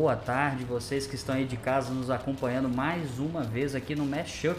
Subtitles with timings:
[0.00, 4.06] Boa tarde, vocês que estão aí de casa nos acompanhando mais uma vez aqui no
[4.06, 4.58] Mashup.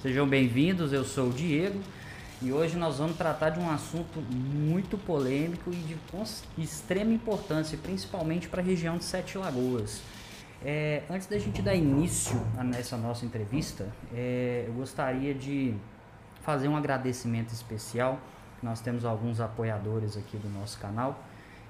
[0.00, 1.78] Sejam bem-vindos, eu sou o Diego
[2.40, 5.94] e hoje nós vamos tratar de um assunto muito polêmico e de
[6.56, 10.00] extrema importância, principalmente para a região de Sete Lagoas.
[10.64, 15.74] É, antes da gente dar início nessa nossa entrevista, é, eu gostaria de
[16.40, 18.18] fazer um agradecimento especial.
[18.62, 21.22] Nós temos alguns apoiadores aqui do nosso canal.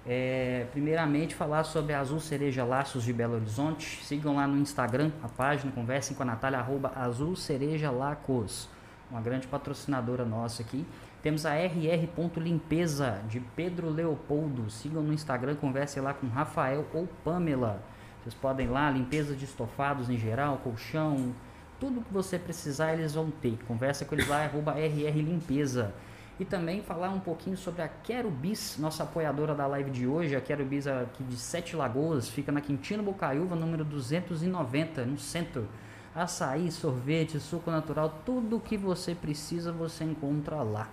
[0.08, 4.02] É, primeiramente, falar sobre a Azul Cereja Laços de Belo Horizonte.
[4.04, 8.68] Sigam lá no Instagram a página, conversem com a Natália, arroba Azul Cereja Lacos
[9.10, 10.86] uma grande patrocinadora nossa aqui.
[11.22, 14.70] Temos a RR Limpeza de Pedro Leopoldo.
[14.70, 17.82] Sigam no Instagram, conversem lá com Rafael ou Pamela.
[18.22, 21.34] Vocês podem ir lá, limpeza de estofados em geral, colchão,
[21.80, 23.58] tudo que você precisar eles vão ter.
[23.66, 25.94] Conversa com eles lá, arroba RR Limpeza.
[26.38, 30.36] E também falar um pouquinho sobre a Querubis, nossa apoiadora da live de hoje.
[30.36, 35.68] A Querubis aqui de Sete Lagoas, fica na Quintino Bocaiúva, número 290, no centro
[36.14, 40.88] açaí, sorvete, suco natural, tudo que você precisa você encontra lá.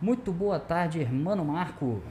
[0.00, 2.02] Muito boa tarde, irmão Marco.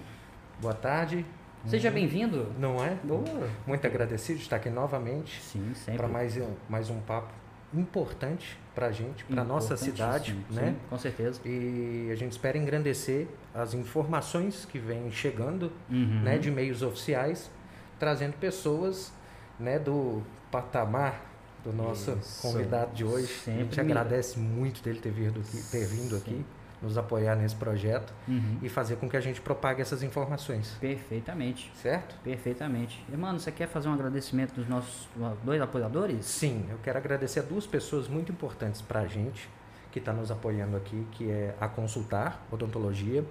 [0.61, 1.25] Boa tarde.
[1.65, 2.51] Seja hum, bem-vindo.
[2.57, 2.95] Não é?
[3.03, 3.49] Boa.
[3.65, 5.41] Muito agradecido de estar aqui novamente.
[5.41, 5.97] Sim, sempre.
[5.97, 7.42] Para mais, mais um papo
[7.73, 10.71] importante para a gente, para nossa cidade, sim, né?
[10.71, 11.39] Sim, com certeza.
[11.45, 16.21] E a gente espera engrandecer as informações que vêm chegando, uhum.
[16.23, 17.51] né, de meios oficiais,
[17.99, 19.13] trazendo pessoas,
[19.59, 22.41] né, do patamar do nosso Isso.
[22.41, 23.27] convidado de hoje.
[23.27, 26.45] Sempre a gente agradece muito dele ter vindo aqui, ter vindo aqui
[26.83, 28.59] nos apoiar nesse projeto uhum.
[28.61, 30.75] e fazer com que a gente propague essas informações.
[30.79, 31.71] Perfeitamente.
[31.81, 32.15] Certo?
[32.23, 33.03] Perfeitamente.
[33.09, 35.07] Irmão, você quer fazer um agradecimento dos nossos
[35.43, 36.25] dois apoiadores?
[36.25, 39.49] Sim, eu quero agradecer a duas pessoas muito importantes para a gente
[39.91, 43.23] que está nos apoiando aqui, que é a Consultar Odontologia.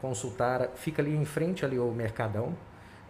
[0.00, 2.54] Consultar fica ali em frente ali ao Mercadão.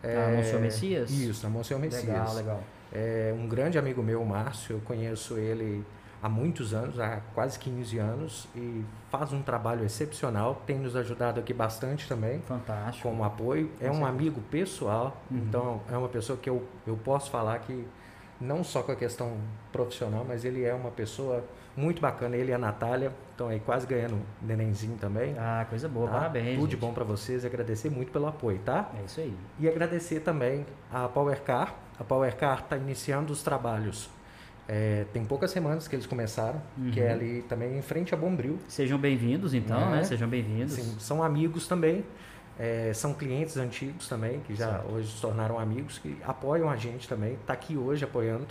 [0.03, 1.11] É, a Monsenhor Messias?
[1.11, 2.05] Isso, a Monsenhor Messias.
[2.05, 2.63] Legal, legal.
[2.93, 5.85] É um grande amigo meu, o Márcio, eu conheço ele
[6.25, 11.39] há muitos anos, há quase 15 anos, e faz um trabalho excepcional, tem nos ajudado
[11.39, 12.41] aqui bastante também.
[12.41, 13.07] Fantástico.
[13.07, 13.71] Com apoio.
[13.79, 15.37] É um amigo pessoal, uhum.
[15.37, 17.87] então é uma pessoa que eu, eu posso falar que,
[18.41, 19.37] não só com a questão
[19.71, 21.45] profissional, mas ele é uma pessoa
[21.77, 22.35] muito bacana.
[22.39, 25.37] Ele e a Natália estão aí quase ganhando nenenzinho também.
[25.39, 26.21] Ah, coisa boa, tá?
[26.21, 26.59] parabéns.
[26.59, 28.91] Tudo de bom para vocês e agradecer muito pelo apoio, tá?
[28.99, 29.37] É isso aí.
[29.61, 34.09] E agradecer também a Powercar, a PowerCar está iniciando os trabalhos.
[34.67, 36.91] É, tem poucas semanas que eles começaram, uhum.
[36.91, 38.59] que é ali também em frente a Bombril.
[38.67, 39.97] Sejam bem-vindos, então, é.
[39.97, 40.05] né?
[40.05, 40.75] Sejam bem-vindos.
[41.01, 42.05] São amigos também,
[42.59, 44.93] é, são clientes antigos também, que já certo.
[44.93, 47.35] hoje se tornaram amigos, que apoiam a gente também.
[47.35, 48.47] Está aqui hoje apoiando.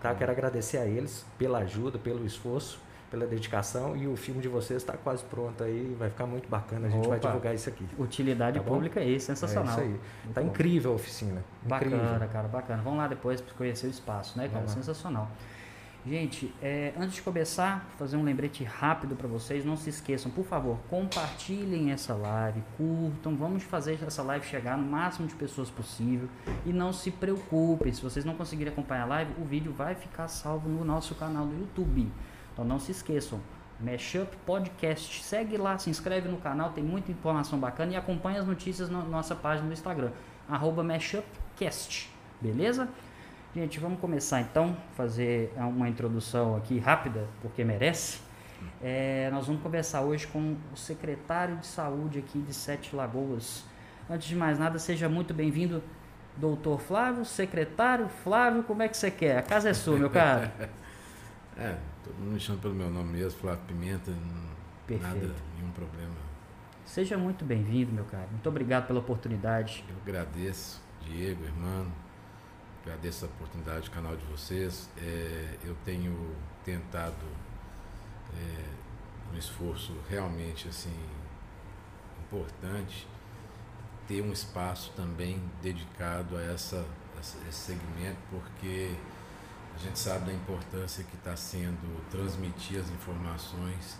[0.00, 0.14] Tá?
[0.14, 2.78] Quero agradecer a eles pela ajuda, pelo esforço
[3.10, 6.86] pela dedicação e o filme de vocês está quase pronto aí, vai ficar muito bacana,
[6.86, 7.10] a gente Opa.
[7.10, 7.86] vai divulgar isso aqui.
[7.98, 9.72] Utilidade tá pública aí, sensacional.
[9.72, 9.88] É isso aí.
[9.88, 10.46] Muito tá bom.
[10.46, 11.44] incrível a oficina.
[11.62, 12.28] Bacana, incrível.
[12.28, 12.82] cara, bacana.
[12.82, 14.68] Vamos lá depois para conhecer o espaço, né, cara?
[14.68, 15.28] Sensacional.
[16.06, 19.66] Gente, é, antes de começar, fazer um lembrete rápido para vocês.
[19.66, 23.36] Não se esqueçam, por favor, compartilhem essa live, curtam.
[23.36, 26.26] Vamos fazer essa live chegar no máximo de pessoas possível.
[26.64, 30.28] E não se preocupem, se vocês não conseguirem acompanhar a live, o vídeo vai ficar
[30.28, 32.10] salvo no nosso canal do YouTube.
[32.52, 33.40] Então não se esqueçam,
[33.80, 35.22] Mashup Podcast.
[35.22, 39.02] Segue lá, se inscreve no canal, tem muita informação bacana e acompanha as notícias na
[39.02, 40.10] nossa página do Instagram,
[40.48, 42.10] arroba MashupCast.
[42.40, 42.88] Beleza?
[43.54, 48.20] Gente, vamos começar então, fazer uma introdução aqui rápida, porque merece.
[48.82, 53.64] É, nós vamos conversar hoje com o secretário de saúde aqui de Sete Lagoas.
[54.08, 55.82] Antes de mais nada, seja muito bem-vindo,
[56.36, 59.38] doutor Flávio, secretário Flávio, como é que você quer?
[59.38, 60.50] A casa é sua, meu caro.
[61.58, 64.12] É, todo mundo me chama pelo meu nome mesmo, Flávio Pimenta,
[64.86, 65.02] Perfeito.
[65.02, 66.14] nada, nenhum problema.
[66.84, 68.28] Seja muito bem-vindo, meu caro.
[68.30, 69.84] Muito obrigado pela oportunidade.
[69.88, 71.86] Eu agradeço, Diego, irmão.
[72.82, 74.90] Agradeço a oportunidade do canal de vocês.
[74.98, 77.26] É, eu tenho tentado
[78.34, 80.96] é, um esforço realmente assim
[82.24, 83.06] importante
[84.06, 86.84] ter um espaço também dedicado a essa,
[87.48, 88.96] esse segmento, porque
[89.80, 93.98] a gente sabe da importância que está sendo transmitir as informações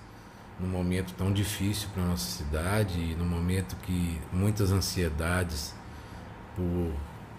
[0.59, 5.75] num momento tão difícil para a nossa cidade e no momento que muitas ansiedades
[6.55, 6.93] por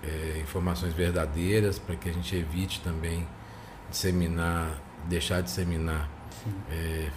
[0.03, 3.27] é, informações verdadeiras para que a gente evite também
[3.91, 4.75] disseminar,
[5.07, 6.09] deixar de disseminar
[6.71, 7.11] é, é,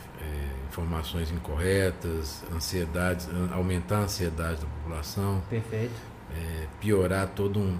[0.68, 5.42] informações incorretas, ansiedades, aumentar a ansiedade da população.
[5.48, 5.94] Perfeito.
[6.36, 7.78] É, piorar toda um,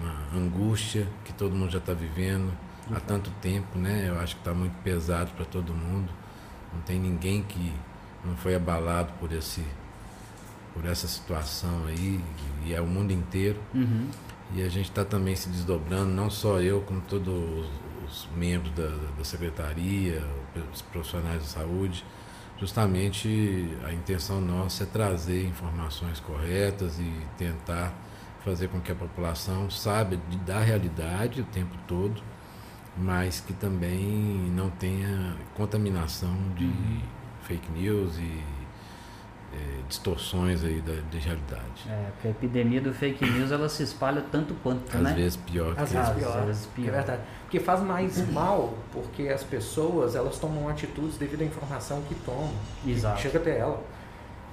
[0.00, 2.52] uma angústia que todo mundo já está vivendo
[2.94, 4.06] há tanto tempo, né?
[4.08, 6.10] Eu acho que está muito pesado para todo mundo.
[6.72, 7.72] Não tem ninguém que
[8.24, 9.64] não foi abalado por esse
[10.72, 12.20] por essa situação aí
[12.64, 13.60] e é o mundo inteiro.
[13.74, 14.08] Uhum.
[14.54, 17.68] E a gente está também se desdobrando, não só eu, como todos
[18.06, 20.22] os membros da, da secretaria,
[20.72, 22.04] os profissionais de saúde.
[22.58, 27.94] Justamente a intenção nossa é trazer informações corretas e tentar
[28.44, 32.22] fazer com que a população saiba da realidade o tempo todo,
[33.00, 37.00] mas que também não tenha contaminação de uhum.
[37.42, 38.42] fake news e
[39.52, 41.88] é, distorções aí da, da realidade.
[41.88, 45.14] É, porque a epidemia do fake news ela se espalha tanto quanto, Às né?
[45.14, 45.74] vezes pior.
[45.76, 46.38] Às vezes pior.
[46.38, 46.88] Às vezes pior.
[46.88, 47.22] É verdade.
[47.42, 52.52] Porque faz mais mal, porque as pessoas elas tomam atitudes devido à informação que tomam.
[52.86, 53.16] Exato.
[53.16, 53.82] Que chega até ela.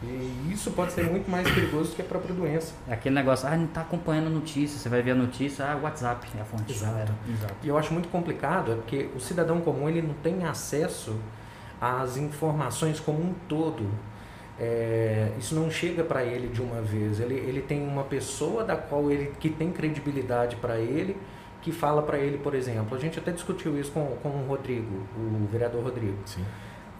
[0.03, 2.73] E isso pode ser muito mais perigoso do que a própria doença.
[2.87, 5.75] É aquele negócio, ah, não está acompanhando a notícia, você vai ver a notícia, ah,
[5.75, 6.71] WhatsApp é a fonte.
[6.71, 7.11] Exato.
[7.27, 7.55] Exato.
[7.63, 11.15] E eu acho muito complicado, é porque o cidadão comum ele não tem acesso
[11.81, 13.89] às informações como um todo.
[14.59, 17.19] É, isso não chega para ele de uma vez.
[17.19, 21.17] Ele, ele tem uma pessoa da qual ele que tem credibilidade para ele,
[21.61, 22.95] que fala para ele, por exemplo.
[22.95, 26.17] A gente até discutiu isso com, com o Rodrigo, o vereador Rodrigo.
[26.25, 26.43] Sim.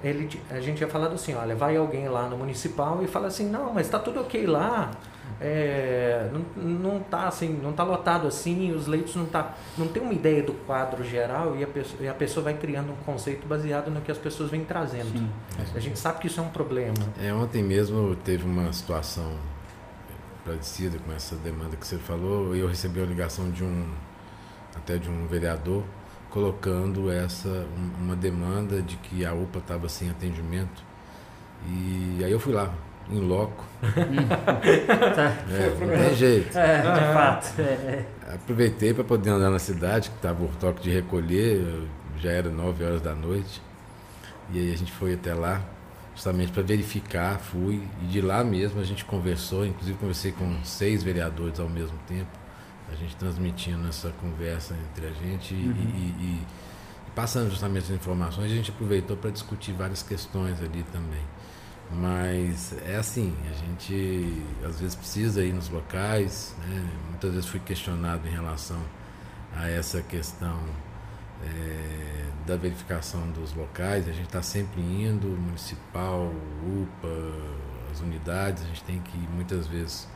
[0.03, 3.49] Ele, a gente tinha falado assim, olha, vai alguém lá no municipal e fala assim,
[3.49, 4.91] não, mas está tudo ok lá
[5.39, 10.01] é, não, não tá assim, não tá lotado assim, os leitos não tá, não tem
[10.01, 13.47] uma ideia do quadro geral e a pessoa, e a pessoa vai criando um conceito
[13.47, 15.11] baseado no que as pessoas vêm trazendo.
[15.11, 15.29] Sim.
[15.75, 16.95] A gente sabe que isso é um problema.
[17.21, 19.31] É, ontem mesmo teve uma situação
[20.43, 23.87] parecida com essa demanda que você falou, e eu recebi a ligação de um
[24.75, 25.83] até de um vereador
[26.29, 27.65] colocando essa
[27.99, 30.83] uma demanda de que a UPA estava sem atendimento.
[31.67, 32.73] E aí eu fui lá,
[33.09, 33.65] em loco.
[35.15, 35.33] tá.
[35.49, 36.57] é, não tem jeito.
[36.57, 37.61] É, de fato.
[37.61, 38.05] É.
[38.33, 41.65] Aproveitei para poder andar na cidade, que estava o toque de recolher,
[42.19, 43.61] já era 9 horas da noite.
[44.51, 45.61] E aí a gente foi até lá,
[46.15, 51.03] justamente para verificar, fui, e de lá mesmo a gente conversou, inclusive conversei com seis
[51.03, 52.29] vereadores ao mesmo tempo,
[52.91, 55.71] a gente transmitindo essa conversa entre a gente uhum.
[55.71, 56.47] e, e,
[57.07, 61.23] e passando justamente as informações, a gente aproveitou para discutir várias questões ali também.
[61.91, 66.89] Mas é assim, a gente às vezes precisa ir nos locais, né?
[67.09, 68.79] muitas vezes fui questionado em relação
[69.55, 70.59] a essa questão
[71.43, 76.31] é, da verificação dos locais, a gente está sempre indo, municipal,
[76.65, 77.07] UPA,
[77.91, 80.07] as unidades, a gente tem que muitas vezes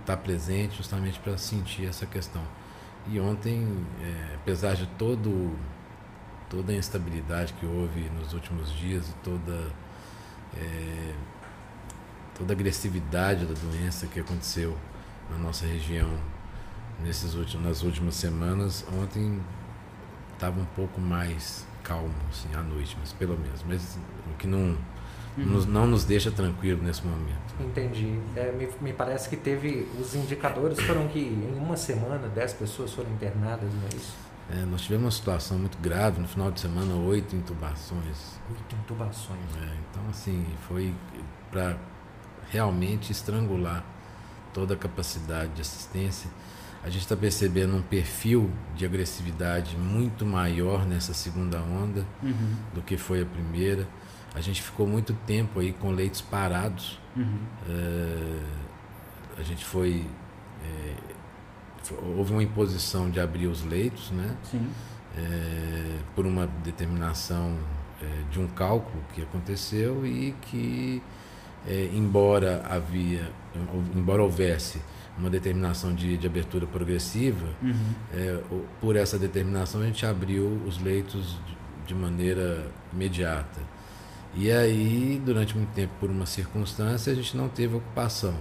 [0.00, 2.42] estar tá presente justamente para sentir essa questão.
[3.06, 3.66] E ontem,
[4.02, 5.56] é, apesar de todo,
[6.50, 9.72] toda a instabilidade que houve nos últimos dias e toda
[10.56, 11.14] é,
[12.36, 14.76] toda a agressividade da doença que aconteceu
[15.30, 16.08] na nossa região
[17.02, 18.84] nesses últimos, nas últimas semanas.
[18.92, 19.40] Ontem
[20.32, 23.62] estava um pouco mais calmo assim, à noite, mas pelo menos.
[23.66, 23.98] Mas
[24.30, 24.76] o que não,
[25.38, 25.46] uhum.
[25.46, 27.54] nos, não nos deixa tranquilo nesse momento.
[27.60, 28.18] Entendi.
[28.36, 29.88] É, me, me parece que teve.
[29.98, 34.14] Os indicadores foram que em uma semana 10 pessoas foram internadas, não é isso?
[34.50, 38.38] É, nós tivemos uma situação muito grave, no final de semana, oito intubações.
[38.50, 39.38] Oito intubações.
[39.60, 40.94] É, então, assim, foi
[41.50, 41.76] para
[42.50, 43.84] realmente estrangular
[44.54, 46.30] toda a capacidade de assistência.
[46.82, 52.56] A gente está percebendo um perfil de agressividade muito maior nessa segunda onda uhum.
[52.72, 53.86] do que foi a primeira.
[54.34, 56.98] A gente ficou muito tempo aí com leitos parados.
[57.16, 57.38] Uhum.
[57.68, 58.40] É,
[59.38, 60.06] a gente foi
[60.64, 60.94] é,
[62.16, 64.36] houve uma imposição de abrir os leitos, né?
[64.42, 64.68] Sim.
[65.16, 67.56] É, por uma determinação
[68.30, 71.02] de um cálculo que aconteceu e que,
[71.92, 73.28] embora havia,
[73.92, 74.80] embora houvesse
[75.18, 77.74] uma determinação de, de abertura progressiva, uhum.
[78.14, 78.40] É,
[78.80, 83.60] por essa determinação a gente abriu os leitos de, de maneira imediata.
[84.40, 88.34] E aí, durante muito tempo, por uma circunstância, a gente não teve ocupação.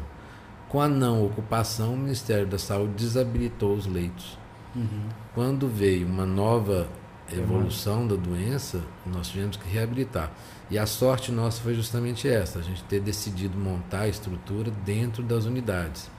[0.70, 4.38] Com a não ocupação, o Ministério da Saúde desabilitou os leitos.
[4.76, 5.10] Uhum.
[5.34, 6.88] Quando veio uma nova
[7.34, 10.32] evolução da doença, nós tivemos que reabilitar.
[10.70, 15.24] E a sorte nossa foi justamente essa, a gente ter decidido montar a estrutura dentro
[15.24, 16.12] das unidades.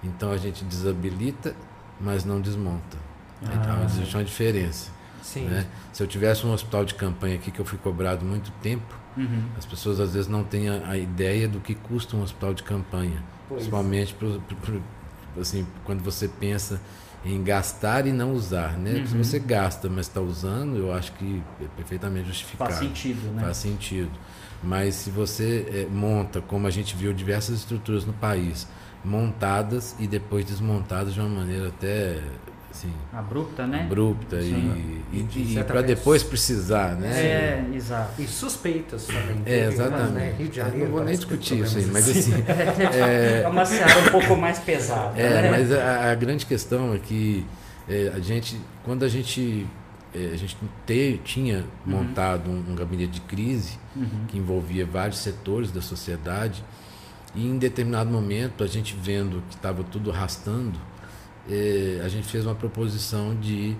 [0.00, 1.56] Então a gente desabilita,
[2.00, 2.96] mas não desmonta.
[3.42, 4.92] Ah, então existe uma diferença.
[5.36, 5.66] Né?
[5.92, 9.44] Se eu tivesse um hospital de campanha aqui que eu fui cobrado muito tempo, uhum.
[9.56, 12.62] as pessoas às vezes não têm a, a ideia do que custa um hospital de
[12.62, 13.22] campanha.
[13.48, 13.60] Pois.
[13.60, 14.82] Principalmente pro, pro, pro,
[15.40, 16.80] assim, quando você pensa
[17.24, 19.00] em gastar e não usar, né?
[19.00, 19.06] Uhum.
[19.06, 22.70] Se você gasta, mas está usando, eu acho que é perfeitamente justificado.
[22.70, 23.42] Faz sentido, né?
[23.42, 24.10] Faz sentido.
[24.62, 28.66] Mas se você é, monta, como a gente viu diversas estruturas no país,
[29.04, 32.20] montadas e depois desmontadas de uma maneira até
[32.84, 33.16] assim, Sim.
[33.16, 33.82] Abrupta, né?
[33.82, 35.02] Abrupta Sim.
[35.12, 37.10] e, e, e para depois precisar, né?
[37.10, 38.20] É, exato.
[38.20, 39.42] E suspeitas também.
[39.46, 40.12] É, exatamente.
[40.12, 40.34] Né?
[40.38, 42.34] Rio de Janeiro, não vou nem discutir isso aí, mas assim...
[42.92, 45.18] é, é uma seara um pouco mais pesada.
[45.18, 45.50] É, né?
[45.50, 47.46] mas a, a, grande questão é que
[47.88, 49.66] é, a gente, quando a gente
[50.14, 51.92] é, a gente te, tinha uhum.
[51.92, 54.26] montado um, um, gabinete de crise uhum.
[54.28, 56.64] que envolvia vários setores da sociedade
[57.34, 60.78] e em determinado momento a gente vendo que estava tudo arrastando
[61.48, 63.76] é, a gente fez uma proposição de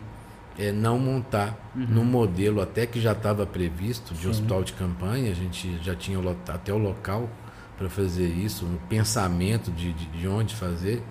[0.59, 1.87] é, não montar uhum.
[1.89, 4.31] num modelo até que já estava previsto de Sim.
[4.31, 6.19] hospital de campanha a gente já tinha
[6.49, 7.29] até o local
[7.77, 11.03] para fazer isso um pensamento de, de, de onde fazer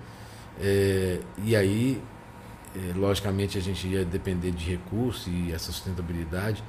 [0.60, 2.00] é, e aí
[2.96, 6.62] logicamente a gente ia depender de recursos e essa sustentabilidade,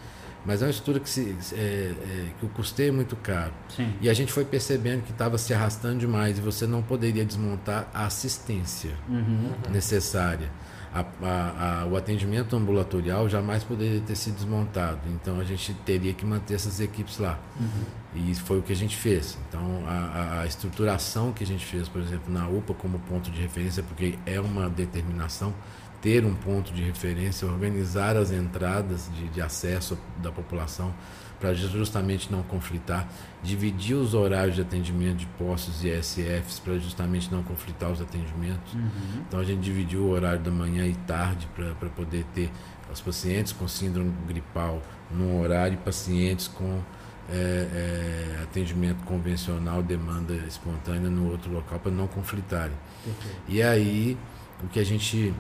[0.46, 3.52] mas é uma estrutura que, se, é, é, que o custeio é muito caro.
[3.76, 3.94] Sim.
[4.00, 7.90] E a gente foi percebendo que estava se arrastando demais e você não poderia desmontar
[7.94, 9.52] a assistência uhum.
[9.72, 10.50] necessária.
[10.94, 15.00] A, a, a, o atendimento ambulatorial jamais poderia ter sido desmontado.
[15.08, 17.38] Então a gente teria que manter essas equipes lá.
[17.60, 18.30] Uhum.
[18.30, 19.38] E foi o que a gente fez.
[19.50, 23.42] Então a, a, estruturação que a gente fez, por exemplo, na UPA como ponto de
[23.42, 25.54] referência, porque é uma determinação
[26.02, 30.94] ter um ponto de referência, organizar as entradas de, de acesso da população
[31.40, 33.08] para justamente não conflitar,
[33.44, 38.74] dividir os horários de atendimento de postos e SFs para justamente não conflitar os atendimentos.
[38.74, 39.24] Uhum.
[39.28, 42.50] Então a gente dividiu o horário da manhã e tarde para poder ter
[42.92, 46.82] os pacientes com síndrome gripal num horário e pacientes com
[47.30, 52.76] é, é, atendimento convencional, demanda espontânea no outro local para não conflitarem.
[53.06, 53.14] Uhum.
[53.50, 54.18] E aí
[54.64, 55.34] o que a gente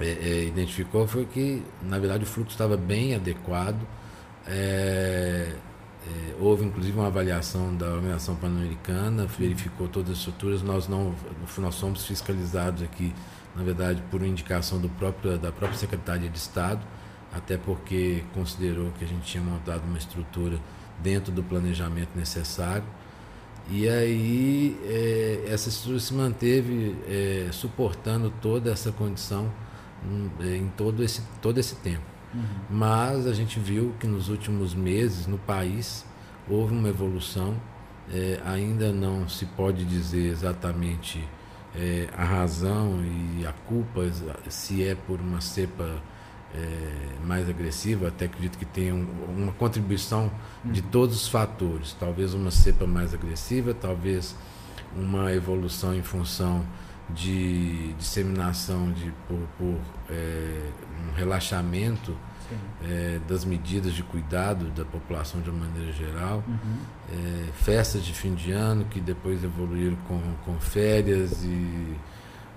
[0.00, 3.80] é, é, identificou foi que, na verdade, o fluxo estava bem adequado.
[4.46, 5.54] É,
[6.06, 10.62] é, houve inclusive uma avaliação da Organização Pan-Americana, verificou todas as estruturas.
[10.62, 11.14] Nós não,
[11.58, 13.14] nós somos fiscalizados aqui,
[13.54, 16.80] na verdade, por indicação do próprio, da própria Secretaria de Estado,
[17.30, 20.58] até porque considerou que a gente tinha montado uma estrutura
[21.02, 22.84] dentro do planejamento necessário.
[23.70, 29.52] E aí é, essa estrutura se manteve é, suportando toda essa condição
[30.40, 32.02] em todo esse, todo esse tempo.
[32.34, 32.42] Uhum.
[32.70, 36.04] Mas a gente viu que nos últimos meses no país
[36.48, 37.56] houve uma evolução,
[38.12, 41.26] é, ainda não se pode dizer exatamente
[41.74, 44.02] é, a razão e a culpa,
[44.48, 46.02] se é por uma cepa
[46.54, 50.30] é, mais agressiva, até acredito que tenha um, uma contribuição
[50.64, 50.72] uhum.
[50.72, 54.34] de todos os fatores, talvez uma cepa mais agressiva, talvez
[54.96, 56.64] uma evolução em função
[57.14, 60.70] de disseminação de, por, por é,
[61.08, 62.16] um relaxamento
[62.82, 66.78] é, das medidas de cuidado da população de uma maneira geral, uhum.
[67.12, 71.96] é, festas de fim de ano que depois evoluíram com, com férias e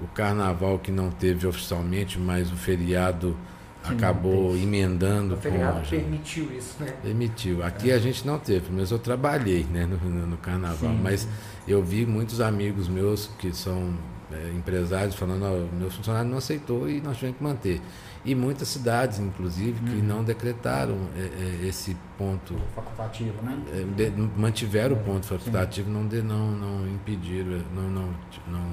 [0.01, 3.37] o carnaval que não teve oficialmente, mas o feriado
[3.83, 5.35] acabou emendando.
[5.35, 6.93] O feriado com, permitiu isso, né?
[7.01, 7.63] Permitiu.
[7.63, 7.95] Aqui é.
[7.95, 10.99] a gente não teve, mas eu trabalhei né, no, no carnaval, Sim.
[11.01, 11.27] mas
[11.67, 13.93] eu vi muitos amigos meus que são
[14.33, 17.81] é, empresários falando, oh, meu funcionário não aceitou e nós tivemos que manter.
[18.25, 20.03] E muitas cidades, inclusive, que uhum.
[20.03, 21.19] não decretaram é,
[21.63, 22.55] é, esse ponto.
[22.73, 23.61] Facultativo, né?
[23.73, 28.15] É, de, mantiveram o é, ponto facultativo, não, de, não, não impediram, não, não,
[28.47, 28.65] não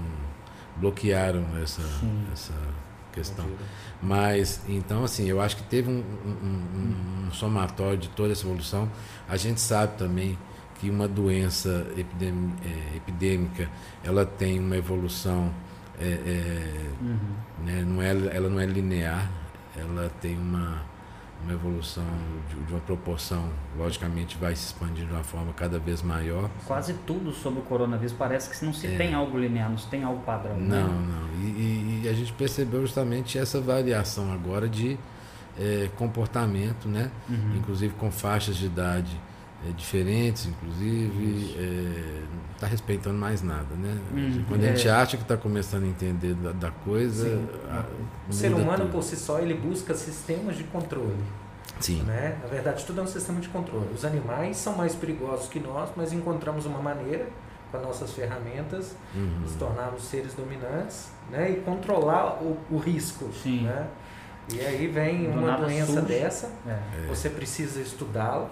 [0.77, 1.83] bloquearam essa,
[2.33, 2.55] essa
[3.13, 3.47] questão.
[4.01, 8.47] Mas, então, assim, eu acho que teve um, um, um, um somatório de toda essa
[8.47, 8.89] evolução.
[9.29, 10.39] A gente sabe também
[10.81, 13.69] que uma doença é, epidêmica
[14.03, 15.53] ela tem uma evolução
[16.01, 17.19] é, é, uhum.
[17.65, 19.31] né, não é, ela não é linear
[19.77, 20.83] ela tem uma,
[21.45, 22.05] uma evolução
[22.49, 26.95] de, de, uma proporção logicamente vai se expandir de uma forma cada vez maior quase
[27.07, 28.97] tudo sobre o coronavírus parece que não se é.
[28.97, 30.83] tem algo linear não se tem algo padrão não né?
[30.83, 34.99] não e, e, a gente percebeu justamente essa variação agora de
[35.59, 37.57] é, comportamento né uhum.
[37.59, 39.21] inclusive com faixas de idade
[39.67, 41.57] é, diferentes, inclusive,
[42.55, 43.99] está é, respeitando mais nada, né?
[44.13, 44.91] Uhum, Quando a gente é.
[44.91, 47.85] acha que está começando a entender da, da coisa, a,
[48.29, 48.93] o ser humano tudo.
[48.93, 51.23] por si só ele busca sistemas de controle.
[51.79, 52.03] Sim.
[52.03, 52.39] Né?
[52.43, 53.89] Na verdade, tudo é um sistema de controle.
[53.95, 57.27] Os animais são mais perigosos que nós, mas encontramos uma maneira
[57.71, 59.41] com as nossas ferramentas uhum.
[59.43, 61.51] nos tornarmos seres dominantes, né?
[61.51, 63.63] E controlar o, o risco, Sim.
[63.63, 63.87] né?
[64.53, 66.09] E aí vem Do uma doença surge.
[66.09, 67.07] dessa, é.
[67.07, 68.51] você precisa estudá-la,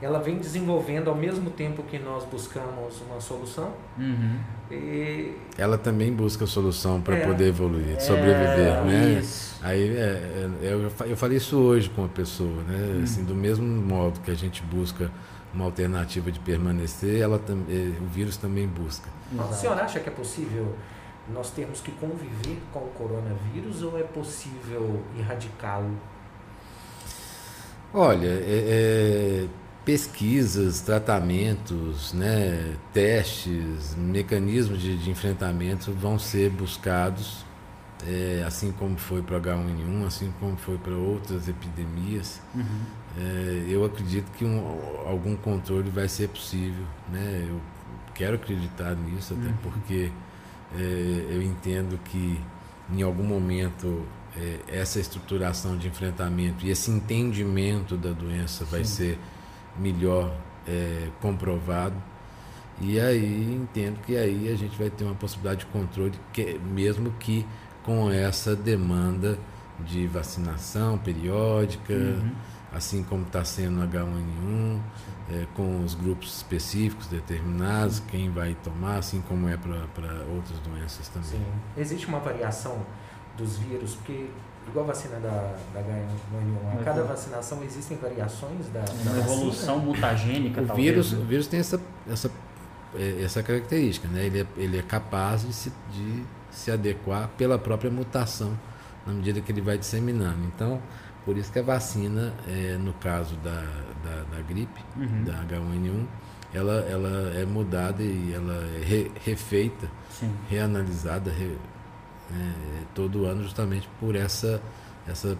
[0.00, 3.72] ela vem desenvolvendo ao mesmo tempo que nós buscamos uma solução.
[3.98, 4.38] Uhum.
[4.70, 5.34] E...
[5.58, 9.18] Ela também busca solução para é, poder evoluir, é, sobreviver, né?
[9.20, 9.58] Isso.
[9.62, 12.94] Aí é, é eu, eu falei isso hoje com a pessoa, né?
[12.96, 13.02] Uhum.
[13.02, 15.10] Assim, do mesmo modo que a gente busca
[15.52, 19.08] uma alternativa de permanecer, ela também, o vírus também busca.
[19.36, 20.74] O senhor acha que é possível
[21.32, 25.96] nós temos que conviver com o coronavírus ou é possível erradicá-lo?
[27.92, 29.46] Olha, é, é,
[29.84, 37.44] pesquisas, tratamentos, né, testes, mecanismos de, de enfrentamento vão ser buscados,
[38.06, 42.40] é, assim como foi para o H1N1, assim como foi para outras epidemias.
[42.54, 42.64] Uhum.
[43.18, 44.58] É, eu acredito que um,
[45.06, 46.84] algum controle vai ser possível.
[47.10, 47.46] Né?
[47.48, 47.60] Eu
[48.14, 49.56] quero acreditar nisso, até uhum.
[49.62, 50.10] porque
[50.76, 52.40] é, eu entendo que
[52.92, 54.04] em algum momento
[54.36, 58.96] é, essa estruturação de enfrentamento e esse entendimento da doença vai Sim.
[58.96, 59.18] ser
[59.78, 60.34] melhor
[60.66, 61.96] é, comprovado.
[62.80, 67.10] E aí entendo que aí a gente vai ter uma possibilidade de controle, que, mesmo
[67.12, 67.46] que
[67.82, 69.38] com essa demanda
[69.80, 72.32] de vacinação periódica, uhum.
[72.72, 74.80] assim como está sendo H1N1,
[75.30, 81.08] é, com os grupos específicos determinados, quem vai tomar, assim como é para outras doenças
[81.08, 81.30] também.
[81.30, 81.44] Sim.
[81.76, 82.84] Existe uma variação
[83.36, 84.28] dos vírus, porque
[84.70, 89.78] igual a vacina da, da H1N1, a cada vacinação existem variações da, da Uma evolução
[89.78, 90.88] mutagênica, o talvez.
[90.88, 91.18] Vírus, né?
[91.18, 92.30] O vírus tem essa, essa,
[92.94, 94.26] é, essa característica, né?
[94.26, 98.58] ele, é, ele é capaz de se, de se adequar pela própria mutação,
[99.06, 100.44] na medida que ele vai disseminando.
[100.54, 100.80] Então,
[101.24, 103.62] por isso que a vacina, é, no caso da,
[104.04, 105.24] da, da gripe, uhum.
[105.24, 106.06] da H1N1,
[106.52, 110.32] ela, ela é mudada e ela é re, refeita, Sim.
[110.48, 111.56] reanalisada, re,
[112.30, 114.60] é, todo ano justamente por essa,
[115.06, 115.36] essa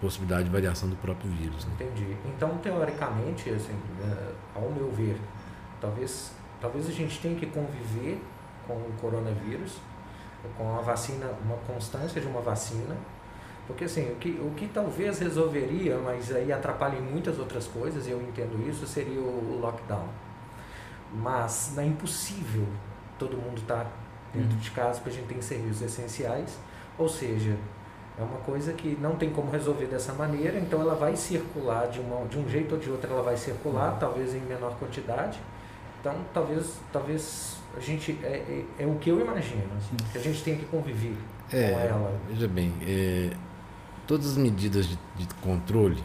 [0.00, 1.64] possibilidade de variação do próprio vírus.
[1.64, 1.72] Né?
[1.80, 2.16] Entendi.
[2.26, 5.16] Então, teoricamente, assim, é, ao meu ver,
[5.80, 8.20] talvez, talvez a gente tenha que conviver
[8.66, 9.78] com o coronavírus,
[10.58, 12.96] com a vacina, uma constância de uma vacina,
[13.66, 18.06] porque assim, o que, o que talvez resolveria, mas aí atrapalha em muitas outras coisas,
[18.06, 20.08] e eu entendo isso, seria o, lockdown.
[21.14, 22.66] Mas é impossível
[23.18, 23.90] todo mundo estar tá
[24.34, 26.58] dentro de casa, porque a gente tem serviços essenciais,
[26.98, 27.56] ou seja,
[28.18, 32.00] é uma coisa que não tem como resolver dessa maneira, então ela vai circular de,
[32.00, 33.98] uma, de um jeito ou de outro, ela vai circular, uhum.
[33.98, 35.38] talvez em menor quantidade.
[36.00, 40.20] Então, talvez, talvez a gente é, é, é o que eu imagino, assim, que a
[40.20, 41.16] gente tem que conviver
[41.52, 42.20] é, com ela.
[42.28, 43.30] Veja bem, é,
[44.06, 46.02] todas as medidas de, de controle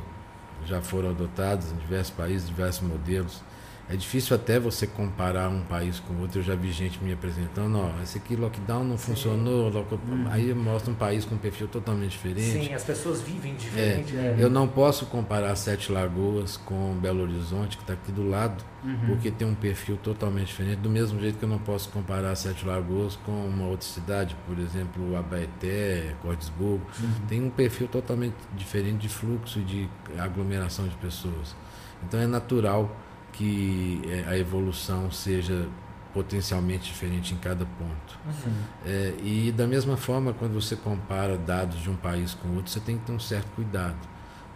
[0.65, 3.41] já foram adotadas em diversos países, diversos modelos.
[3.89, 6.39] É difícil até você comparar um país com outro.
[6.39, 9.13] Eu já vi gente me apresentando, ó, esse aqui lockdown não Sim.
[9.13, 9.93] funcionou, lock...
[9.93, 10.27] uhum.
[10.29, 12.65] aí mostra um país com um perfil totalmente diferente.
[12.65, 14.13] Sim, as pessoas vivem diferente.
[14.13, 14.35] É, né?
[14.37, 19.07] Eu não posso comparar Sete Lagoas com Belo Horizonte, que está aqui do lado, uhum.
[19.07, 20.79] porque tem um perfil totalmente diferente.
[20.79, 24.59] Do mesmo jeito que eu não posso comparar Sete Lagoas com uma outra cidade, por
[24.59, 26.85] exemplo, Abaeté, Cordesburgo.
[26.99, 27.27] Uhum.
[27.29, 31.55] Tem um perfil totalmente diferente de fluxo e de aglomeração de pessoas.
[32.03, 32.93] Então é natural
[33.37, 35.67] que é, a evolução seja
[36.13, 38.19] potencialmente diferente em cada ponto.
[38.25, 38.53] Uhum.
[38.85, 42.79] É, e da mesma forma, quando você compara dados de um país com outro, você
[42.79, 43.97] tem que ter um certo cuidado.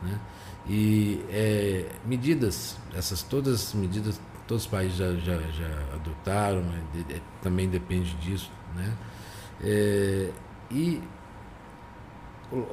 [0.02, 0.20] Né?
[0.68, 6.64] E é, medidas, essas todas as medidas, todos os países já, já, já adotaram,
[6.96, 8.52] é, é, também depende disso.
[8.76, 8.94] Né?
[9.64, 10.32] É,
[10.72, 11.02] e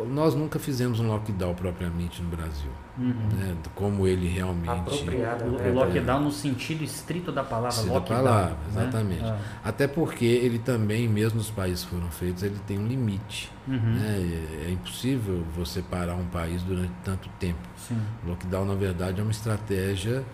[0.09, 3.29] nós nunca fizemos um lockdown propriamente no Brasil, uhum.
[3.39, 3.57] né?
[3.75, 8.83] como ele realmente o, o lockdown no sentido estrito da palavra lockdown, da palavra, né?
[8.83, 9.25] exatamente.
[9.25, 9.39] Ah.
[9.65, 13.53] Até porque ele também, mesmo nos países que foram feitos, ele tem um limite.
[13.69, 13.77] Uhum.
[13.77, 14.47] Né?
[14.65, 17.61] É, é impossível você parar um país durante tanto tempo.
[17.77, 18.01] Sim.
[18.25, 20.25] O lockdown, na verdade, é uma estratégia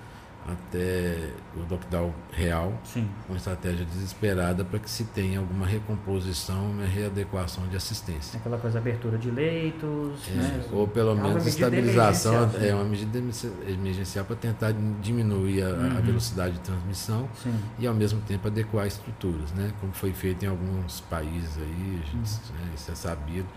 [0.46, 3.08] até o lockdown real, Sim.
[3.28, 8.38] uma estratégia desesperada para que se tenha alguma recomposição, uma readequação de assistência.
[8.38, 10.64] Aquela coisa, abertura de leitos, é, né?
[10.70, 13.22] ou pelo é menos estabilização, é uma medida
[13.66, 15.98] emergencial para tentar diminuir a, uhum.
[15.98, 17.54] a, velocidade de transmissão Sim.
[17.78, 19.72] e ao mesmo tempo adequar estruturas, né?
[19.80, 22.66] como foi feito em alguns países aí, gente, uhum.
[22.66, 22.72] né?
[22.74, 23.48] isso é sabido.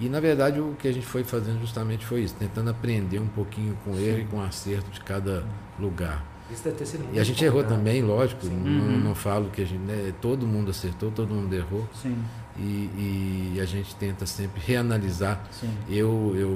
[0.00, 3.28] E na verdade o que a gente foi fazendo justamente foi isso, tentando aprender um
[3.28, 5.44] pouquinho com erro e com acerto de cada
[5.78, 6.24] lugar.
[6.50, 8.98] Isso deve ter sido muito E a gente errou também, lógico, não, uhum.
[8.98, 11.88] não, falo que a gente, né, todo mundo acertou, todo mundo errou.
[11.94, 12.16] Sim.
[12.56, 15.42] E, e a gente tenta sempre reanalisar.
[15.50, 15.70] Sim.
[15.88, 16.48] Eu, eu,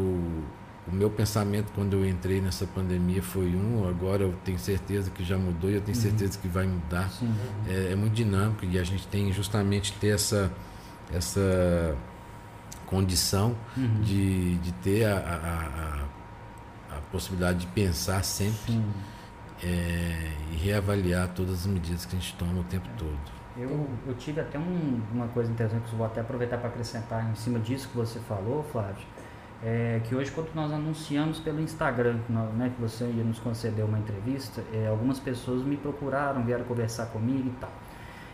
[0.86, 5.24] o meu pensamento quando eu entrei nessa pandemia foi um, agora eu tenho certeza que
[5.24, 6.02] já mudou e eu tenho uhum.
[6.02, 7.10] certeza que vai mudar.
[7.66, 10.52] É, é muito dinâmico e a gente tem justamente ter essa,
[11.12, 11.96] essa
[12.88, 14.00] condição uhum.
[14.00, 18.80] de, de ter a, a, a, a, possibilidade de pensar sempre
[19.62, 23.38] é, e reavaliar todas as medidas que a gente toma o tempo todo.
[23.56, 27.28] Eu, eu tive até um, uma coisa interessante que eu vou até aproveitar para acrescentar
[27.30, 29.04] em cima disso que você falou, Flávio.
[29.60, 33.98] É que hoje, quando nós anunciamos pelo Instagram né, que você ia nos conceder uma
[33.98, 37.72] entrevista, é, algumas pessoas me procuraram, vieram conversar comigo e tal.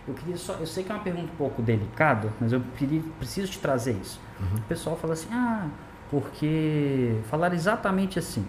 [0.07, 3.03] Eu queria só, eu sei que é uma pergunta um pouco delicada, mas eu queria,
[3.19, 4.21] preciso te trazer isso.
[4.39, 4.59] Uhum.
[4.59, 5.69] O pessoal fala assim, ah,
[6.11, 8.47] porque falar exatamente assim,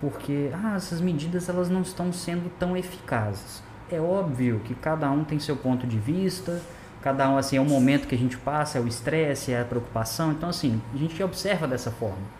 [0.00, 3.62] porque ah, essas medidas elas não estão sendo tão eficazes.
[3.90, 6.60] É óbvio que cada um tem seu ponto de vista,
[7.00, 9.64] cada um assim é o momento que a gente passa, é o estresse, é a
[9.64, 10.32] preocupação.
[10.32, 12.38] Então assim, a gente observa dessa forma.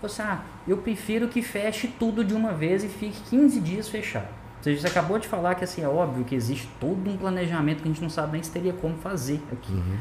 [0.00, 4.43] Você, ah, eu prefiro que feche tudo de uma vez e fique 15 dias fechado.
[4.64, 7.92] Você acabou de falar que assim, é óbvio que existe todo um planejamento que a
[7.92, 9.72] gente não sabe nem se teria como fazer aqui.
[9.72, 9.98] Uhum.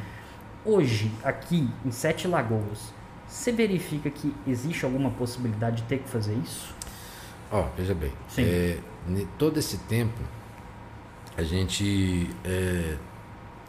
[0.65, 2.93] Hoje, aqui em Sete Lagoas,
[3.27, 6.73] você verifica que existe alguma possibilidade de ter que fazer isso?
[7.51, 8.77] Ó, oh, veja bem, é,
[9.37, 10.19] todo esse tempo
[11.37, 12.95] a gente é,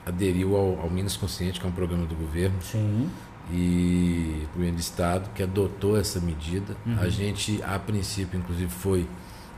[0.06, 2.56] aderiu ao, ao Minas Consciente, que é um programa do governo.
[2.62, 3.10] Sim
[3.50, 6.76] e o governo do estado que adotou essa medida.
[6.86, 6.98] Uhum.
[6.98, 9.06] A gente, a princípio, inclusive, foi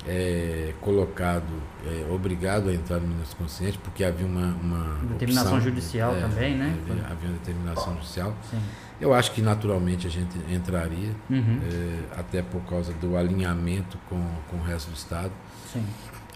[0.07, 1.53] é, colocado,
[1.85, 4.55] é, obrigado a entrar no Minas Consciente, porque havia uma.
[4.55, 6.79] uma determinação opção, judicial é, também, né?
[6.83, 8.37] Havia, havia uma determinação judicial.
[8.51, 8.61] Sim.
[9.01, 11.61] Eu acho que naturalmente a gente entraria, uhum.
[11.65, 15.33] É, até por causa do alinhamento com, com o resto do estado.
[15.73, 15.85] Sim.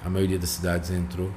[0.05, 1.31] A maioria das cidades entrou.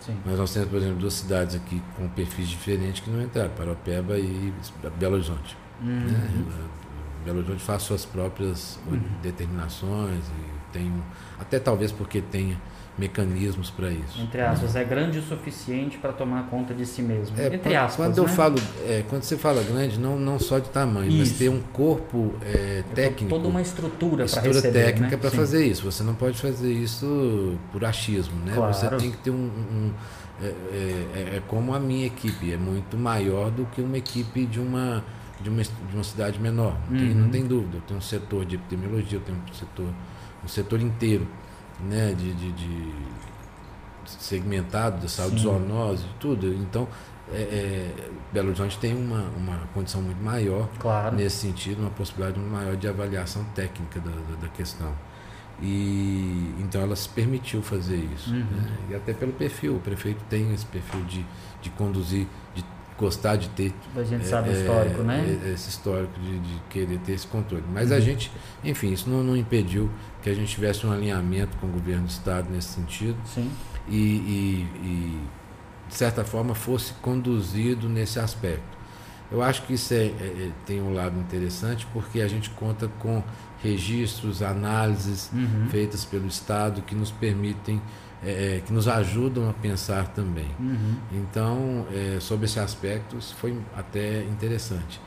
[0.00, 0.16] Sim.
[0.24, 4.16] Mas nós temos, por exemplo, duas cidades aqui com perfis diferentes que não entraram, Paropeba
[4.16, 4.52] e
[4.98, 5.56] Belo Horizonte.
[5.82, 5.88] Uhum.
[5.88, 6.68] Né?
[7.24, 9.00] Belo Horizonte faz suas próprias uhum.
[9.20, 10.92] determinações e tem
[11.38, 12.56] até talvez porque tenha
[12.98, 14.20] mecanismos para isso.
[14.20, 17.38] Entre aspas, é grande o suficiente para tomar conta de si mesmo.
[17.38, 18.22] É, Entre aspas, quando né?
[18.22, 21.18] eu falo, é, quando você fala grande, não, não só de tamanho, isso.
[21.18, 25.16] mas ter um corpo é, técnico, toda uma estrutura, estrutura receber, técnica né?
[25.20, 25.84] para fazer isso.
[25.84, 28.54] Você não pode fazer isso por achismo, né?
[28.54, 28.72] Claro.
[28.72, 29.92] Você tem que ter um, um
[30.42, 34.60] é, é, é, como a minha equipe é muito maior do que uma equipe de
[34.60, 35.04] uma
[35.38, 36.78] de uma, de uma cidade menor.
[36.88, 37.06] Não, uhum.
[37.06, 37.76] tem, não tem dúvida.
[37.76, 39.88] Eu tenho um setor de epidemiologia, eu tenho um setor
[40.46, 41.26] um setor inteiro
[41.80, 42.94] né, de, de, de
[44.06, 46.54] segmentado da saúde, zoonose, tudo.
[46.54, 46.88] Então,
[47.32, 51.16] é, é, Belo Horizonte tem uma, uma condição muito maior claro.
[51.16, 54.92] nesse sentido, uma possibilidade muito maior de avaliação técnica da, da, da questão.
[55.60, 58.30] E então ela se permitiu fazer isso.
[58.30, 58.40] Uhum.
[58.40, 58.78] Né?
[58.90, 61.24] E até pelo perfil, o prefeito tem esse perfil de,
[61.62, 62.64] de conduzir, de
[62.98, 63.74] gostar de ter.
[63.94, 65.38] A gente é, sabe o histórico, né?
[65.44, 67.64] É, esse histórico de, de, querer ter esse controle.
[67.72, 67.96] Mas uhum.
[67.96, 68.30] a gente,
[68.64, 69.90] enfim, isso não, não, impediu
[70.22, 73.16] que a gente tivesse um alinhamento com o governo do Estado nesse sentido.
[73.26, 73.50] Sim.
[73.88, 75.20] E, e, e
[75.88, 78.76] de certa forma, fosse conduzido nesse aspecto.
[79.30, 83.22] Eu acho que isso é, é, tem um lado interessante porque a gente conta com
[83.62, 85.66] registros, análises uhum.
[85.68, 87.82] feitas pelo Estado que nos permitem
[88.24, 90.48] é, é, que nos ajudam a pensar também.
[90.58, 90.96] Uhum.
[91.12, 95.00] Então, é, sobre esse aspecto, isso foi até interessante.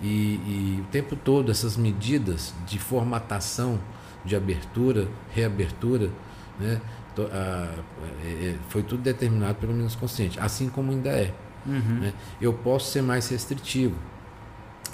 [0.00, 3.78] E, e, o tempo todo, essas medidas de formatação,
[4.24, 6.10] de abertura, reabertura,
[6.58, 6.80] né,
[7.14, 7.68] to, a,
[8.24, 11.32] é, é, foi tudo determinado pelo menos consciente, assim como ainda é.
[11.66, 12.00] Uhum.
[12.00, 12.12] Né?
[12.40, 13.94] Eu posso ser mais restritivo.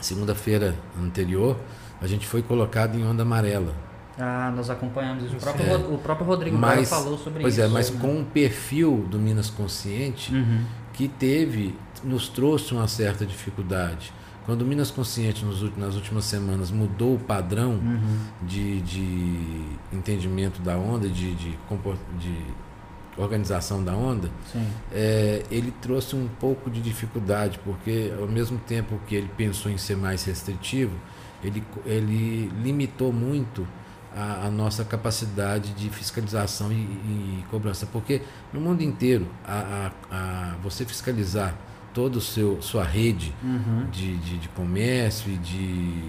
[0.00, 1.56] Segunda-feira anterior,
[2.00, 3.74] a gente foi colocado em onda amarela.
[4.20, 5.37] Ah, nós acompanhamos isso.
[5.37, 5.76] O próprio, é.
[5.76, 7.62] o próprio Rodrigo mas, falou sobre pois isso.
[7.62, 10.64] Pois é, mas com um perfil do Minas Consciente uhum.
[10.92, 14.12] que teve, nos trouxe uma certa dificuldade.
[14.44, 18.18] Quando o Minas Consciente nos, nas últimas semanas mudou o padrão uhum.
[18.42, 21.56] de, de entendimento da onda, de, de,
[22.18, 22.46] de
[23.16, 24.30] organização da onda,
[24.90, 29.78] é, ele trouxe um pouco de dificuldade, porque ao mesmo tempo que ele pensou em
[29.78, 30.96] ser mais restritivo,
[31.44, 33.66] ele, ele limitou muito
[34.14, 37.87] a, a, nossa capacidade de fiscalização e, e, cobrança.
[37.87, 41.55] Porque no mundo inteiro, a, a, a você fiscalizar
[41.92, 43.87] toda a sua rede uhum.
[43.90, 46.05] de, de, de, comércio e de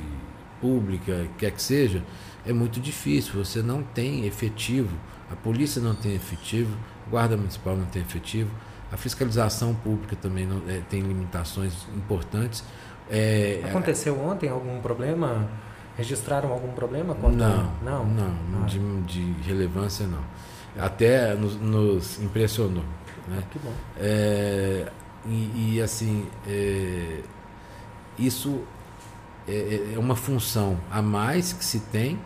[0.59, 2.03] pública, quer que seja,
[2.45, 3.33] é muito difícil.
[3.43, 4.95] Você não tem efetivo,
[5.31, 6.75] a polícia não tem efetivo,
[7.07, 8.51] a guarda municipal não tem efetivo,
[8.91, 12.63] a fiscalização pública também não, é, tem limitações importantes.
[13.09, 15.49] É, Aconteceu ontem algum problema?
[16.01, 17.13] Registraram algum problema?
[17.13, 17.35] Quanto...
[17.35, 18.65] Não, não, não, ah.
[18.65, 20.23] de, de, relevância não.
[20.75, 22.83] Até nos, nos impressionou.
[23.27, 23.43] Né?
[23.51, 23.71] Que bom.
[23.97, 24.91] É,
[25.27, 27.19] e, e, assim, é,
[28.17, 28.63] isso
[29.47, 32.19] é, é, uma função a mais que se tem,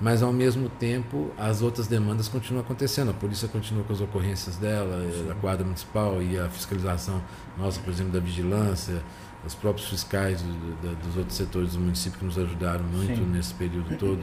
[0.00, 3.10] mas ao mesmo tempo as outras demandas continuam acontecendo.
[3.10, 5.30] A polícia continua com as ocorrências dela, Sim.
[5.32, 7.20] a guarda municipal e a fiscalização
[7.58, 9.02] nossa, por exemplo, da vigilância
[9.46, 13.26] os próprios fiscais do, do, dos outros setores do município que nos ajudaram muito Sim.
[13.26, 14.22] nesse período todo,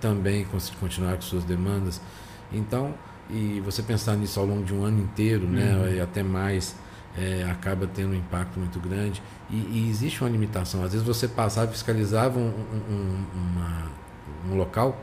[0.00, 0.46] também
[0.80, 2.00] continuar com suas demandas.
[2.52, 2.94] Então,
[3.30, 5.88] e você pensar nisso ao longo de um ano inteiro, né, uhum.
[5.94, 6.74] e até mais,
[7.16, 9.22] é, acaba tendo um impacto muito grande.
[9.50, 10.82] E, e, existe uma limitação.
[10.82, 12.52] Às vezes você passava, fiscalizava um,
[12.90, 13.86] um, uma,
[14.50, 14.98] um local,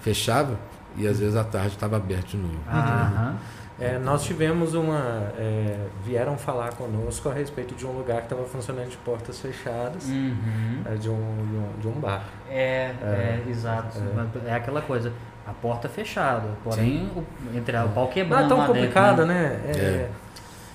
[0.00, 0.58] fechava,
[0.96, 2.54] e às vezes à tarde estava aberto de novo.
[2.54, 3.36] Uhum.
[3.80, 5.32] É, nós tivemos uma.
[5.38, 10.04] É, vieram falar conosco a respeito de um lugar que estava funcionando de portas fechadas,
[10.06, 10.82] Uhum.
[10.84, 12.24] é, de, um, de, um, de um bar.
[12.50, 13.98] É, é, É, exato.
[14.46, 14.50] é.
[14.50, 14.54] É.
[14.54, 15.12] aquela coisa.
[15.46, 17.24] A porta fechada, porém o,
[17.56, 19.60] entre a, o pau Não quebrando é tão lá dentro, complicado, né?
[19.64, 19.72] né?
[19.74, 20.10] É, É.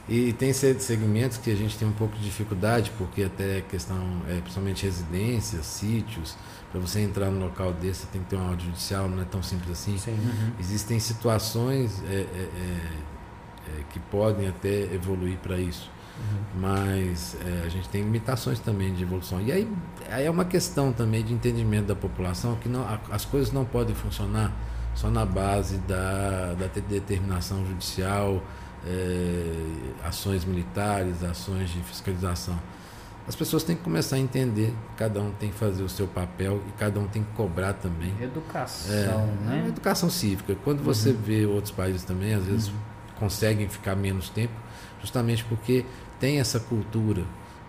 [0.10, 3.98] E tem se- segmentos que a gente tem um pouco de dificuldade, porque até questão,
[4.30, 6.36] é, principalmente residências, sítios,
[6.76, 9.26] para você entrar no local desse, você tem que ter uma ordem judicial, não é
[9.26, 9.98] tão simples assim.
[9.98, 10.12] Sim.
[10.12, 10.52] Uhum.
[10.60, 16.60] Existem situações é, é, é, é, que podem até evoluir para isso, Uhum.
[16.62, 19.40] mas é, a gente tem limitações também de evolução.
[19.42, 19.70] E aí,
[20.12, 23.96] aí é uma questão também de entendimento da população que não, as coisas não podem
[23.96, 24.52] funcionar
[24.94, 28.42] só na base da, da te- determinação judicial,
[28.86, 29.54] é,
[30.06, 32.58] ações militares, ações de fiscalização.
[33.28, 36.62] As pessoas têm que começar a entender, cada um tem que fazer o seu papel
[36.68, 38.14] e cada um tem que cobrar também.
[38.22, 39.66] Educação, É, é né?
[39.68, 40.56] educação cívica.
[40.64, 41.18] Quando você Uhum.
[41.24, 42.72] vê outros países também, às vezes
[43.20, 44.54] conseguem ficar menos tempo,
[45.02, 45.86] justamente porque
[46.20, 47.24] tem essa cultura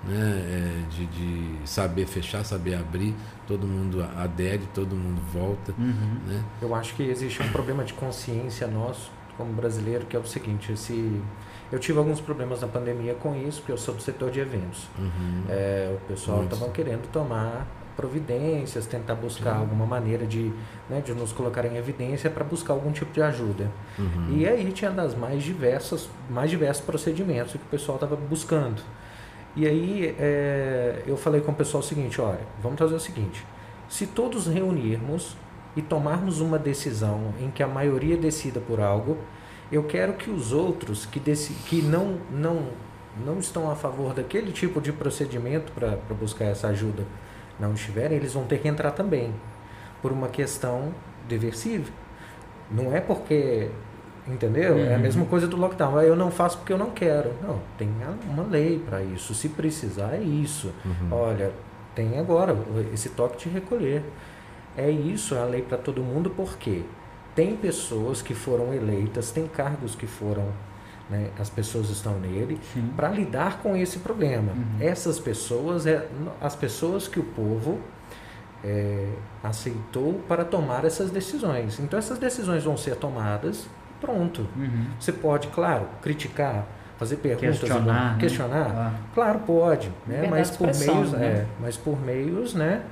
[0.04, 3.14] né, é, de, de saber fechar, saber abrir,
[3.46, 5.72] todo mundo adere, todo mundo volta.
[5.78, 6.18] Uhum.
[6.26, 6.44] Né?
[6.60, 10.70] Eu acho que existe um problema de consciência nosso, como brasileiro, que é o seguinte:
[10.70, 11.20] esse,
[11.70, 14.86] eu tive alguns problemas na pandemia com isso, porque eu sou do setor de eventos.
[14.98, 15.44] Uhum.
[15.48, 19.60] É, o pessoal estava querendo tomar providências, tentar buscar Sim.
[19.60, 20.52] alguma maneira de,
[20.88, 23.70] né, de nos colocar em evidência para buscar algum tipo de ajuda.
[23.98, 24.36] Uhum.
[24.36, 28.82] E aí tinha das mais diversas, mais diversos procedimentos que o pessoal estava buscando.
[29.56, 33.44] E aí é, eu falei com o pessoal o seguinte, olha, vamos fazer o seguinte,
[33.88, 35.34] se todos reunirmos
[35.74, 39.16] e tomarmos uma decisão em que a maioria decida por algo,
[39.70, 42.68] eu quero que os outros que, deci que não, não,
[43.24, 47.04] não estão a favor daquele tipo de procedimento para buscar essa ajuda
[47.58, 49.32] não estiverem, eles vão ter que entrar também,
[50.02, 50.92] por uma questão
[51.26, 51.90] diversiva.
[52.70, 53.70] Não é porque,
[54.28, 54.76] entendeu?
[54.78, 55.02] É a Uhum.
[55.02, 55.96] mesma coisa do lockdown.
[55.98, 57.32] Ah, Eu não faço porque eu não quero.
[57.42, 57.88] Não, tem
[58.28, 59.34] uma lei para isso.
[59.34, 60.70] Se precisar, é isso.
[60.84, 61.08] Uhum.
[61.12, 61.50] Olha,
[61.94, 62.54] tem agora
[62.92, 64.02] esse toque de recolher.
[64.76, 66.82] É isso, é a lei para todo mundo, porque
[67.36, 70.48] tem pessoas que foram eleitas, tem cargos que foram,
[71.08, 72.58] né, as pessoas estão nele,
[72.96, 74.52] para lidar com esse problema.
[74.52, 74.76] Uhum.
[74.80, 76.08] Essas pessoas, é
[76.40, 77.78] as pessoas que o povo
[78.64, 79.10] é,
[79.44, 81.78] aceitou para tomar essas decisões.
[81.78, 83.68] Então essas decisões vão ser tomadas,
[84.00, 84.46] pronto.
[84.56, 84.86] Uhum.
[84.98, 86.66] Você pode, claro, criticar,
[86.98, 88.16] fazer perguntas, Questionar, né?
[88.18, 88.70] questionar.
[88.74, 88.92] Ah.
[89.14, 90.26] Claro, pode, né?
[90.30, 91.26] Mas por meios, né?
[91.26, 92.82] é, mas por meios, né?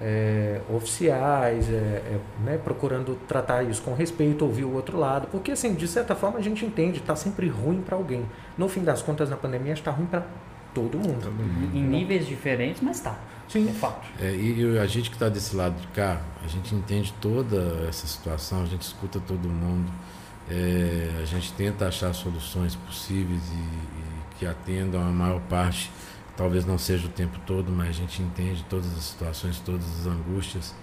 [0.00, 5.50] É, oficiais, é, é, né, procurando tratar isso com respeito, ouvir o outro lado, porque
[5.50, 8.24] assim, de certa forma a gente entende, está sempre ruim para alguém.
[8.56, 10.24] No fim das contas, na pandemia está ruim para
[10.72, 11.32] todo mundo.
[11.74, 13.18] Em níveis diferentes, mas tá.
[13.48, 13.68] Sim.
[13.68, 14.06] É fato.
[14.20, 17.86] É, e, e a gente que está desse lado de cá, a gente entende toda
[17.88, 19.90] essa situação, a gente escuta todo mundo,
[20.50, 25.90] é, a gente tenta achar soluções possíveis e, e que atendam a maior parte,
[26.38, 30.06] talvez não seja o tempo todo, mas a gente entende todas as situações, todas as
[30.06, 30.74] angústias.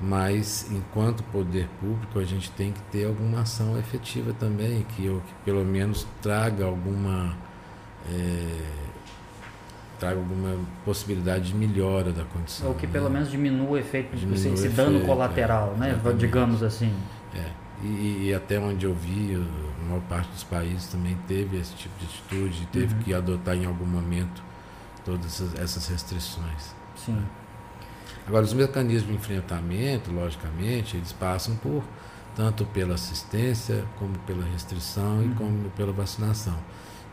[0.00, 5.20] Mas, enquanto poder público, a gente tem que ter alguma ação efetiva também, que, eu,
[5.24, 7.36] que pelo menos traga alguma.
[8.10, 8.60] é,
[10.00, 12.68] traga alguma possibilidade de melhora da condição.
[12.68, 12.92] Ou que né?
[12.92, 15.90] pelo menos diminua o efeito, Diminua esse, dano efeito, colateral, é, né?
[15.90, 16.18] exatamente.
[16.18, 16.92] Digamos assim.
[17.34, 17.50] É.
[17.82, 21.94] E, e até onde eu vi, a maior parte dos países também teve esse tipo
[22.00, 23.00] de atitude, teve Uhum.
[23.02, 24.42] que adotar em algum momento
[25.04, 26.74] todas essas, restrições.
[26.96, 27.22] Sim.
[28.26, 31.84] Agora, os mecanismos de enfrentamento, logicamente, eles passam por
[32.34, 35.30] tanto pela assistência, como pela restrição Uhum.
[35.30, 36.56] e como pela vacinação.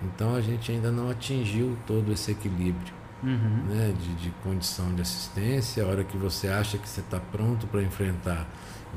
[0.01, 3.65] Então, a gente ainda não atingiu todo esse equilíbrio Uhum.
[3.69, 5.83] né, de, de condição de assistência.
[5.83, 8.47] A hora que você acha que você está pronto para enfrentar,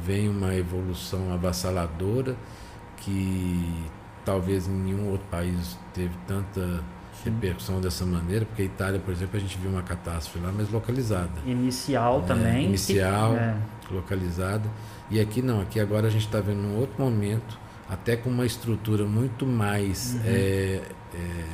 [0.03, 2.35] vem uma evolução avassaladora
[2.97, 3.85] que
[4.25, 6.83] talvez em nenhum outro país teve tanta.
[7.25, 10.71] Repercussão dessa maneira, porque a Itália, por exemplo, a gente viu uma catástrofe lá, mas
[10.71, 11.31] localizada.
[11.47, 12.67] Inicial É, também.
[12.67, 13.35] inicial.
[13.35, 13.57] é.
[13.91, 14.69] Localizada.
[15.11, 17.59] E aqui não, aqui agora a gente está vendo um outro momento,
[17.89, 20.21] até com uma estrutura muito mais Uhum.
[20.25, 20.81] é,
[21.15, 21.45] é,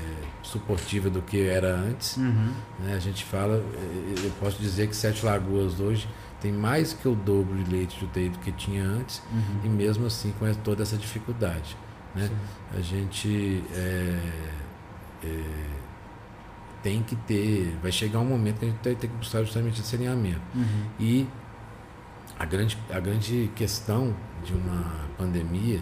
[0.43, 2.17] suportiva do que era antes.
[2.17, 2.53] Uhum.
[2.81, 2.95] né?
[2.95, 6.09] A gente fala, eh, eu posso dizer que Sete Lagoas hoje
[6.41, 9.61] tem mais que o dobro de leite de UTI do que tinha antes, Uhum.
[9.65, 11.77] e mesmo assim com toda essa dificuldade.
[12.15, 12.29] Né?
[12.29, 12.79] Sim.
[12.79, 14.19] A gente é,
[15.25, 15.45] é,
[16.83, 19.81] tem que ter, vai chegar um momento que a gente vai ter que buscar justamente
[19.81, 20.41] esse alinhamento.
[20.55, 20.87] Uhum.
[20.99, 21.29] E
[22.39, 25.79] a grande, a grande questão de uma pandemia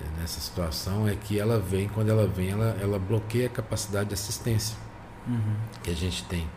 [0.00, 4.08] eh, nessa situação é que ela vem, quando ela vem, ela, ela bloqueia a capacidade
[4.08, 4.76] de assistência
[5.26, 5.54] Uhum.
[5.82, 6.48] que a gente tem.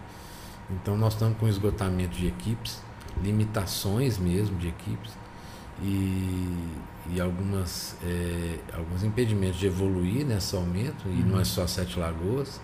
[0.71, 2.81] Então nós estamos com esgotamento de equipes,
[3.21, 5.11] limitações mesmo de equipes,
[5.81, 6.57] e,
[7.13, 12.59] e algumas, é, alguns impedimentos de evoluir nesse aumento, e não é só Sete Lagoas,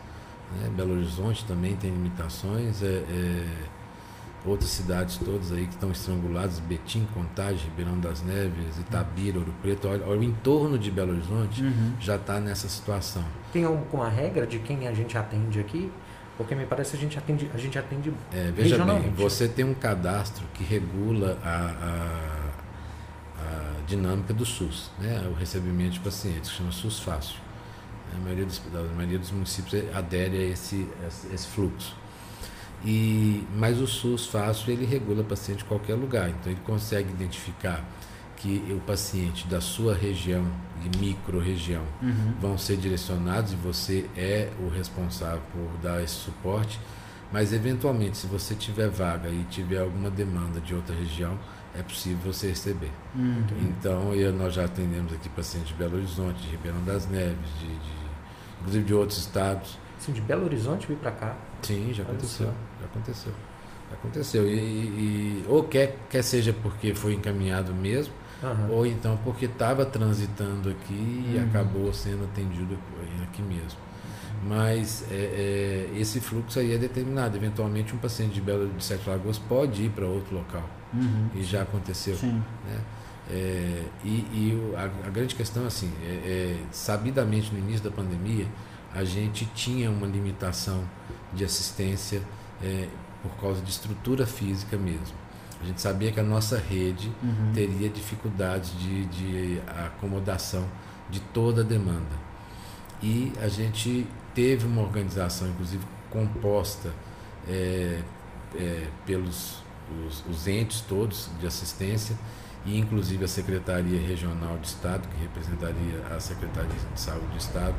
[0.59, 0.69] né?
[0.75, 3.45] Belo Horizonte também tem limitações, é, é,
[4.45, 9.87] outras cidades todas aí que estão estranguladas, Betim, Contagem, Ribeirão das Neves, Itabira, Ouro Preto,
[9.87, 11.93] olha, olha o entorno de Belo Horizonte Uhum.
[11.99, 13.23] já está nessa situação.
[13.53, 15.91] Tem alguma regra de quem a gente atende aqui?
[16.37, 19.63] Porque me parece que a gente atende, a gente atende É, veja bem, você tem
[19.63, 22.50] um cadastro que regula a, a-
[23.41, 25.27] a dinâmica do SUS, né?
[25.31, 27.37] o recebimento de pacientes, que chama SUS Fácil.
[28.13, 31.95] A maioria dos, a maioria dos municípios adere a esse, esse, esse fluxo.
[32.83, 37.83] E, mas o SUS Fácil ele regula paciente de qualquer lugar, então ele consegue identificar
[38.37, 40.43] que o paciente da sua região,
[40.81, 42.33] de micro-região, Uhum.
[42.41, 46.79] vão ser direcionados e você é o responsável por dar esse suporte.
[47.31, 51.37] Mas eventualmente, se você tiver vaga e tiver alguma demanda de outra região,
[51.77, 52.91] é possível você receber.
[53.15, 53.43] Uhum.
[53.61, 57.67] Então, eu, nós já atendemos aqui pacientes de Belo Horizonte, de Ribeirão das Neves, de,
[57.67, 58.01] de-
[58.59, 59.77] inclusive de outros estados.
[59.97, 61.35] Assim, de Belo Horizonte vir para cá.
[61.61, 62.47] Sim, já aconteceu.
[62.79, 63.31] Já aconteceu.
[63.89, 64.47] Já aconteceu.
[64.47, 68.67] E, e- ou quer, quer seja porque foi encaminhado mesmo, Aham.
[68.69, 71.45] ou então porque estava transitando aqui e Uhum.
[71.49, 72.77] acabou sendo atendido
[73.23, 73.79] aqui mesmo.
[74.47, 77.37] Mas é, é, esse fluxo aí é determinado.
[77.37, 80.67] Eventualmente um paciente de Belo de Sete Lagoas pode ir para outro local.
[80.93, 81.29] Uhum.
[81.35, 82.15] E já aconteceu.
[82.15, 82.41] Sim.
[82.65, 82.79] né?
[83.29, 88.47] É, e e a, a grande questão assim, é, é, sabidamente no início da pandemia,
[88.93, 90.83] a gente tinha uma limitação
[91.33, 92.21] de assistência
[92.61, 92.87] é,
[93.21, 95.15] por causa de estrutura física mesmo.
[95.61, 97.51] A gente sabia que a nossa rede Uhum.
[97.53, 100.65] teria dificuldades de, de acomodação
[101.09, 102.19] de toda a demanda.
[103.01, 106.91] E a gente teve uma organização, inclusive composta
[107.47, 108.01] é,
[108.55, 109.61] é, pelos
[110.07, 112.15] os, os entes todos de assistência
[112.65, 117.73] e inclusive a Secretaria Regional de Estado, que representaria a Secretaria de Saúde do Estado,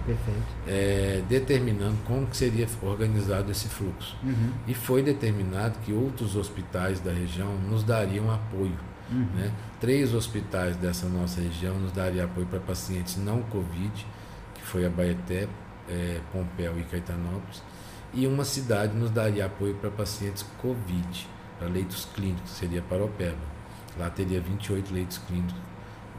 [0.67, 4.17] é, determinando como que seria organizado esse fluxo.
[4.25, 4.51] Uhum.
[4.67, 8.77] E foi determinado que outros hospitais da região nos dariam apoio.
[9.11, 9.27] Uhum.
[9.37, 9.53] Né?
[9.81, 14.07] Três hospitais dessa nossa região nos dariam apoio para pacientes não Covid,
[14.55, 15.47] que foi a Baeté,
[15.93, 17.63] eh, Pompéu e Caetanópolis,
[18.15, 21.29] e uma cidade nos daria apoio para pacientes Covid,
[21.59, 23.53] para leitos clínicos, seria Paropeba.
[23.99, 25.55] Lá teria 28 leitos clínicos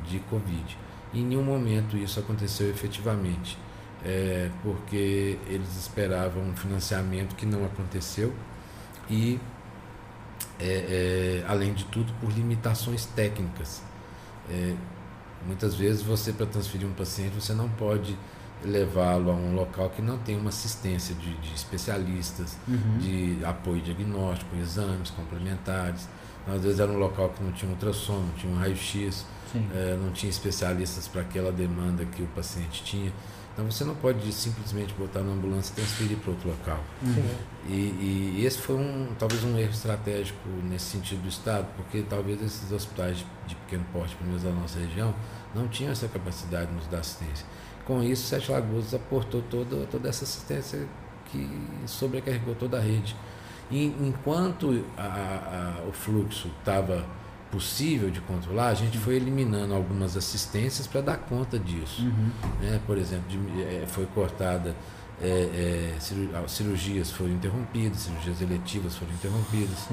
[0.08, 0.78] de Covid.
[1.12, 3.58] E em nenhum momento isso aconteceu efetivamente,
[4.06, 8.34] eh, porque eles esperavam um financiamento que não aconteceu
[9.10, 9.40] e
[10.60, 13.82] é, é, além de tudo, por limitações técnicas.
[14.50, 14.76] É,
[15.46, 18.18] muitas vezes você, para transferir um paciente, você não pode
[18.64, 22.98] levá-lo a um local que não tem uma assistência de, de especialistas, Uhum.
[23.00, 26.08] de apoio diagnóstico, exames complementares.
[26.48, 29.26] Às vezes era um local que não tinha ultrassom, não tinha um raio-x,
[29.74, 33.14] é, não tinha especialistas para aquela demanda que o paciente tinha.
[33.54, 36.84] Então você não pode simplesmente botar na ambulância e transferir para outro local.
[37.04, 37.30] Uhum.
[37.70, 42.42] E, e esse foi um, talvez um erro estratégico nesse sentido do Estado, porque talvez
[42.42, 45.14] esses hospitais de, de pequeno porte, pelo menos da nossa região,
[45.54, 47.46] não tinham essa capacidade de nos dar assistência.
[47.86, 50.88] Com isso, Sete Lagoas aportou toda, toda essa assistência
[51.32, 51.50] que
[51.86, 53.16] sobrecarregou toda a rede.
[53.72, 57.04] E enquanto a- a- o fluxo estava
[57.52, 62.32] possível de controlar, a gente foi eliminando algumas assistências para dar conta disso Uhum.
[62.62, 62.80] né?
[62.86, 64.76] Por exemplo, de- eh, foi cortada,
[65.22, 69.88] eh, ciru- ah, cirurgias foram interrompidas, cirurgias eletivas foram interrompidas.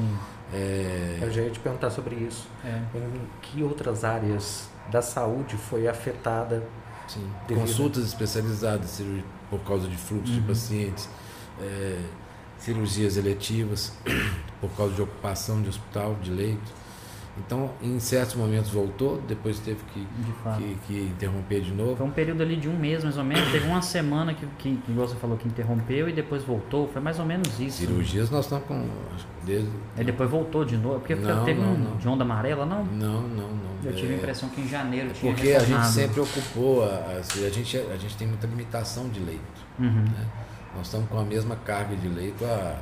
[0.52, 2.48] Eh, Eu já ia te perguntar sobre isso.
[2.64, 2.80] É.
[2.96, 6.62] Em que outras áreas da saúde foi afetada?
[7.14, 9.00] Sim, consultas especializadas
[9.50, 10.46] por causa de fluxo de Uhum.
[10.46, 11.08] pacientes,
[11.60, 12.02] eh,
[12.58, 13.92] cirurgias eletivas
[14.60, 16.79] por causa de ocupação de hospital, de leito.
[17.38, 21.96] Então, em certos momentos voltou, depois teve que, De que, que interromper de novo.
[21.96, 23.50] Foi um período ali de um mês, mais ou menos.
[23.50, 26.88] Teve uma semana que, que, igual você falou, que interrompeu e depois voltou.
[26.88, 27.78] Foi mais ou menos isso.
[27.78, 28.86] Cirurgias nós estamos com.
[29.44, 30.98] Desde, Aí depois voltou de novo.
[30.98, 31.96] Porque Não, teve não, um não.
[31.96, 32.84] de onda amarela, não?
[32.84, 33.70] não, não, não.
[33.84, 35.92] Eu tive a É, impressão que em janeiro tinha Porque a gente retornado.
[35.92, 39.40] sempre ocupou, a, a, gente, a gente tem muita limitação de leito.
[39.78, 40.04] Uhum.
[40.76, 42.76] Nós estamos com a mesma carga de leito há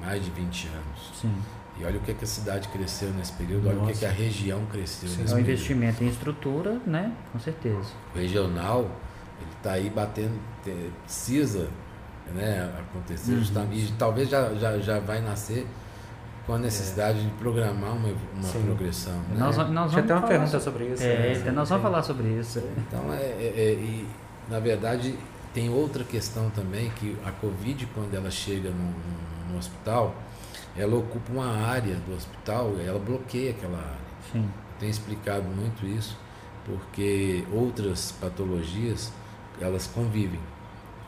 [0.00, 1.10] mais de 20 anos.
[1.20, 1.34] Sim.
[1.80, 3.98] E olha o que, que a cidade cresceu nesse período, olha o que, Nossa.
[4.00, 5.40] que a região cresceu É nesse um período.
[5.40, 7.12] investimento em estrutura, né?
[7.32, 7.88] Com certeza.
[8.14, 8.80] O regional,
[9.40, 11.68] ele está aí batendo, te- precisa
[12.34, 13.38] né, acontecer Uhum.
[13.38, 15.66] justamente, e talvez já, já, já vai nascer
[16.46, 18.62] com a necessidade de programar uma, uma Sim.
[18.64, 19.14] progressão.
[19.30, 19.36] Né?
[19.38, 21.02] Nós, nós vamos tem uma pergunta sobre- sobre isso.
[21.04, 21.32] É, né?
[21.40, 22.62] então nós vamos falar sobre isso.
[22.76, 24.06] Então, é, é- é- e,
[24.50, 25.14] na verdade,
[25.54, 30.14] tem outra questão também, que a Covid, quando ela chega no, no- no hospital,
[30.78, 34.08] ela ocupa uma área do hospital, ela bloqueia aquela área.
[34.32, 34.48] Sim.
[34.78, 36.18] tenho explicado muito isso,
[36.64, 39.12] porque outras patologias,
[39.60, 40.40] elas convivem.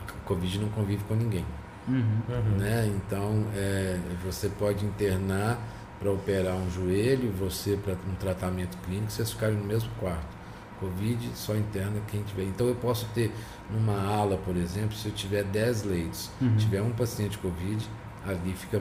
[0.09, 1.45] A Covid não convive com ninguém.
[1.87, 2.21] Uhum.
[2.29, 2.57] uhum.
[2.59, 2.87] Né?
[2.97, 5.59] Então, é, você pode internar
[6.01, 10.41] para operar um joelho, você para um tratamento clínico, vocês ficarem no mesmo quarto.
[10.81, 12.45] Covid só interna quem tiver.
[12.45, 13.31] Então eu posso ter
[13.71, 16.57] numa ala, por exemplo, se eu tiver 10 leitos, uhum.
[16.57, 17.87] tiver um paciente Covid,
[18.27, 18.81] ali fica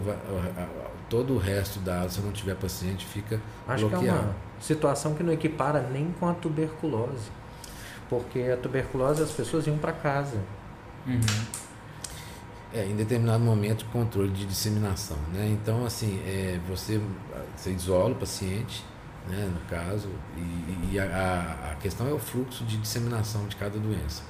[1.10, 4.04] todo o resto da ala, se não tiver paciente, fica Acho bloqueado.
[4.04, 7.32] que é uma situação que não equipara nem com a tuberculose.
[8.10, 10.38] Porque a tuberculose as pessoas iam para casa.
[11.08, 11.20] Uhum.
[12.74, 15.18] É, em determinado momento, controle de disseminação.
[15.34, 15.48] Né?
[15.50, 17.02] Então, assim, é, você,
[17.56, 18.86] você isola o paciente,
[19.28, 23.78] né, no caso, e, e a, a, questão é o fluxo de disseminação de cada
[23.78, 24.24] doença.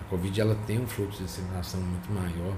[0.00, 2.54] A Covid ela tem um fluxo de disseminação muito maior,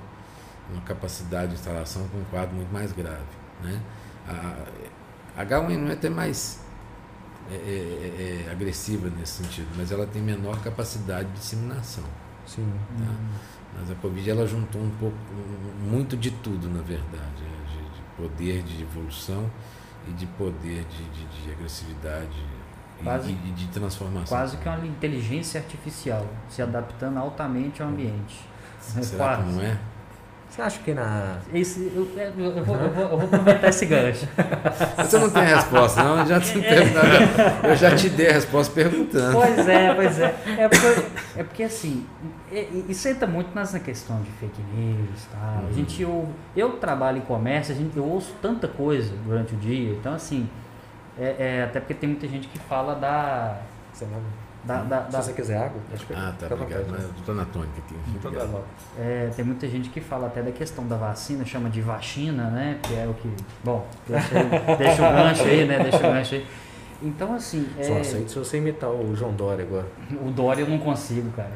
[0.73, 3.23] uma capacidade de instalação com um quadro muito mais grave.
[3.63, 3.81] Né?
[4.27, 6.61] A, a H1N1 é até mais
[7.51, 12.05] é, é, é, é, agressiva nesse sentido, mas ela tem menor capacidade de disseminação.
[12.47, 12.71] Sim.
[12.99, 13.15] Tá?
[13.79, 15.17] Mas a Covid ela juntou um pouco,
[15.81, 19.51] muito de tudo, na verdade, é, de, de poder de evolução
[20.07, 22.45] e de poder de, de, de agressividade
[23.03, 24.37] quase, e de, de, transformação.
[24.37, 28.47] Quase que uma inteligência artificial, se adaptando altamente ao ambiente.
[28.81, 29.43] Será quase.
[29.43, 29.79] que não é?
[30.49, 31.37] Você acha que na.
[31.53, 34.27] Esse, eu, eu, eu, vou, eu, vou, eu vou aproveitar esse gancho.
[34.97, 36.19] Você não tem resposta, não?
[36.19, 36.81] Eu já, te é.
[37.71, 39.35] eu já te dei a resposta perguntando.
[39.35, 40.35] Pois é, pois é.
[40.59, 42.07] É porque, é porque assim,
[42.89, 45.63] isso entra muito nessa questão de fake news tal.
[45.63, 45.69] Uhum.
[45.69, 49.57] A gente, eu, eu trabalho em comércio, a gente, eu ouço tanta coisa durante o
[49.59, 49.93] dia.
[49.93, 50.49] Então, assim,
[51.19, 53.59] é, é até porque tem muita gente que fala da.
[53.93, 55.23] Você não da, da, da...
[55.23, 55.81] Se você quiser água,
[56.15, 56.87] Ah, tá, obrigado.
[56.91, 57.95] Mas eu tô na tônica aqui.
[58.99, 62.79] É, tem muita gente que fala até da questão da vacina, chama de vacina, né?
[62.83, 63.33] Que é o que.
[63.65, 64.29] Bom, deixa,
[64.77, 65.83] deixa o gancho aí, né?
[65.83, 66.47] Deixa o gancho aí.
[67.01, 67.67] Então, assim.
[67.83, 68.01] Só é...
[68.01, 69.87] aceito se você imitar o João Dória agora.
[70.23, 71.53] O Dória eu não consigo, cara.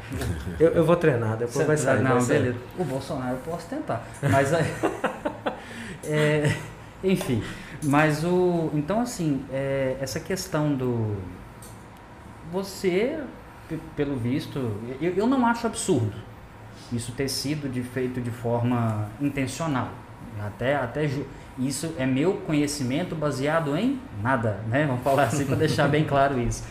[0.59, 2.03] eu, eu vou treinar, depois você vai sair.
[2.03, 2.59] Não, vai beleza.
[2.59, 2.83] Sair.
[2.83, 4.07] O Bolsonaro eu posso tentar.
[4.23, 4.53] Mas.
[6.05, 6.57] é,
[7.05, 7.43] enfim.
[7.85, 8.71] Mas o.
[8.73, 11.17] Então, assim, é, essa questão do
[12.53, 13.19] você,
[13.97, 14.59] pelo visto,
[15.01, 16.13] eu, eu não acho absurdo
[16.93, 19.89] isso ter sido de, feito de forma intencional.
[20.41, 21.09] Até, até
[21.59, 24.87] isso é meu conhecimento baseado em nada, né?
[24.87, 26.65] Vamos falar assim para deixar bem claro isso.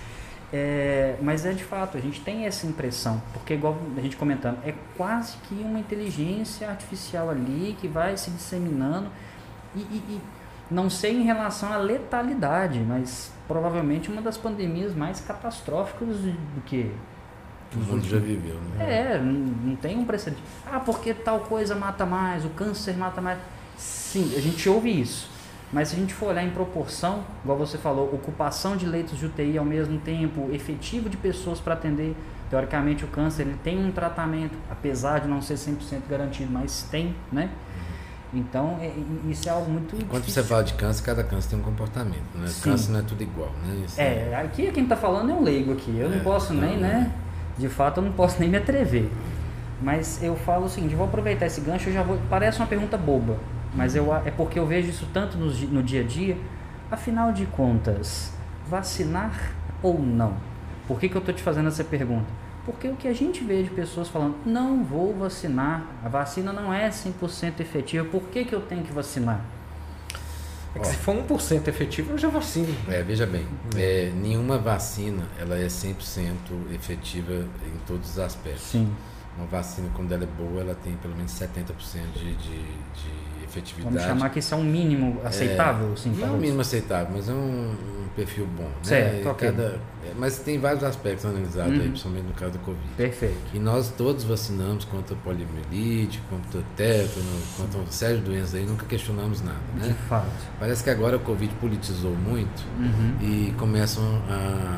[0.53, 4.57] É, mas é de fato, a gente tem essa impressão, porque igual a gente comentando,
[4.65, 9.09] é quase que uma inteligência artificial ali que vai se disseminando
[9.73, 10.21] e, e, e
[10.71, 16.89] não sei em relação à letalidade, mas provavelmente uma das pandemias mais catastróficas do que
[17.75, 19.13] o mundo já viveu, né?
[19.13, 20.41] É, não, não tem um precedente.
[20.65, 23.37] Ah, porque tal coisa mata mais, o câncer mata mais.
[23.77, 25.29] Sim, a gente ouve isso.
[25.71, 29.25] Mas se a gente for olhar em proporção, igual você falou, ocupação de leitos de
[29.25, 32.13] UTI ao mesmo tempo, efetivo de pessoas para atender,
[32.49, 37.15] teoricamente o câncer ele tem um tratamento, apesar de não ser 100% garantido, mas tem,
[37.31, 37.49] né?
[38.33, 38.93] Então, é,
[39.29, 40.43] isso é algo muito Quando difícil.
[40.43, 42.47] você fala de câncer, cada câncer tem um comportamento, né?
[42.47, 42.61] Sim.
[42.61, 43.83] Câncer não é tudo igual, né?
[43.85, 45.97] Isso é, é, aqui quem está falando é um leigo aqui.
[45.97, 47.11] Eu é, não posso nem, né?
[47.57, 49.11] De fato, eu não posso nem me atrever.
[49.81, 52.17] Mas eu falo o seguinte, vou aproveitar esse gancho, eu já vou...
[52.29, 53.37] Parece uma pergunta boba,
[53.73, 56.37] mas eu, é porque eu vejo isso tanto no, no dia a dia.
[56.89, 58.31] Afinal de contas,
[58.69, 60.35] vacinar ou não?
[60.87, 62.40] Por que, que eu estou te fazendo essa pergunta?
[62.65, 66.71] Porque o que a gente vê de pessoas falando, não vou vacinar, a vacina não
[66.71, 69.43] é 100% efetiva, por que, que eu tenho que vacinar?
[70.75, 72.73] É que Ó, se for 1% efetivo, eu já vacino.
[72.87, 73.45] É, veja bem,
[73.75, 76.35] é, nenhuma vacina ela é 100%
[76.73, 77.33] efetiva
[77.65, 78.63] em todos os aspectos.
[78.63, 78.93] Sim.
[79.37, 81.73] Uma vacina, quando ela é boa, ela tem pelo menos 70%
[82.13, 83.95] de, de, de efetividade.
[83.95, 85.93] Vamos chamar que isso é um mínimo aceitável?
[85.93, 88.63] É, sim, não é um mínimo aceitável, mas é um, um perfil bom.
[88.63, 88.71] Né?
[88.83, 89.35] Certo, né?
[89.37, 91.81] Cada, é, mas tem vários aspectos analisados uhum.
[91.81, 92.87] aí, principalmente no caso do Covid.
[92.95, 93.37] Perfeito.
[93.53, 98.85] E nós todos vacinamos contra poliomielite, contra tétano, contra uma série de doenças aí, nunca
[98.85, 99.59] questionamos nada.
[99.75, 99.89] Né?
[99.89, 100.31] De fato.
[100.59, 103.15] Parece que agora o Covid politizou muito uhum.
[103.21, 104.03] e começam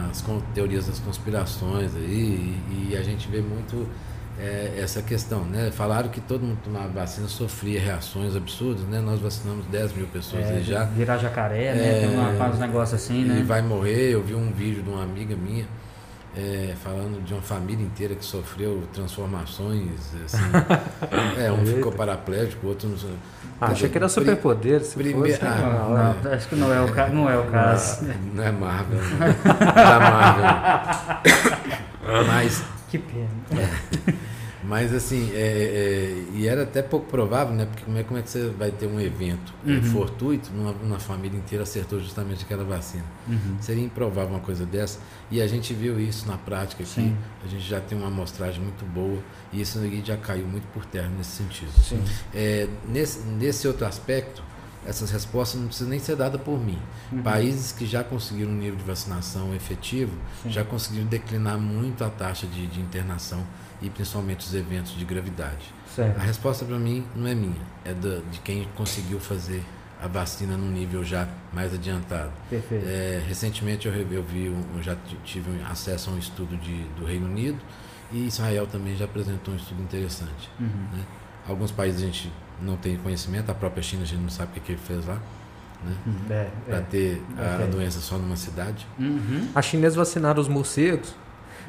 [0.10, 3.88] as teorias das conspirações aí, e, e a gente vê muito
[4.40, 5.72] é, essa questão, né?
[5.72, 9.00] Falaram que todo mundo tomava vacina sofria reações absurdas, né?
[9.00, 10.86] Nós vacinamos 10 mil pessoas é, aí já.
[10.86, 12.00] Virar jacaré, é, né?
[12.00, 13.40] Tem uma, uns negócios assim, né?
[13.40, 14.12] E vai morrer.
[14.12, 15.66] Eu vi um vídeo de uma amiga minha
[16.36, 19.92] é, falando de uma família inteira que sofreu transformações.
[20.26, 20.38] Assim.
[21.40, 22.98] é, um ficou paraplégico, o outro não.
[23.62, 24.82] Ah, achei que era superpoder.
[24.84, 27.08] Se primeiro, fosse, ah, não, acho que não é o, ca...
[27.08, 28.04] não é o caso.
[28.04, 29.00] Não, não é Marvel.
[29.20, 30.56] Não é Marvel.
[32.28, 33.30] Mas que pena.
[34.64, 37.66] Mas assim, é, é, e era até pouco provável, né?
[37.66, 39.84] Porque como é, como é que você vai ter um evento é, uhum.
[39.84, 43.04] fortuito numa, uma família inteira acertou justamente aquela vacina?
[43.28, 43.58] Uhum.
[43.60, 45.00] Seria improvável uma coisa dessa.
[45.30, 46.94] E a gente viu isso na prática aqui.
[46.94, 47.18] Sim.
[47.44, 49.20] A gente já tem uma amostragem muito boa
[49.52, 51.72] e isso já caiu muito por terra nesse sentido.
[52.34, 54.42] É, nesse, nesse outro aspecto,
[54.86, 56.78] essas respostas não precisam nem ser dadas por mim.
[57.12, 57.24] Uhum.
[57.24, 60.12] Países que já conseguiram um nível de vacinação efetivo
[60.42, 60.52] Sim.
[60.52, 63.46] já conseguiram declinar muito a taxa de, de, internação
[63.82, 65.74] e principalmente os eventos de gravidade.
[65.96, 66.20] Certo.
[66.20, 69.64] A resposta para mim não é minha, é da, de quem conseguiu fazer
[70.02, 72.32] a vacina num nível já mais adiantado.
[72.50, 72.86] Perfeito.
[72.86, 77.26] É, recentemente eu, eu vi, eu já tive acesso a um estudo de, do Reino
[77.26, 77.60] Unido
[78.12, 80.50] e Israel também já apresentou um estudo interessante.
[80.60, 80.68] Uhum.
[80.92, 81.06] Né?
[81.48, 82.32] Alguns países a gente
[82.64, 85.06] não tem conhecimento, a própria China a gente não sabe o que, que ele fez
[85.06, 85.18] lá.
[85.84, 85.96] Né?
[86.06, 86.14] Uhum.
[86.30, 86.82] É, para é.
[86.82, 88.88] ter a, a, doença só numa cidade.
[88.98, 89.50] Uhum.
[89.54, 91.14] A chinesa vacinaram os morcegos,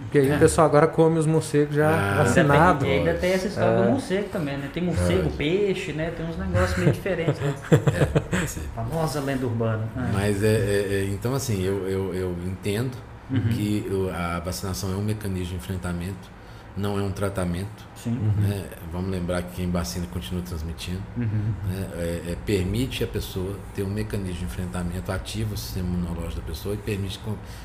[0.03, 0.37] porque aí é.
[0.37, 2.87] o pessoal agora come os morcegos já ah, vacinados.
[2.87, 3.85] E ainda tem essa história é.
[3.85, 4.71] do morcego também, né?
[4.73, 5.37] Tem morcego, é.
[5.37, 6.13] peixe, né?
[6.17, 7.41] Tem uns negócios meio diferentes.
[7.41, 7.55] Né?
[7.95, 9.89] É, famosa lenda urbana.
[9.97, 10.11] Ah.
[10.13, 12.93] Mas é, é, então assim, eu, eu, eu entendo
[13.31, 13.49] uhum.
[13.49, 16.34] que a vacinação é um mecanismo de enfrentamento
[16.77, 17.95] não é um tratamento.
[18.07, 18.69] Né?
[18.93, 21.03] Vamos lembrar que quem vacina continua transmitindo.
[21.17, 21.55] Uhum.
[21.69, 21.89] Né?
[21.95, 26.47] É, é, permite a pessoa ter um mecanismo de enfrentamento, ativa o sistema imunológico da
[26.47, 27.19] pessoa e permite,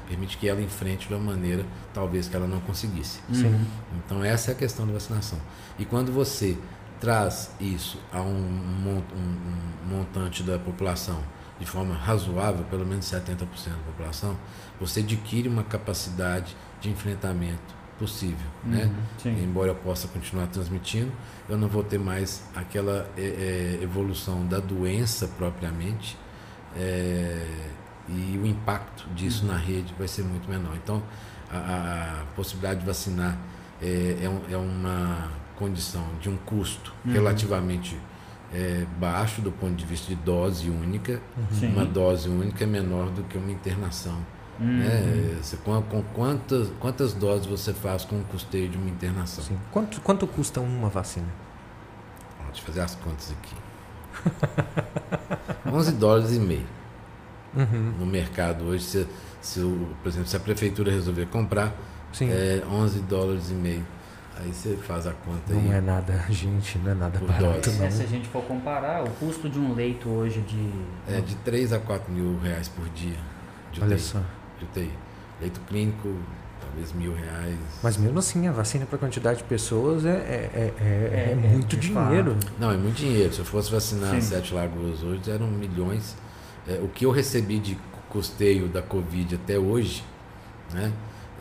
[0.08, 3.20] permite que ela enfrente de uma maneira talvez que ela não conseguisse.
[3.30, 3.66] Uhum.
[4.06, 5.40] Então essa é a questão da vacinação.
[5.78, 6.58] E quando você
[7.00, 11.22] traz isso a um, um, um montante da população
[11.60, 14.38] de forma razoável, pelo menos 70% da população,
[14.80, 18.90] você adquire uma capacidade de enfrentamento possível, uhum, né?
[19.22, 19.44] Sim.
[19.44, 21.12] Embora eu possa continuar transmitindo,
[21.50, 26.18] eu não vou ter mais aquela é, é, evolução da doença propriamente
[26.76, 27.46] é,
[28.08, 29.52] e o impacto disso uhum.
[29.52, 30.76] na rede vai ser muito menor.
[30.82, 31.04] Então,
[31.52, 33.38] a, a possibilidade de vacinar
[33.82, 37.12] é, é, um, é, uma condição de um custo uhum.
[37.12, 38.00] relativamente
[38.54, 41.22] é, baixo do ponto de vista de dose única.
[41.38, 41.70] Uhum.
[41.70, 44.18] Uma dose única é menor do que uma internação
[44.60, 44.78] Uhum.
[44.80, 45.38] Né?
[45.42, 49.44] Você, com, com, quantas, quantas doses você faz com o custeio de uma internação?
[49.44, 49.58] Sim.
[49.72, 51.28] Quanto, quanto custa uma vacina?
[52.48, 53.56] Deixa eu fazer as contas aqui.
[55.72, 56.66] 11 dólares e meio.
[57.56, 57.94] Uhum.
[58.00, 59.08] No mercado hoje, se,
[59.42, 61.74] se o, por exemplo, se a prefeitura resolver comprar,
[62.12, 62.30] Sim.
[62.32, 63.86] é 11 dólares e meio.
[64.36, 65.68] Aí você faz a conta não aí.
[65.68, 67.72] Não é nada, gente, não é nada barato.
[67.72, 67.86] Não.
[67.86, 70.72] É, se a gente for comparar, o custo de um leito hoje de.
[71.08, 73.18] É de 3 a 4 mil reais por dia.
[73.82, 74.20] Olha só
[74.60, 74.92] de UTI.
[75.42, 76.14] Leito clínico,
[76.62, 77.58] talvez mil reais.
[77.82, 81.78] Mas mesmo assim, a vacina para quantidade de pessoas é, é, é, é, é muito
[81.78, 82.38] dinheiro.
[82.60, 83.34] Não, é muito dinheiro.
[83.34, 84.22] Se eu fosse vacinar Sim.
[84.22, 86.16] Sete Lagoas hoje, eram milhões.
[86.84, 87.78] o que eu recebi de
[88.10, 90.04] custeio da Covid até hoje,
[90.74, 90.92] né?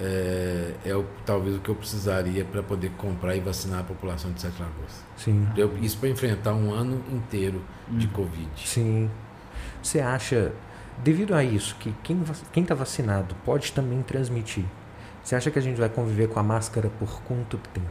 [0.00, 4.30] É, é o, talvez o que eu precisaria para poder comprar e vacinar a população
[4.30, 5.04] de Sete Lagoas.
[5.16, 5.48] Sim.
[5.56, 7.60] Eu, isso para enfrentar um ano inteiro
[7.90, 7.98] hum.
[7.98, 8.48] de Covid.
[8.64, 9.10] Sim.
[9.82, 10.52] Você acha
[11.02, 14.64] Devido a isso, que quem está vacinado pode também transmitir,
[15.22, 17.86] você acha que a gente vai conviver com a máscara por quanto tempo?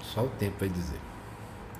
[0.00, 0.98] Só o tempo vai dizer.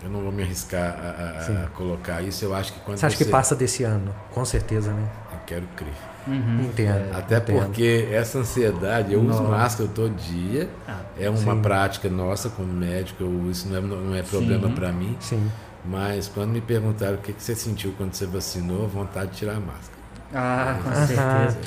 [0.02, 2.44] Eu não vou me arriscar a, a, a colocar isso.
[2.44, 3.24] Eu acho que quando você acha você...
[3.24, 4.12] que passa desse ano?
[4.32, 5.08] Com certeza, né?
[5.32, 5.92] Eu quero crer.
[6.26, 6.62] Uhum.
[6.62, 7.16] Entendo.
[7.16, 7.66] Até entendo.
[7.66, 9.42] porque essa ansiedade, eu Nossa.
[9.42, 10.68] uso máscara todo dia.
[10.88, 11.62] Ah, é uma sim.
[11.62, 13.22] prática nossa como médico.
[13.22, 15.16] Eu, isso não é, não é problema para mim.
[15.20, 15.50] Sim.
[15.84, 19.56] Mas quando me perguntaram o que, que você sentiu quando você vacinou, vontade de tirar
[19.56, 20.02] a máscara.
[20.34, 21.58] Ah, com certeza.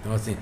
[0.00, 0.36] Então, assim,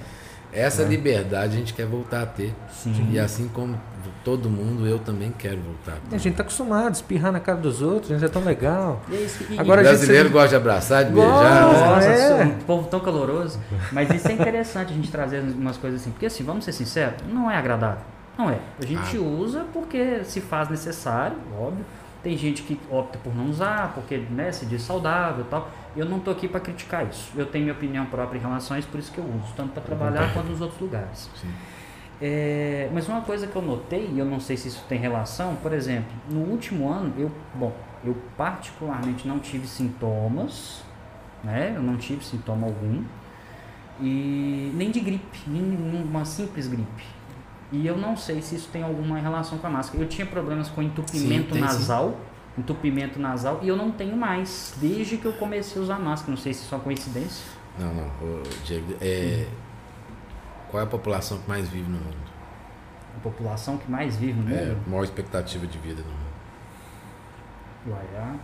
[0.53, 0.85] essa é.
[0.87, 2.55] liberdade a gente quer voltar a ter.
[2.71, 3.11] Sim.
[3.11, 3.79] E assim como
[4.25, 6.17] todo mundo, eu também quero voltar a ter.
[6.17, 9.01] A gente está acostumado a espirrar na cara dos outros, a gente é tão legal.
[9.11, 10.33] E, Agora, o brasileiro gente...
[10.33, 11.63] gosta de abraçar, de beijar.
[11.63, 12.45] Nossa, é.
[12.45, 13.59] um povo tão caloroso.
[13.93, 16.11] Mas isso é interessante a gente trazer umas coisas assim.
[16.11, 18.05] Porque assim, vamos ser sinceros, não é agradável.
[18.39, 18.59] Não é.
[18.81, 19.21] A gente ah.
[19.21, 21.85] usa porque se faz necessário, óbvio.
[22.27, 25.71] Tem gente que opta por não usar, porque né, se diz saudável e tal.
[25.97, 27.31] Eu não estou aqui para criticar isso.
[27.37, 29.71] Eu tenho minha opinião própria em relação a isso, por isso que eu uso, tanto
[29.71, 31.31] para trabalhar quanto nos outros lugares.
[32.21, 35.55] É, mas uma coisa que eu notei, e eu não sei se isso tem relação,
[35.63, 37.73] por exemplo, no último ano, eu, bom,
[38.05, 40.83] eu particularmente não tive sintomas,
[41.45, 41.75] né?
[41.77, 43.05] Eu não tive sintoma algum,
[44.01, 47.05] e nem de gripe, nem uma simples gripe.
[47.73, 50.03] E eu não sei se isso tem alguma relação com a máscara.
[50.03, 52.11] Eu tinha problemas com entupimento sim, nasal,
[52.55, 52.61] sim.
[52.61, 56.31] entupimento nasal, e eu não tenho mais, desde que eu comecei a usar máscara.
[56.31, 57.45] Não sei se isso é uma coincidência.
[57.79, 58.11] Não, não.
[58.65, 59.47] Diego, é...
[60.71, 62.27] qual é a população que mais vive no mundo?
[63.17, 64.83] A população que mais vive no é, mundo?
[64.87, 66.27] É, maior expectativa de vida no mundo.
[67.89, 68.35] Uaiá.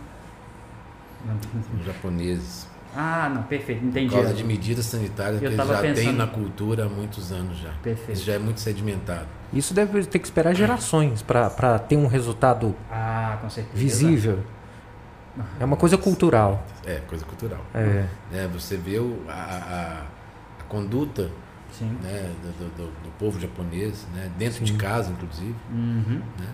[1.79, 2.67] Os japoneses.
[2.95, 4.09] Ah, não, perfeito, entendi.
[4.09, 7.31] Por causa de medidas sanitárias Eu que eles já pensando- têm na cultura há muitos
[7.31, 7.71] anos já.
[7.81, 8.11] Perfeito.
[8.13, 9.25] Isso já é muito sedimentado.
[9.51, 13.75] Isso deve ter que esperar gerações para ter um resultado Ah, com certeza.
[13.77, 14.39] visível.
[15.59, 16.63] É uma coisa cultural.
[16.85, 17.61] É, coisa cultural.
[17.73, 18.05] É.
[18.31, 20.01] Né, você vê o- a, a-
[20.59, 21.31] a conduta
[21.71, 21.97] Sim.
[22.03, 25.55] né, do, do- do povo japonês, né, dentro de casa, inclusive.
[25.71, 26.21] Uhum.
[26.39, 26.45] Né,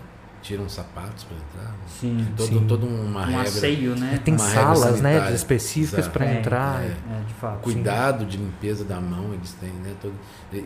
[0.42, 1.74] tiram sapatos para entrar.
[1.86, 2.32] Sim.
[2.36, 2.66] Todo, Sim.
[2.66, 3.42] toda uma Um regra.
[3.42, 4.20] asseio, né?
[4.24, 6.82] Tem Uma regra salas né, específicas para É, entrar.
[6.82, 6.86] é.
[6.86, 7.60] É, de fato.
[7.60, 9.94] cuidado de limpeza da mão eles têm, né?
[10.00, 10.14] Todo,
[10.52, 10.60] e, e-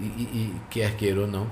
[0.57, 1.47] e quer queira ou não,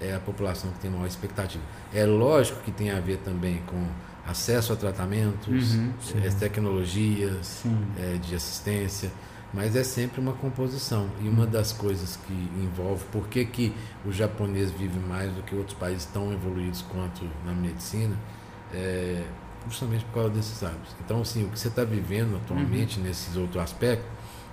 [0.00, 1.62] é a população que tem maior expectativa.
[1.92, 3.84] É lógico que tem a ver também com
[4.28, 5.92] acesso a tratamentos, Uhum,
[6.22, 7.78] eh, tecnologias Sim.
[7.98, 9.10] eh, de assistência,
[9.56, 11.08] mas é sempre uma composição.
[11.22, 12.32] E uma das coisas que
[12.62, 17.24] envolve por que, que o japonês vive mais do que outros países tão evoluídos quanto
[17.44, 18.14] na medicina,
[18.74, 19.22] é
[19.68, 20.94] justamente por causa desses hábitos.
[21.04, 24.06] Então, assim, o que você está vivendo atualmente nesses outros aspectos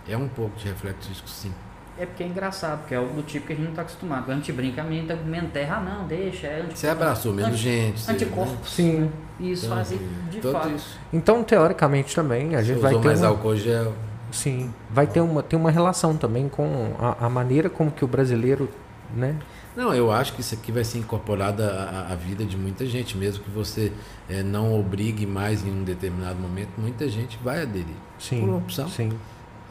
[0.08, 1.52] é um pouco de reflexo disso, sim.
[2.00, 4.32] É porque é engraçado, porque é algo do tipo que a gente não está acostumado.
[4.32, 6.78] A gente brinca, a menina tá comendo terra, ah, não, deixa, é anticorpo.
[6.78, 8.00] Você abraçou menos gente.
[8.00, 8.74] você- Anticorpos.
[8.74, 9.12] Sim.
[9.40, 10.70] Isso Então, faz assim, de fato.
[10.70, 11.00] isso.
[11.12, 13.94] Então, teoricamente também, a Você gente vai usou ter mais uma, álcool gel.
[14.34, 18.08] Sim, vai ter uma, ter uma relação também com a, a maneira como que o
[18.08, 18.70] brasileiro,
[19.16, 19.38] né?
[19.76, 23.44] Não, eu acho que isso aqui vai ser incorporado à, vida de muita gente, mesmo
[23.44, 23.92] que você
[24.30, 27.96] eh, não obrigue mais em um determinado momento, muita gente vai aderir.
[28.20, 28.42] Sim.
[28.42, 28.88] Por opção.
[28.88, 29.12] Sim.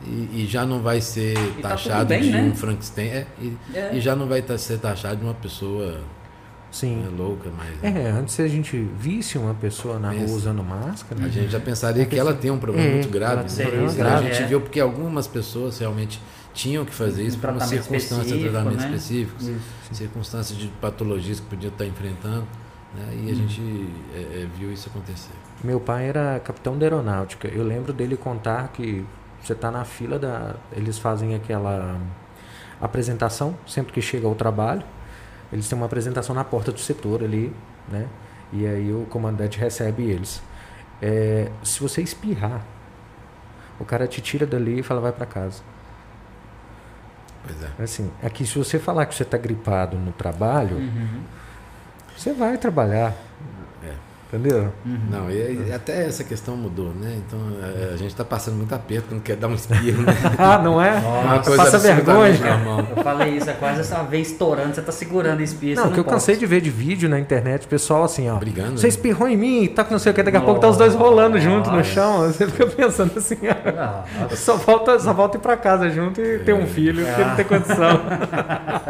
[0.04, 2.42] E, e já não vai ser tá taxado tudo bem, de né?
[2.42, 3.06] um Frankenstein.
[3.08, 3.90] é, e, É.
[3.94, 6.00] e já não vai ser taxado de uma pessoa
[6.72, 6.96] Sim.
[6.96, 10.34] né, louca, mas É, antes se a gente visse uma pessoa na rua Pensa.
[10.34, 13.42] usando máscara, a gente já pensaria que ela tem um problema É, muito grave.
[13.42, 13.64] né?
[13.64, 14.46] problema a grave, gente é.
[14.46, 16.20] viu porque algumas pessoas realmente
[16.54, 18.86] tinham que fazer isso Um por uma circunstância de específico, tratamento né?
[18.86, 19.60] específicos, Isso.
[19.92, 22.46] circunstâncias de patologias que podiam estar enfrentando.
[22.94, 23.22] Né?
[23.26, 23.60] E a gente
[24.14, 25.30] é, é, viu isso acontecer.
[25.64, 27.48] Meu pai era capitão da aeronáutica.
[27.48, 29.04] Eu lembro dele contar que
[29.42, 30.56] você está na fila da.
[30.76, 31.98] Eles fazem aquela
[32.80, 34.82] apresentação sempre que chega ao trabalho.
[35.52, 37.54] Eles têm uma apresentação na porta do setor ali,
[37.88, 38.06] né?
[38.52, 40.42] E aí o comandante recebe eles.
[41.00, 42.62] É, se você espirrar,
[43.78, 45.62] o cara te tira dali e fala vai para casa.
[47.44, 47.82] Pois é.
[47.82, 51.20] Assim, aqui se você falar que você está gripado no trabalho, Uhum.
[52.16, 53.12] você vai trabalhar.
[53.84, 53.94] É.
[54.32, 54.72] Entendeu?
[55.10, 57.18] Não, e, e até essa questão mudou, né?
[57.18, 60.14] Então a, a gente está passando muito aperto quando quer dar um espirro, né?
[60.38, 60.92] ah, não é?
[60.92, 62.32] Uma Nossa, coisa passa vergonha.
[62.56, 62.86] normal.
[62.96, 65.76] Eu falei isso, é quase essa vez estourando, você tá segurando o espirro.
[65.76, 66.14] Não, você que eu pode.
[66.16, 68.36] cansei de ver de vídeo na internet, pessoal assim, ó.
[68.36, 68.88] Brigando, Você né?
[68.88, 70.94] espirrou em mim, tá com não sei o que, daqui a pouco tá os dois
[70.94, 71.90] rolando junto no Nossa.
[71.90, 72.20] chão.
[72.32, 73.70] Você fica pensando assim, ó.
[73.78, 74.36] Ah, nossa.
[74.36, 77.44] Só falta, só falta ir pra casa junto e ter um filho, porque não tem
[77.44, 78.00] condição.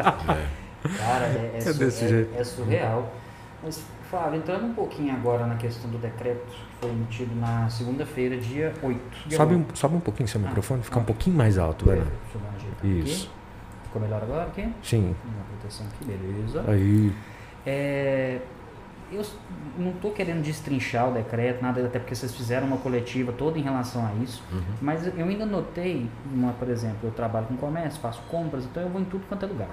[0.98, 2.30] Cara, é, é, É su- desse é- jeito.
[2.38, 3.12] é surreal.
[3.62, 3.80] Mas,
[4.12, 8.74] Flávio, entrando um pouquinho agora na questão do decreto que foi emitido na segunda-feira, dia
[8.82, 9.00] 8.
[9.26, 9.78] Dia sobe, um, 8.
[9.78, 11.04] sobe um pouquinho seu Ah, microfone, fica um ah.
[11.06, 12.06] pouquinho mais alto, ajeitada
[12.84, 13.24] Isso.
[13.24, 13.84] aqui.
[13.84, 14.68] Ficou melhor agora aqui?
[14.82, 15.16] Sim.
[15.24, 16.62] Uma proteção aqui, beleza.
[16.68, 17.10] Aí.
[17.64, 18.40] É,
[19.10, 19.24] eu
[19.78, 23.62] não estou querendo destrinchar o decreto, nada, até porque vocês fizeram uma coletiva toda em
[23.62, 24.60] relação a isso, Uhum.
[24.82, 28.90] mas eu ainda notei, uma, por exemplo, eu trabalho com comércio, faço compras, então eu
[28.90, 29.70] vou em tudo quanto é lugar.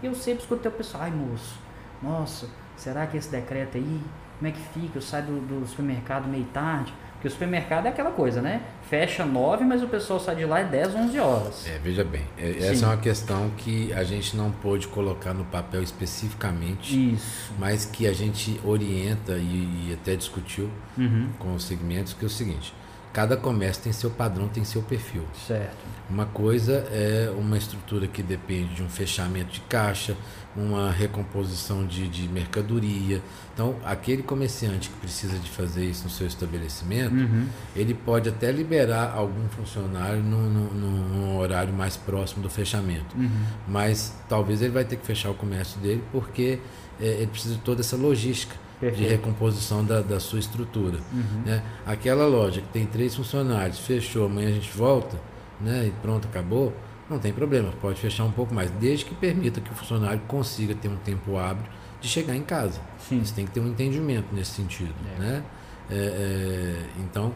[0.00, 1.58] E eu sempre escutei o pessoal, ai moço,
[2.00, 2.46] nossa,
[2.80, 4.00] será que esse decreto aí,
[4.38, 4.98] como é que fica?
[4.98, 8.62] Eu saio do, do supermercado meio tarde, porque o supermercado é aquela coisa, né?
[8.88, 11.66] Fecha nove, mas o pessoal sai de lá é 10, 11 horas.
[11.68, 12.84] É, veja bem, é- essa Sim.
[12.84, 17.52] é uma questão que a gente não pôde colocar no papel especificamente, Isso.
[17.58, 21.28] mas que a gente orienta e, e até discutiu Uhum.
[21.38, 22.72] com os segmentos, que é o seguinte,
[23.12, 25.24] cada comércio tem seu padrão, tem seu perfil.
[25.46, 25.76] Certo.
[26.08, 30.16] Uma coisa é uma estrutura que depende de um fechamento de caixa,
[30.56, 33.22] uma recomposição de, de mercadoria.
[33.54, 37.46] Então, aquele comerciante que precisa de fazer isso no seu estabelecimento, Uhum.
[37.76, 43.16] ele pode até liberar algum funcionário num horário mais próximo do fechamento.
[43.16, 43.30] Uhum.
[43.68, 46.58] Mas talvez ele vai ter que fechar o comércio dele porque
[47.00, 49.10] eh, ele precisa de toda essa logística de Perfeito.
[49.10, 50.98] recomposição da, da sua estrutura.
[51.12, 51.42] Uhum.
[51.44, 51.62] né?
[51.86, 55.16] Aquela loja que tem três funcionários, fechou, amanhã a gente volta,
[55.60, 55.86] né?
[55.86, 56.74] E pronto, acabou.
[57.10, 60.74] Não tem problema, pode fechar um pouco mais, desde que permita que o funcionário consiga
[60.76, 61.64] ter um tempo hábil
[62.00, 62.80] de chegar em casa.
[63.00, 63.22] Sim.
[63.24, 65.18] Você tem que ter um entendimento nesse sentido, É.
[65.20, 65.42] né?
[65.90, 67.32] É, é, então,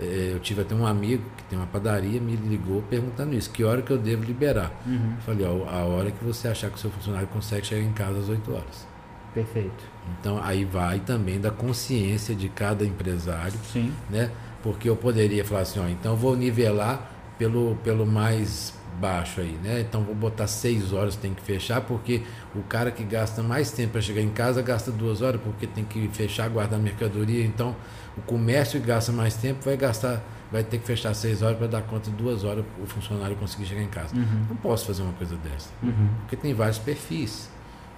[0.00, 3.62] é, eu tive até um amigo que tem uma padaria, me ligou perguntando isso, que
[3.62, 4.72] hora que eu devo liberar?
[4.86, 5.12] Uhum.
[5.16, 7.92] Eu falei, ó, a hora que você achar que o seu funcionário consegue chegar em
[7.92, 8.86] casa às 8 horas.
[9.34, 9.84] Perfeito.
[10.18, 13.92] Então, aí vai também da consciência de cada empresário, Sim.
[14.08, 14.30] né?
[14.62, 19.58] Porque eu poderia falar assim, ó, então eu vou nivelar pelo, pelo mais baixo aí,
[19.62, 19.80] né?
[19.80, 22.22] Então vou botar seis horas, tem que fechar, porque
[22.54, 25.84] o cara que gasta mais tempo para chegar em casa gasta duas horas, porque tem
[25.84, 27.44] que fechar, guardar mercadoria.
[27.44, 27.74] Então
[28.16, 31.66] o comércio que gasta mais tempo vai gastar vai ter que fechar seis horas para
[31.66, 34.16] dar conta de duas horas o funcionário conseguir chegar em casa.
[34.16, 34.46] Uhum.
[34.48, 36.08] Não posso fazer uma coisa dessa, Uhum.
[36.20, 37.50] porque tem vários perfis.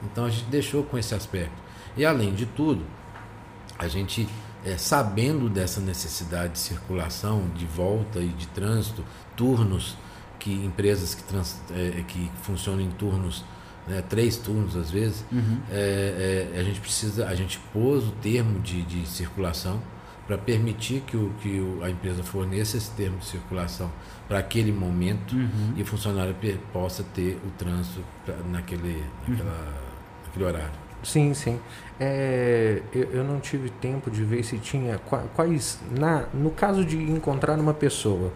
[0.03, 1.53] Então a gente deixou com esse aspecto.
[1.97, 2.83] E além de tudo,
[3.79, 4.29] a gente
[4.65, 9.05] é, sabendo dessa necessidade de circulação, de volta e de trânsito,
[9.37, 9.97] turnos
[10.41, 13.45] que empresas que, trans, é, que funcionam em turnos,
[13.86, 15.59] né, três turnos às vezes, Uhum.
[15.70, 19.80] é, é, a gente precisa, a gente pôs o termo de, de circulação
[20.26, 23.91] para permitir que, o, que o, a empresa forneça esse termo de circulação
[24.28, 25.74] para aquele momento Uhum.
[25.76, 26.34] e o funcionário
[26.72, 29.72] possa ter o trânsito pra- naquele, naquela,
[30.26, 30.80] naquele horário.
[31.03, 31.59] Sim, sim.
[31.99, 35.80] É, eu, eu não tive tempo de ver se tinha qua- quais.
[35.99, 38.30] Na, no caso de encontrar uma pessoa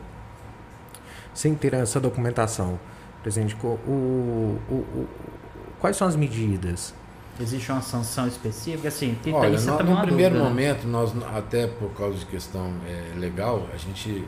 [1.35, 2.79] sem ter essa documentação,
[3.23, 5.09] presidente, o, o, o-
[5.81, 6.95] quais são as medidas?
[7.41, 8.87] Existe uma sanção específica?
[8.87, 10.49] Assim, tem, Olha, isso é no, no primeiro dúvida, né?
[10.49, 14.25] momento, nós, até por causa de questão é, legal, a gente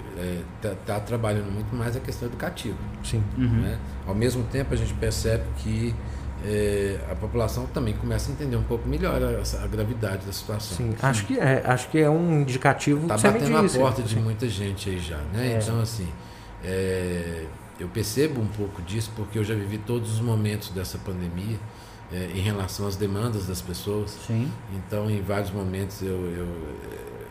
[0.60, 2.76] está trabalhando muito mais a questão educativa.
[3.04, 3.22] Sim.
[3.38, 3.60] Uhum.
[3.60, 3.78] Né?
[4.08, 5.94] Ao mesmo tempo, a gente percebe que
[6.44, 10.76] é, a população também começa a entender um pouco melhor a, a gravidade da situação.
[10.76, 10.94] Sim.
[11.00, 14.02] Acho que é, acho que é um indicativo Está que você me batendo a porta
[14.02, 15.52] de muita gente aí já, né?
[15.52, 15.58] É.
[15.62, 16.08] Então, assim,
[16.66, 17.46] é,
[17.78, 21.58] eu percebo um pouco disso porque eu já vivi todos os momentos dessa pandemia
[22.12, 24.10] é, em relação às demandas das pessoas.
[24.26, 24.50] Sim.
[24.74, 27.26] Então, em vários momentos, eu, eu eh,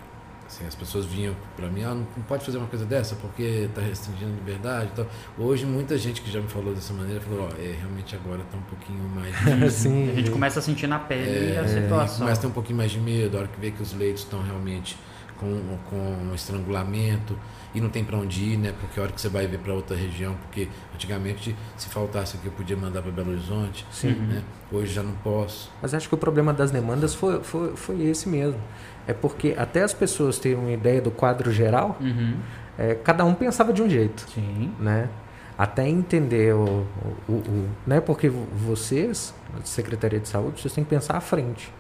[0.48, 3.42] assim, as pessoas vinham para mim, ah, não, não pode fazer uma coisa dessa porque
[3.42, 4.90] está restringindo a liberdade.
[4.94, 5.08] Então,
[5.38, 8.58] hoje, muita gente que já me falou dessa maneira falou, ó, é, realmente agora está
[8.58, 9.34] um pouquinho mais.
[9.74, 10.12] Sim.
[10.12, 12.20] A gente começa a sentir na pele É, a situação.
[12.20, 14.24] começa a ter um pouquinho mais de medo, a hora que vê que os leitos
[14.24, 14.98] estão realmente
[15.40, 17.38] com, com um estrangulamento
[17.74, 18.74] e não tem para onde ir, né?
[18.80, 22.46] Porque a hora que você vai ver para outra região, porque antigamente se faltasse aqui
[22.48, 24.12] eu podia mandar para Belo Horizonte, Sim.
[24.14, 24.42] né?
[24.72, 25.72] Hoje já não posso.
[25.82, 28.60] Mas acho que o problema das demandas foi, foi, foi esse mesmo.
[29.08, 32.36] É porque até as pessoas terem uma ideia do quadro geral, Uhum.
[32.78, 34.26] é, cada um pensava de um jeito.
[34.34, 34.72] Sim.
[34.80, 35.10] né?
[35.58, 36.86] Até entender o,
[37.30, 38.02] o, o- né?
[38.02, 39.34] Porque vo- vocês,
[39.64, 41.72] Secretaria de Saúde, vocês têm que pensar à frente,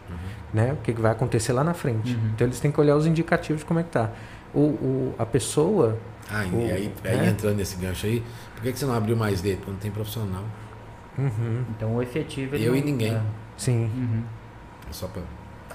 [0.54, 0.72] né?
[0.74, 2.14] O que, que vai acontecer lá na frente.
[2.16, 2.30] Uhum.
[2.34, 4.10] Então eles têm que olhar os indicativos de como é que tá.
[4.54, 5.98] O, o, a pessoa,
[6.32, 7.30] Ah, O- e aí, aí né?
[7.30, 8.24] entrando nesse gancho aí,
[8.54, 9.58] por que, que você não abriu mais leito?
[9.60, 10.44] Porque não tem profissional.
[11.18, 12.56] uhum, Então o efetivo.
[12.56, 13.14] ele Eu não- e ninguém.
[13.14, 13.22] é.
[13.58, 14.24] sim, Uhum.
[14.90, 15.22] É Só para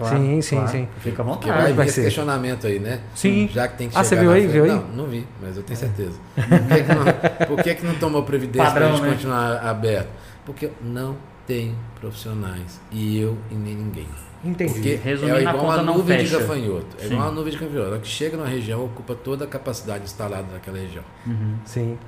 [0.01, 0.71] Claro, Sim, sim, claro.
[0.71, 0.89] sim.
[1.01, 1.47] Fica à vontade.
[1.53, 2.03] vai vai vir esse ser.
[2.05, 3.01] questionamento aí, né?
[3.15, 4.41] sim, Já que tem que Ah, chegar você viu aí?
[4.49, 4.71] frente- Viu aí?
[4.71, 6.19] Não, não vi, mas eu tenho certeza.
[6.35, 9.11] Por que, que não, por que, que não tomou previdência para a gente né?
[9.11, 10.09] continuar aberto?
[10.47, 12.81] Porque não tem profissionais.
[12.91, 14.09] E eu e nem ninguém.
[14.43, 14.73] entendi.
[14.73, 16.37] Porque Resumindo, é igual uma não nuvem fecha.
[16.37, 16.87] de gafanhoto.
[16.99, 17.07] É Sim.
[17.13, 17.87] igual uma nuvem de gafanhoto.
[17.87, 21.05] A hora que chega numa região, ocupa toda a capacidade instalada naquela região.
[21.27, 21.57] Uhum.
[21.67, 21.99] Sim,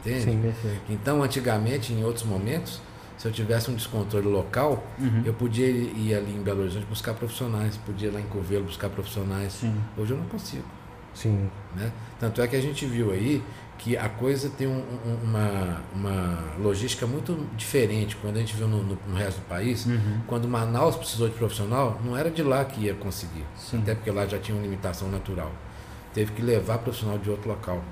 [0.00, 0.22] Entende?
[0.22, 0.80] sim, Perfeito.
[0.88, 2.80] Então, antigamente, em outros momentos,
[3.24, 5.22] se eu tivesse um descontrole local, Uhum.
[5.24, 8.90] eu podia ir ali em Belo Horizonte buscar profissionais, podia ir lá em Covelo buscar
[8.90, 9.54] profissionais.
[9.54, 9.74] Sim.
[9.96, 10.62] Hoje eu não consigo.
[11.14, 11.90] sim, Né?
[12.20, 13.42] Tanto é que a gente viu aí
[13.78, 14.84] que a coisa tem um-
[15.22, 18.14] uma, uma logística muito diferente.
[18.16, 20.20] Quando a gente viu no, no- no resto do país, Uhum.
[20.26, 23.44] quando Manaus precisou de profissional, não era de lá que ia conseguir.
[23.56, 23.78] Sim.
[23.78, 25.50] Até porque lá já tinha uma limitação natural.
[26.12, 27.82] Teve que levar profissional de outro local.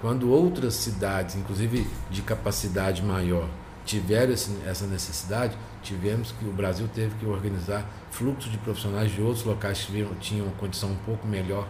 [0.00, 3.48] Quando outras cidades, inclusive de capacidade maior,
[3.86, 9.22] tiveram esse- essa necessidade, tivemos que o Brasil teve que organizar fluxo de profissionais de
[9.22, 11.66] outros locais que tinham- tinham uma condição um pouco melhor.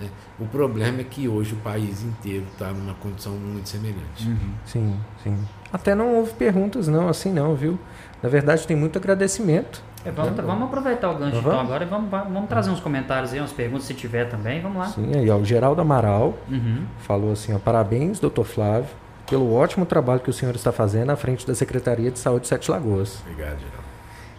[0.00, 0.08] né?
[0.38, 4.26] O problema é que hoje o país inteiro está numa condição muito semelhante.
[4.26, 4.52] Uhum.
[4.64, 5.36] sim, sim.
[5.70, 7.78] Até não houve perguntas não, assim não, viu?
[8.22, 9.82] Na verdade tem muito agradecimento.
[10.02, 11.48] É, vamos, vamos aproveitar o gancho Vamos?
[11.48, 14.62] então agora e vamos, vamos trazer uns comentários aí, umas perguntas se tiver também.
[14.62, 14.86] Vamos lá.
[14.86, 16.86] Sim, aí ó, o Geraldo Amaral Uhum.
[17.00, 18.88] falou assim, ó, parabéns, doutor Flávio,
[19.30, 22.48] pelo ótimo trabalho que o senhor está fazendo à frente da Secretaria de Saúde de
[22.48, 23.20] Sete Lagoas.
[23.22, 23.80] Obrigado, Geraldo.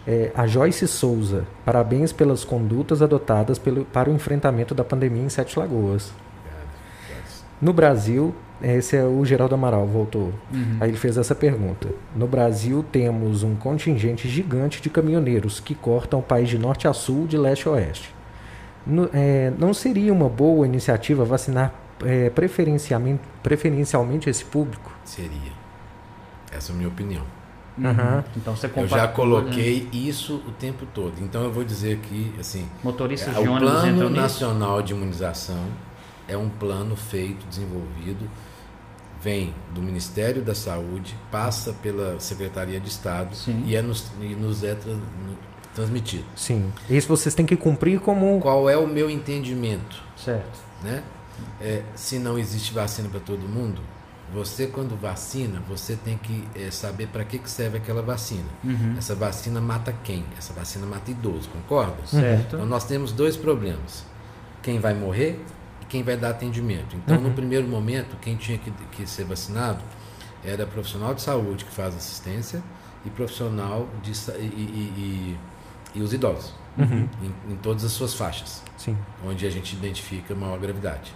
[0.06, 5.28] É, a Joyce Souza, parabéns pelas condutas adotadas pelo, para o enfrentamento da pandemia em
[5.28, 6.12] Sete Lagoas.
[6.40, 6.68] Obrigado.
[7.04, 7.44] Obrigado.
[7.60, 10.32] No Brasil, esse é o Geraldo Amaral, voltou.
[10.52, 10.76] Uhum.
[10.80, 11.88] Aí ele fez essa pergunta.
[12.14, 16.92] No Brasil, temos um contingente gigante de caminhoneiros que cortam o país de norte a
[16.92, 18.12] sul, de leste a oeste.
[18.84, 21.72] No- é, não seria uma boa iniciativa vacinar
[22.04, 24.92] é, preferencialmente, preferencialmente esse público?
[25.04, 25.52] Seria.
[26.50, 27.22] Essa é a minha opinião.
[27.78, 28.22] Uhum.
[28.36, 29.08] Então você Eu já né?
[29.08, 31.14] coloquei isso o tempo todo.
[31.20, 34.10] Então eu vou dizer que, assim, Motoristas é, de o Plano nisso?
[34.20, 35.64] Nacional de Imunização
[36.28, 38.28] é um plano feito, desenvolvido,
[39.22, 43.62] vem do Ministério da Saúde, passa pela Secretaria de Estado Sim.
[43.66, 45.38] e, é nos, e nos é tra- no-
[45.74, 46.24] transmitido.
[46.36, 46.70] Sim.
[46.90, 48.38] Isso vocês têm que cumprir como.
[48.40, 50.02] Qual é o meu entendimento?
[50.16, 50.60] Certo.
[50.84, 51.02] né?
[51.60, 53.80] É, se não existe vacina para todo mundo,
[54.32, 58.48] você quando vacina, você tem que é, saber para que, que serve aquela vacina.
[58.64, 58.94] Uhum.
[58.96, 60.24] Essa vacina mata quem?
[60.38, 62.06] Essa vacina mata idoso, concorda?
[62.06, 62.56] Certo.
[62.56, 64.04] Então nós temos dois problemas:
[64.62, 65.38] quem vai morrer
[65.82, 66.96] e quem vai dar atendimento.
[66.96, 67.24] Então, uhum.
[67.24, 69.82] no primeiro momento, quem tinha que, que ser vacinado
[70.44, 72.62] era profissional de saúde que faz assistência
[73.04, 75.36] e profissional de e, e,
[75.94, 77.08] e, e os idosos uhum.
[77.22, 78.96] em, em, todas as suas faixas, Sim.
[79.24, 81.14] onde a gente identifica maior gravidade.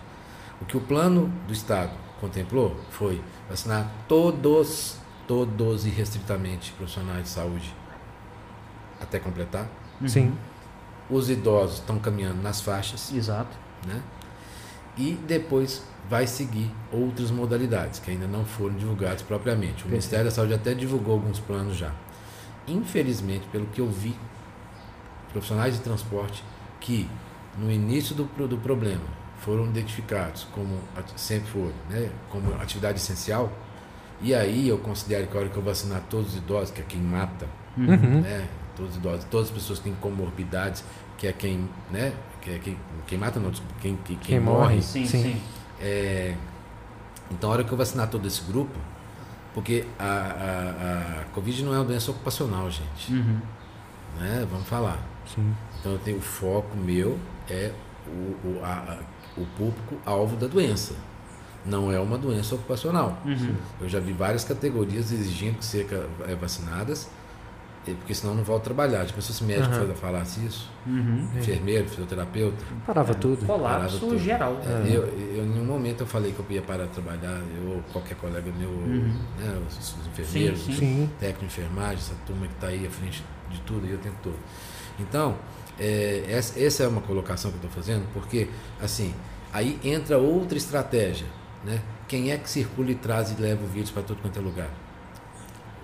[0.60, 4.96] O que o plano do Estado contemplou foi vacinar todos,
[5.26, 7.74] todos irrestritamente profissionais de saúde
[9.00, 9.68] até completar.
[10.00, 10.08] Uhum.
[10.08, 10.38] Sim.
[11.10, 13.12] Os idosos estão caminhando nas faixas.
[13.12, 13.56] Exato.
[13.86, 14.02] Né?
[14.96, 19.84] E depois vai seguir outras modalidades que ainda não foram divulgadas propriamente.
[19.84, 21.92] O Ministério da Saúde até divulgou alguns planos já.
[22.66, 24.16] Infelizmente, pelo que eu vi,
[25.32, 26.42] profissionais de transporte
[26.80, 27.08] que
[27.58, 29.04] no início do, do problema
[29.46, 30.76] foram identificados como
[31.14, 33.50] sempre foram, né, como atividade essencial.
[34.20, 36.84] E aí eu considero que a hora que eu vacinar todos os idosos, que é
[36.84, 37.46] quem mata,
[37.78, 38.20] uhum.
[38.22, 40.82] né, todos os idosos, todas as pessoas que têm comorbidades,
[41.16, 42.76] que é quem, né, que é quem,
[43.06, 44.58] quem mata não, quem, quem, quem morre.
[44.58, 44.82] morre.
[44.82, 45.22] Sim, sim.
[45.22, 45.42] sim.
[45.80, 46.34] É,
[47.30, 48.76] então a hora que eu vacinar todo esse grupo,
[49.54, 53.12] porque a, a, a Covid não é uma doença ocupacional, gente.
[53.12, 53.40] Uhum.
[54.18, 54.46] Né?
[54.50, 54.98] Vamos falar.
[55.32, 55.54] Sim.
[55.78, 57.16] Então eu tenho o foco meu
[57.48, 57.70] é
[58.06, 58.98] o, o, a,
[59.36, 60.94] o público alvo da doença.
[61.64, 63.18] Não é uma doença ocupacional.
[63.24, 63.54] Uhum.
[63.80, 67.08] Eu já vi várias categorias exigindo que sejam é, vacinadas,
[67.94, 69.04] porque senão não volta a trabalhar.
[69.06, 69.94] Tipo, se médico uhum.
[69.94, 71.28] falasse isso, uhum.
[71.36, 72.64] enfermeiro, fisioterapeuta.
[72.86, 73.46] Parava é, tudo.
[73.46, 74.18] Colapso tudo.
[74.18, 74.60] geral.
[74.64, 77.82] É, eu, eu, em nenhum momento eu falei que eu ia parar de trabalhar, eu
[77.92, 79.12] qualquer colega meu, uhum.
[79.38, 81.10] né, os, os enfermeiros, sim, sim.
[81.18, 84.16] técnico de enfermagem, essa turma que está aí à frente de tudo, eu o tempo
[84.22, 84.38] todo.
[84.98, 85.36] Então,
[85.78, 88.48] é, essa, essa é uma colocação que eu estou fazendo, porque,
[88.80, 89.14] assim,
[89.52, 91.26] aí entra outra estratégia,
[91.64, 91.80] né?
[92.08, 94.70] Quem é que circula e traz e leva o vírus para todo quanto é lugar?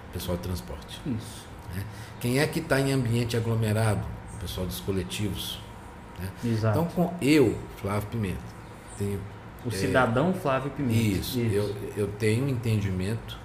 [0.09, 1.01] O pessoal de transporte.
[1.05, 1.47] Isso.
[1.75, 1.85] Né?
[2.21, 4.07] Quem é que está em ambiente aglomerado?
[4.35, 5.59] O pessoal dos coletivos.
[6.19, 6.29] Né?
[6.45, 6.79] Exato.
[6.79, 8.39] Então, com eu, Flávio Pimenta,
[8.97, 9.21] tenho.
[9.65, 10.95] O é, cidadão Flávio Pimenta.
[10.95, 11.55] Isso, isso.
[11.55, 13.39] Eu, eu tenho entendimento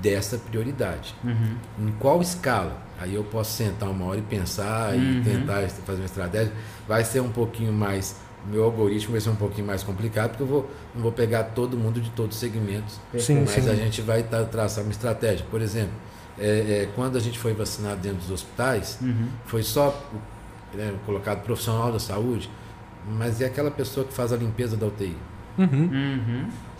[0.00, 1.14] dessa prioridade.
[1.22, 1.56] Uhum.
[1.78, 2.82] Em qual escala?
[2.98, 5.20] Aí eu posso sentar uma hora e pensar uhum.
[5.20, 6.52] e tentar fazer uma estratégia.
[6.86, 8.16] Vai ser um pouquinho mais.
[8.46, 11.78] Meu algoritmo vai ser um pouquinho mais complicado, porque eu vou, não vou pegar todo
[11.78, 13.00] mundo de todos os segmentos.
[13.18, 13.70] Sim, mas sim.
[13.70, 15.46] a gente vai traçar uma estratégia.
[15.50, 15.94] Por exemplo,
[16.38, 16.48] é,
[16.82, 19.28] é, quando a gente foi vacinado dentro dos hospitais, uhum.
[19.46, 19.98] foi só
[20.74, 22.50] né, colocado profissional da saúde,
[23.08, 25.16] mas é aquela pessoa que faz a limpeza da UTI.
[25.56, 25.88] Uhum.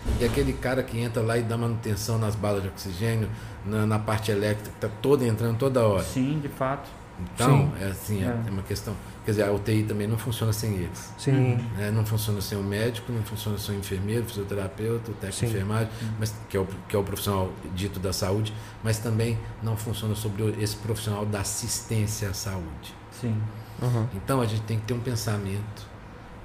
[0.05, 0.13] Uhum.
[0.19, 3.29] E aquele cara que entra lá e dá manutenção nas balas de oxigênio,
[3.65, 6.03] na, na parte elétrica, que está toda entrando toda hora.
[6.03, 6.89] Sim, de fato.
[7.19, 7.83] Então, Sim.
[7.83, 8.27] é assim, é.
[8.27, 8.51] é.
[8.51, 8.93] uma questão.
[9.23, 11.13] Quer dizer, a UTI também não funciona sem eles.
[11.17, 11.55] Sim.
[11.77, 11.89] Né?
[11.91, 15.45] Não funciona sem o médico, não funciona sem o enfermeiro, fisioterapeuta, o técnico Sim.
[15.47, 15.89] de enfermagem,
[16.19, 18.53] mas, que, é o, que é o profissional dito da saúde,
[18.83, 22.93] mas também não funciona sobre esse profissional da assistência à saúde.
[23.11, 23.41] Sim.
[23.81, 24.07] Uhum.
[24.13, 25.87] Então a gente tem que ter um pensamento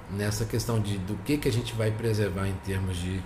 [0.09, 3.21] nessa questão de do que, que a gente vai preservar em termos de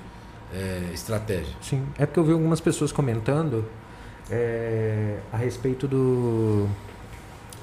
[0.54, 1.54] é, estratégia.
[1.62, 3.66] Sim, é porque eu vi algumas pessoas comentando
[4.30, 6.68] é, a respeito do.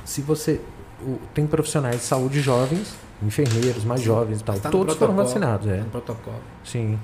[0.05, 0.61] Se você.
[1.01, 5.15] O, tem profissionais de saúde jovens, enfermeiros mais Sim, jovens e tal, tá todos foram
[5.15, 5.67] vacinados.
[5.67, 5.79] É.
[5.79, 6.37] No protocolo.
[6.65, 6.99] Sim.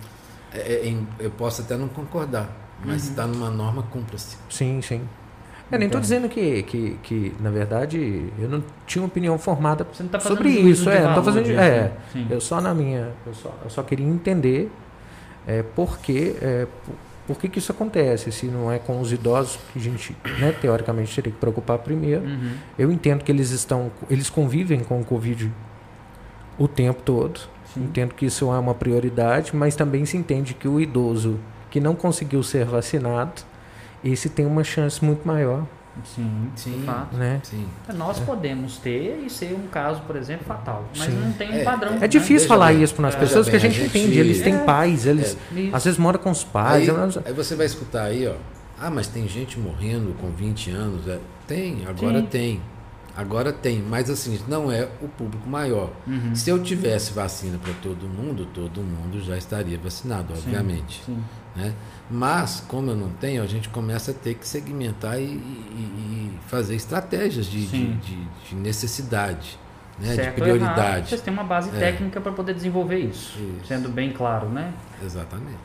[0.53, 2.49] É, é, eu posso até não concordar,
[2.85, 3.33] mas está uhum.
[3.33, 4.37] numa norma, cumpra-se.
[4.49, 5.03] Sim, sim.
[5.71, 9.87] Eu nem estou dizendo que, que, que, na verdade, eu não tinha uma opinião formada
[10.11, 10.89] tá sobre isso.
[10.89, 12.27] É, não tô fazendo, disso, é, né?
[12.31, 14.73] eu só na minha, eu só, eu só queria entender
[15.49, 16.67] é, por, que, é,
[17.27, 20.53] por, que, que isso acontece, se não é com os idosos que a gente, né,
[20.53, 22.25] teoricamente, teria que preocupar primeiro.
[22.25, 22.53] Uhum.
[22.79, 25.51] Eu entendo que eles estão, eles convivem com o Covid
[26.59, 27.41] o tempo todo.
[27.73, 27.85] Sim.
[27.85, 31.41] Entendo que isso é uma prioridade, mas também se entende que o idoso
[31.71, 33.43] que não conseguiu ser vacinado,
[34.05, 35.67] esse tem uma chance muito maior
[36.05, 37.17] Sim, sim, fato.
[37.17, 37.41] Né?
[37.43, 37.67] sim.
[37.95, 38.25] Nós é.
[38.25, 41.19] podemos ter e ser um caso, por exemplo, fatal, mas sim.
[41.19, 41.99] não tem um é, padrão.
[42.01, 42.49] É, é difícil né?
[42.49, 44.19] falar bem, isso para as pessoas bem, que a gente, a gente, entende.
[44.19, 44.65] Eles têm é.
[44.65, 45.71] pais, eles é.
[45.73, 46.89] às vezes moram com os pais.
[46.89, 48.35] Aí, aí, você vai escutar aí, ó.
[48.81, 51.03] Ah, mas tem gente morrendo com 20 anos.
[51.47, 52.27] Tem, agora sim.
[52.27, 52.61] tem.
[53.19, 55.91] Agora tem, mas assim, não é o público maior.
[56.07, 56.37] Uhum.
[56.37, 61.03] Se eu tivesse vacina para todo mundo, todo mundo já estaria vacinado, obviamente.
[61.05, 61.61] Sim, sim.
[61.61, 61.75] Né?
[62.09, 66.39] Mas, como eu não tenho, a gente começa a ter que segmentar e, e, e
[66.47, 69.59] fazer estratégias de, de, de, de, necessidade,
[69.99, 70.15] né?
[70.15, 71.09] de prioridade.
[71.09, 71.81] Vocês têm uma base é.
[71.81, 74.73] técnica para poder desenvolver isso, isso, sendo bem claro, né?
[75.05, 75.59] Exatamente.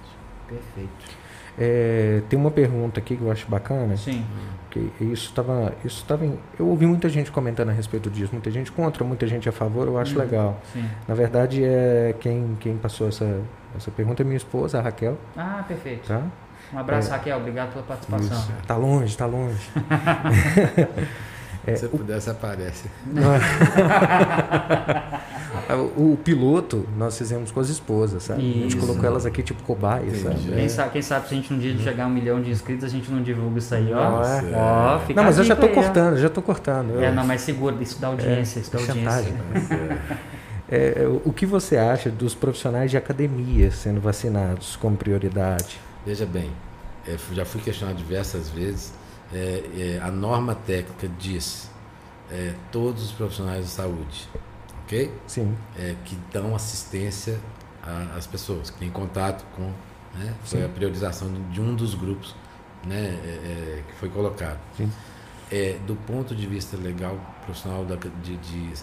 [0.47, 1.23] Perfeito.
[1.55, 3.95] É, tem uma pergunta aqui que eu acho bacana.
[3.95, 4.25] Sim.
[4.99, 6.25] Isso estava, isso estava.
[6.57, 9.87] Eu ouvi muita gente comentando a respeito disso, muita gente contra, muita gente a favor.
[9.87, 10.59] Eu acho hum, legal.
[10.71, 10.89] Sim.
[11.07, 13.41] Na verdade, é quem, quem passou essa,
[13.75, 15.17] essa pergunta é minha esposa, a Raquel.
[15.37, 16.07] Ah, perfeito.
[16.07, 16.21] Tá?
[16.73, 17.37] Um abraço, é, Raquel.
[17.37, 18.37] Obrigado pela participação.
[18.37, 18.53] Isso.
[18.65, 19.69] Tá longe, tá longe.
[21.65, 21.89] é, Se o...
[21.89, 22.89] pudesse, aparece.
[25.95, 28.41] O, o, piloto nós fizemos com as esposas, sabe?
[28.41, 28.57] Isso.
[28.57, 30.35] A gente colocou elas aqui tipo cobaias, sabe?
[30.35, 30.91] Quem, sabe?
[30.91, 33.09] quem sabe se a gente um dia chegar a um milhão de inscritos, a gente
[33.09, 34.11] não divulga isso aí, ó.
[34.11, 34.55] Nossa, é.
[34.55, 36.17] ó fica não, mas eu já tô aí, cortando, ó.
[36.17, 37.01] já tô cortando.
[37.01, 39.33] É, não, mas segura, isso dá audiência, é, isso dá audiência.
[40.75, 45.79] É, o que você acha dos profissionais de academia sendo vacinados como prioridade?
[46.03, 46.49] Veja bem,
[47.07, 48.91] é, já fui questionado diversas vezes.
[49.33, 51.69] É, é, a norma técnica diz
[52.31, 54.29] é, todos os profissionais de saúde,
[54.83, 55.11] ok?
[55.27, 55.55] Sim.
[55.77, 57.39] É, que dão assistência
[58.15, 59.71] às pessoas, que têm contato com.
[60.17, 60.65] Né, foi Sim.
[60.65, 62.35] a priorização de um dos grupos
[62.85, 63.19] né,
[63.87, 64.59] que foi colocado.
[64.77, 64.91] Sim.
[65.87, 68.73] do ponto de vista legal, profissional da, de, de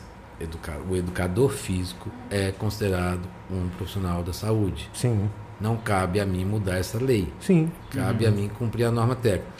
[0.40, 4.90] educar, o educador físico é considerado um profissional da saúde.
[4.92, 5.30] Sim.
[5.60, 7.32] Não cabe a mim mudar essa lei.
[7.40, 7.70] Sim.
[7.90, 8.32] Cabe uhum.
[8.32, 9.59] a mim cumprir a norma técnica.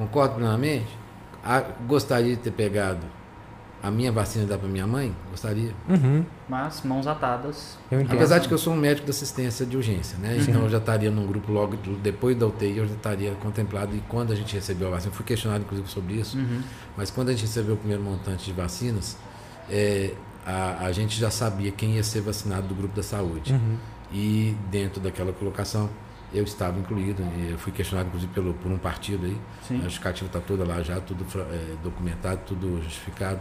[0.00, 0.88] Concordo plenamente?
[1.44, 3.06] Ah, gostaria de ter pegado
[3.82, 5.14] a minha vacina dar para minha mãe?
[5.30, 5.74] Gostaria.
[5.86, 6.24] Uhum.
[6.48, 7.76] Mas mãos atadas.
[8.08, 10.38] Apesar de que eu sou um médico de assistência de urgência, né?
[10.40, 10.50] Sim.
[10.50, 13.94] Então eu já estaria num grupo logo depois da UTI, eu já estaria contemplado.
[13.94, 16.62] E quando a gente recebeu a vacina, fui questionado inclusive sobre isso, uhum.
[16.96, 19.18] mas quando a gente recebeu o primeiro montante de vacinas,
[19.68, 20.14] é,
[20.46, 23.52] a, a, gente já sabia quem ia ser vacinado do grupo da saúde.
[23.52, 23.76] Uhum.
[24.10, 25.90] E dentro daquela colocação,
[26.32, 27.22] eu estava incluído.
[27.48, 29.36] eu fui questionado, inclusive, pelo, por um partido aí.
[29.66, 29.80] Sim.
[29.80, 33.40] A justificativa está toda lá já, tudo é, documentado, tudo justificado.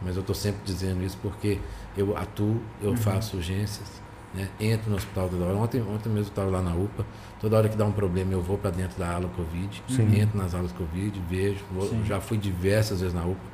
[0.00, 1.58] Mas eu estou sempre dizendo isso porque
[1.96, 2.96] eu atuo, eu uhum.
[2.96, 4.02] faço urgências,
[4.34, 4.48] né?
[4.58, 5.56] entro no hospital toda hora.
[5.56, 7.06] Ontem, ontem mesmo eu estava lá na UPA.
[7.40, 10.20] Toda hora que dá um problema, eu vou para dentro da ala Covid, Sim.
[10.20, 11.60] entro nas alas Covid, vejo.
[11.72, 13.52] Vou, já fui diversas vezes na UPA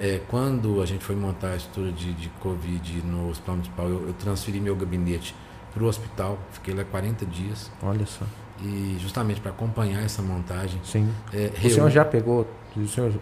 [0.00, 4.08] é, quando a gente foi montar a estrutura de, de Covid no Hospital Municipal, eu,
[4.08, 5.34] eu transferi meu gabinete
[5.78, 7.70] para o hospital, fiquei lá 40 dias.
[7.82, 8.24] Olha só.
[8.60, 10.80] E justamente para acompanhar essa montagem.
[10.84, 11.08] Sim.
[11.32, 12.46] É, o senhor já pegou?
[12.76, 13.12] O senhor...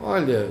[0.00, 0.50] Olha,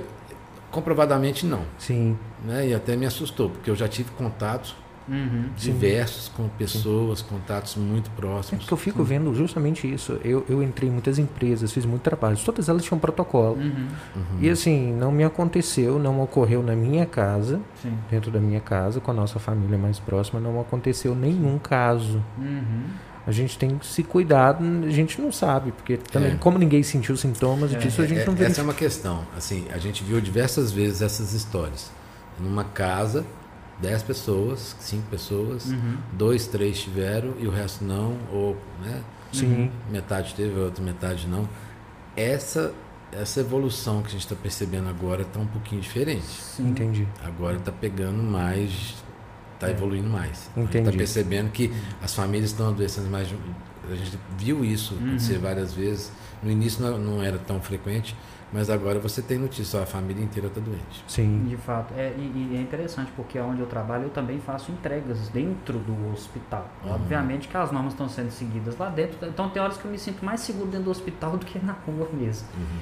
[0.70, 1.64] comprovadamente não.
[1.78, 2.18] Sim.
[2.44, 2.68] Né?
[2.68, 4.74] E até me assustou, porque eu já tive contatos
[5.10, 6.30] Uhum, diversos sim.
[6.36, 7.24] com pessoas, sim.
[7.28, 8.64] contatos muito próximos.
[8.64, 10.20] É que eu fico vendo justamente isso.
[10.24, 12.38] Eu, eu entrei em muitas empresas, fiz muito trabalho.
[12.44, 13.56] Todas elas tinham protocolo.
[13.56, 13.88] Uhum.
[14.14, 14.38] Uhum.
[14.40, 17.92] E assim, não me aconteceu, não ocorreu na minha casa, sim.
[18.08, 22.22] dentro da minha casa, com a nossa família mais próxima, não aconteceu nenhum caso.
[22.38, 22.84] Uhum.
[23.26, 26.36] A gente tem que se cuidar, a gente não sabe, porque também, é.
[26.36, 27.78] como ninguém sentiu sintomas é.
[27.78, 28.44] disso, a gente é, não vê.
[28.44, 29.26] Essa é uma questão.
[29.36, 31.90] Assim, a gente viu diversas vezes essas histórias.
[32.38, 33.26] Numa casa
[33.80, 35.96] 10 pessoas, 5 pessoas, uhum.
[36.12, 39.02] dois, três tiveram e o resto não, ou né?
[39.32, 39.70] Sim.
[39.90, 41.48] metade teve, a outra metade não.
[42.16, 42.74] Essa
[43.12, 46.26] essa evolução que a gente está percebendo agora está um pouquinho diferente.
[46.26, 46.68] Sim.
[46.68, 47.08] Entendi.
[47.24, 48.94] Agora está pegando mais,
[49.54, 49.72] está é.
[49.72, 50.50] evoluindo mais.
[50.56, 50.78] Entendi.
[50.78, 51.72] está percebendo que
[52.02, 53.28] as famílias estão adoecendo mais.
[53.90, 55.40] A gente viu isso acontecer uhum.
[55.40, 56.12] várias vezes.
[56.42, 58.16] No início não, não era tão frequente,
[58.52, 61.04] mas agora você tem notícia, a família inteira está doente.
[61.06, 61.46] Sim.
[61.48, 61.94] De fato.
[61.96, 66.12] É, e, e, é interessante porque onde eu trabalho eu também faço entregas dentro do
[66.12, 66.68] hospital.
[66.84, 66.94] Uhum.
[66.94, 69.24] Obviamente que as normas estão sendo seguidas lá dentro.
[69.28, 71.72] Então tem horas que eu me sinto mais seguro dentro do hospital do que na
[71.86, 72.48] rua mesmo.
[72.54, 72.78] Uhum.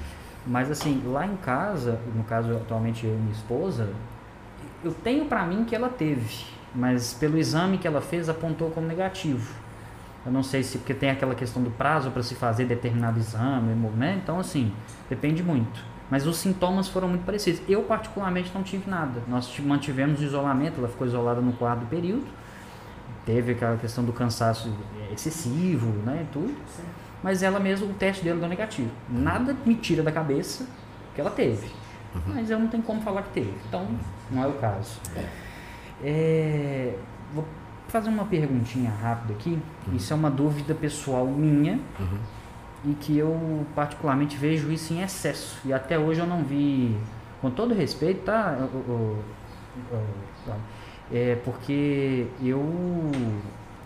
[0.47, 3.93] Mas assim, lá em casa, no caso atualmente eu e minha esposa,
[4.83, 6.47] eu tenho para mim que ela teve.
[6.75, 9.68] Mas pelo exame que ela fez apontou como negativo.
[10.29, 13.75] Eu não sei se porque tem aquela questão do prazo para se fazer determinado exame,
[13.97, 14.21] né?
[14.23, 14.71] Então assim,
[15.09, 15.83] depende muito.
[16.11, 17.63] Mas os sintomas foram muito parecidos.
[17.67, 19.23] Eu particularmente não tive nada.
[19.27, 22.27] Nós mantivemos o isolamento, ela ficou isolada no quarto período.
[23.25, 24.71] Teve aquela questão do cansaço
[25.11, 26.55] excessivo, né, tudo.
[27.23, 28.91] Mas ela mesmo, o teste dela deu negativo.
[29.09, 30.67] Nada me tira da cabeça
[31.15, 31.69] que ela teve.
[32.15, 32.35] Uhum.
[32.35, 33.55] Mas eu não tenho como falar que teve.
[33.67, 33.89] Então,
[34.31, 35.01] não é o caso.
[35.17, 35.25] É,
[36.03, 36.99] é
[37.33, 37.47] vou
[37.89, 39.59] fazer uma perguntinha rápida aqui.
[39.87, 39.97] Uhum.
[39.97, 42.19] Isso é uma dúvida pessoal minha uhum.
[42.85, 45.59] e que eu particularmente vejo isso em excesso.
[45.65, 46.97] E até hoje eu não vi,
[47.41, 48.57] com todo respeito, tá?
[51.13, 52.63] é porque eu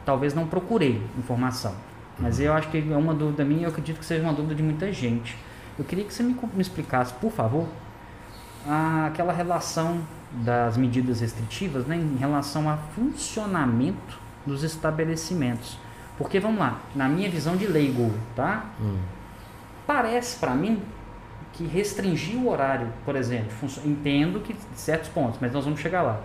[0.05, 1.75] talvez não procurei informação.
[2.19, 2.45] Mas uhum.
[2.47, 4.63] eu acho que é uma dúvida minha e eu acredito que seja uma dúvida de
[4.63, 5.37] muita gente.
[5.79, 7.67] Eu queria que você me, me explicasse, por favor,
[9.07, 10.01] aquela relação
[10.33, 15.79] das medidas restritivas né, em relação ao funcionamento dos estabelecimentos.
[16.17, 18.67] Porque vamos lá, na minha visão de leigo, tá?
[18.81, 18.99] Hum.
[19.87, 20.81] Parece para mim
[21.53, 23.51] que restringir o horário, por exemplo,
[23.85, 26.21] entendo que certos pontos, mas nós vamos chegar lá.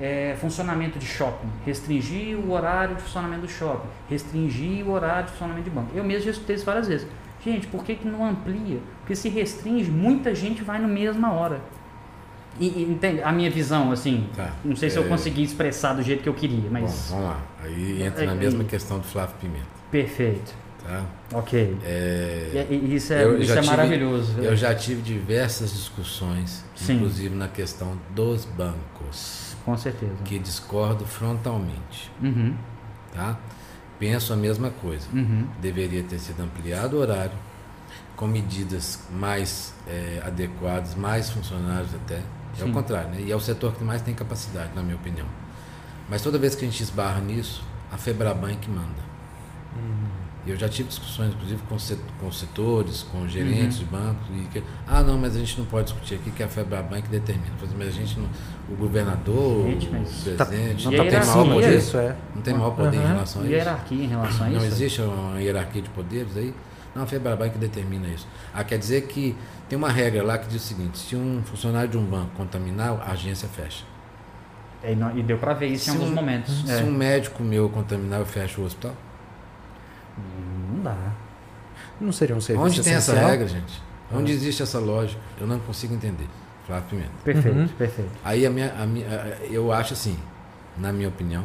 [0.00, 5.32] É, funcionamento de shopping, restringir o horário de funcionamento do shopping, restringir o horário de
[5.32, 5.88] funcionamento de banco.
[5.92, 7.06] Eu mesmo já escutei isso várias vezes.
[7.44, 8.78] Gente, por que, que não amplia?
[9.00, 11.60] Porque se restringe, muita gente vai na mesma hora.
[12.58, 13.22] E, e entende?
[13.22, 14.52] A minha visão, assim, tá.
[14.64, 15.08] não sei se eu é.
[15.08, 17.08] consegui expressar do jeito que eu queria, mas...
[17.10, 17.42] Bom, vamos lá.
[17.62, 19.66] Aí entra na mesma questão do Flávio Pimenta.
[19.90, 20.54] Perfeito.
[20.88, 21.04] Tá?
[21.34, 21.76] Ok.
[21.84, 24.40] É, e, isso é, isso é tive, maravilhoso.
[24.40, 26.94] Eu já tive diversas discussões, Sim.
[26.94, 29.54] inclusive na questão dos bancos.
[29.66, 30.14] Com certeza.
[30.24, 32.10] Que discordo frontalmente.
[32.22, 32.54] Uhum.
[33.14, 33.38] Tá?
[33.98, 35.06] Penso a mesma coisa.
[35.12, 35.46] Uhum.
[35.60, 37.36] Deveria ter sido ampliado o horário,
[38.16, 42.22] com medidas mais é, adequadas, mais funcionários até.
[42.58, 42.70] É Sim.
[42.70, 43.20] o contrário, né?
[43.20, 45.26] E é o setor que mais tem capacidade, na minha opinião.
[46.08, 49.08] Mas toda vez que a gente esbarra nisso, a Febraban é que manda.
[50.46, 53.84] E Eu já tive discussões, inclusive, com, set- com setores, com gerentes Uhum.
[53.84, 54.26] de bancos.
[54.34, 57.02] E que, ah, não, mas a gente não pode discutir aqui que é a Febraban
[57.02, 57.50] que determina.
[57.76, 58.28] Mas a gente não.
[58.70, 61.74] O governador, Gente, o Tá, presidente, não tá não tem maior poder.
[61.74, 62.16] nisso, é.
[62.34, 63.08] Não tem maior poder em Aham.
[63.12, 63.52] relação a isso.
[63.54, 64.58] Hierarquia em relação a isso?
[64.58, 66.54] Não existe uma hierarquia de poderes aí?
[66.94, 68.26] Não, a Febraban que determina isso.
[68.54, 69.36] Ah, quer dizer que
[69.68, 73.00] tem uma regra lá que diz o seguinte: se um funcionário de um banco contaminar,
[73.06, 73.84] a agência fecha.
[74.82, 76.60] É, e, não- e deu pra ver isso em Se alguns um- momentos.
[76.64, 76.84] Se É.
[76.84, 78.94] um médico meu contaminar, eu fecho o hospital?
[80.72, 80.96] Não dá.
[82.00, 83.30] Não seria um serviço Onde tem essa essencial?
[83.30, 83.82] regra, gente?
[84.12, 85.20] Onde existe essa lógica?
[85.40, 86.26] Eu não consigo entender.
[86.66, 87.10] Flávio Pimenta.
[87.24, 87.68] Perfeito, Uhum.
[87.68, 88.10] perfeito.
[88.24, 89.06] Aí a minha, a minha,
[89.50, 90.18] eu acho assim,
[90.76, 91.44] na minha opinião,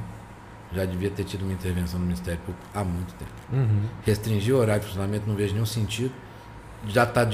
[0.71, 3.31] já devia ter tido uma intervenção do Ministério Público há muito tempo.
[3.51, 3.83] Uhum.
[4.05, 6.11] Restringir o horário de funcionamento não vejo nenhum sentido.
[6.87, 7.27] Já está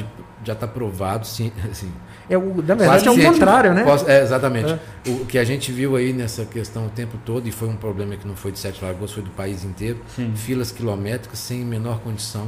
[0.44, 1.92] já tá provado, sim, assim,
[2.30, 3.84] É o, na verdade, é o contrário, né?
[3.84, 4.78] Posso- é, exatamente.
[5.08, 8.16] O que a gente viu aí nessa questão o tempo todo, e foi um problema
[8.16, 10.34] que não foi de Sete Lagoas, foi do país inteiro, Sim.
[10.36, 12.48] filas quilométricas sem menor condição.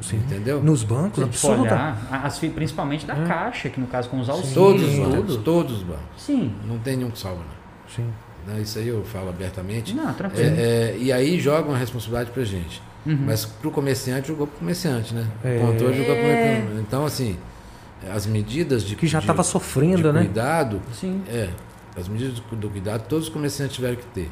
[0.00, 0.16] Sim.
[0.18, 0.62] Entendeu?
[0.62, 3.26] Nos bancos, a olhar, as principalmente da É.
[3.26, 6.02] Caixa, que no caso com os auxílios, Todos os bancos, todos os bancos.
[6.18, 6.54] Sim.
[6.66, 7.94] Não tem nenhum que salva, não.
[7.94, 8.10] Sim.
[8.60, 9.94] Isso aí eu falo abertamente.
[9.94, 10.48] Não, tranquilo.
[10.56, 12.80] É, é, e aí jogam a responsabilidade pra gente.
[13.06, 13.18] Uhum.
[13.26, 15.26] Mas pro comerciante, jogou pro comerciante, né?
[15.44, 15.56] É.
[15.58, 16.80] O controle jogou pro comerciante.
[16.80, 17.36] Então, assim,
[18.12, 20.20] as medidas de, Que já de- estava de sofrendo, né?
[20.20, 21.22] cuidado, Sim.
[21.28, 21.50] é,
[21.96, 24.30] as medidas do, do cuidado, todos os comerciantes tiveram que ter.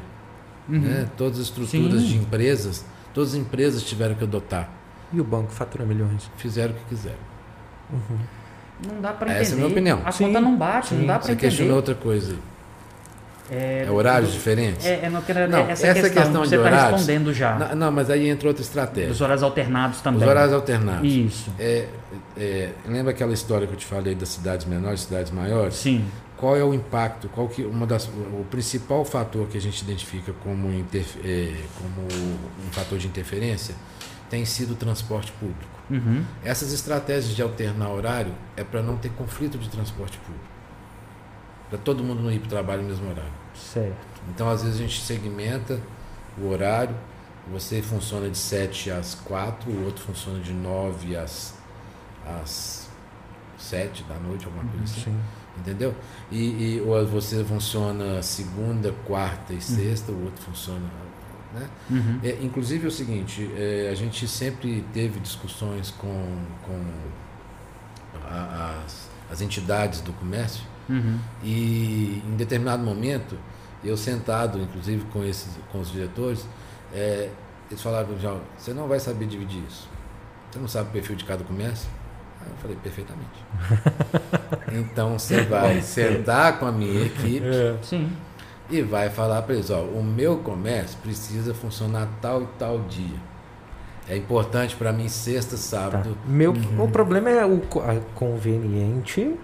[0.67, 0.79] Uhum.
[0.79, 1.07] né?
[1.15, 2.07] Todas as estruturas Sim.
[2.07, 4.69] de empresas, todas as empresas tiveram que adotar.
[5.13, 6.29] E o banco fatura milhões.
[6.37, 7.17] Fizeram o que quiseram.
[7.93, 8.17] Uhum.
[8.93, 9.41] Não dá pra entender.
[9.41, 10.01] Essa é a minha opinião.
[10.03, 11.07] A Sim, conta não bate, não sim.
[11.07, 11.47] dá pra Você entender.
[11.47, 12.35] questionou outra coisa.
[13.49, 14.85] É, É horários diferentes?
[14.85, 17.33] É, é, não, quero- Não, essa, essa questão, questão que de você está horários- respondendo
[17.33, 17.55] já.
[17.55, 19.09] Não, não, mas aí entra outra estratégia.
[19.09, 20.21] Dos horários alternados também.
[20.21, 21.07] Os horários alternados.
[21.13, 21.51] Isso.
[21.59, 21.87] É,
[22.37, 25.75] é, lembra aquela história que eu te falei das cidades menores, cidades maiores?
[25.75, 26.03] Sim.
[26.37, 27.29] Qual é o impacto?
[27.29, 32.07] Qual que uma das, o principal fator que a gente identifica como, interfe- é, como
[32.07, 33.73] um fator de interferência
[34.29, 35.75] tem sido o transporte público.
[35.89, 36.23] Uhum.
[36.43, 40.43] Essas estratégias de alternar horário é para não ter conflito de transporte público.
[41.69, 43.31] Para todo mundo não ir para o trabalho no mesmo horário.
[43.55, 43.95] Certo.
[44.29, 45.79] Então, às vezes, a gente segmenta
[46.37, 46.95] o horário.
[47.51, 51.53] Você funciona de 7 às 4, o outro funciona de 9 às,
[52.41, 52.89] às
[53.57, 55.01] 7 da noite, alguma coisa assim.
[55.03, 55.19] Sim.
[55.57, 55.95] Entendeu?
[56.31, 56.37] E,
[56.75, 60.81] e ou você funciona segunda, quarta e sexta, o outro funciona.
[61.53, 61.69] Né?
[61.89, 62.19] Uhum.
[62.23, 66.83] É, inclusive é o seguinte, é, a gente sempre teve discussões com, com
[68.29, 71.17] a- as, as entidades do comércio Uhum.
[71.43, 73.35] e em determinado momento,
[73.83, 76.47] eu sentado, inclusive com, esses, com os diretores,
[76.93, 77.29] é,
[77.69, 79.89] eles falaram para mim, você não vai saber dividir isso.
[80.51, 81.89] Você não sabe o perfil de cada comércio?
[82.41, 83.43] Aí eu falei, perfeitamente.
[84.71, 87.45] então você vai sentar com a minha equipe
[87.81, 88.11] Sim.
[88.69, 93.17] e vai falar para eles, ó, o meu comércio precisa funcionar tal e tal dia.
[94.07, 95.57] É importante para mim sexta, Tá.
[95.57, 96.15] sábado.
[96.27, 99.35] Meu, O problema é o a conveniente.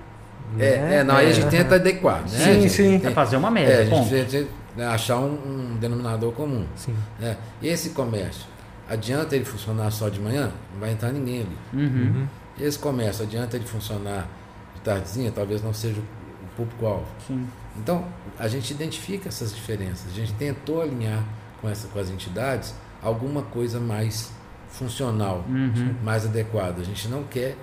[0.59, 0.95] É, né?
[0.97, 1.49] é, não, aí a gente É.
[1.49, 2.27] tenta adequar, né?
[2.27, 3.01] Sim, A sim.
[3.05, 5.33] É fazer uma média, É, a gente tenta né, achar um,
[5.73, 6.65] um denominador comum.
[6.75, 6.95] Sim.
[7.19, 7.37] né?
[7.61, 8.45] E esse comércio,
[8.89, 10.51] adianta ele funcionar só de manhã?
[10.73, 11.57] Não vai entrar ninguém ali.
[11.85, 12.27] Uhum.
[12.59, 14.27] Esse comércio, adianta ele funcionar
[14.75, 15.31] de tardezinha?
[15.31, 17.05] Talvez não seja o público-alvo.
[17.27, 17.47] Sim.
[17.77, 18.05] Então,
[18.37, 20.11] a gente identifica essas diferenças.
[20.11, 21.23] A gente tentou alinhar
[21.61, 24.31] com, essa, com as entidades alguma coisa mais
[24.69, 25.95] funcional, Uhum.
[26.03, 26.81] mais adequada.
[26.81, 27.55] A gente não quer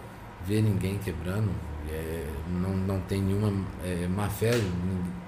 [0.47, 1.51] ver ninguém quebrando,
[1.90, 3.52] é, não, não tem nenhuma
[3.85, 4.51] é, má fé,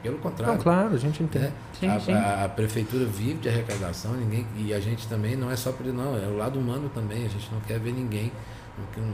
[0.03, 0.55] pelo contrário.
[0.57, 1.47] Não, claro, a gente entende.
[1.47, 1.53] né?
[1.79, 2.13] Sim, a, sim.
[2.13, 5.85] a- a prefeitura vive de arrecadação, ninguém, e a gente também não é só por
[5.87, 7.25] não, é o lado humano também.
[7.27, 8.33] A gente não quer ver ninguém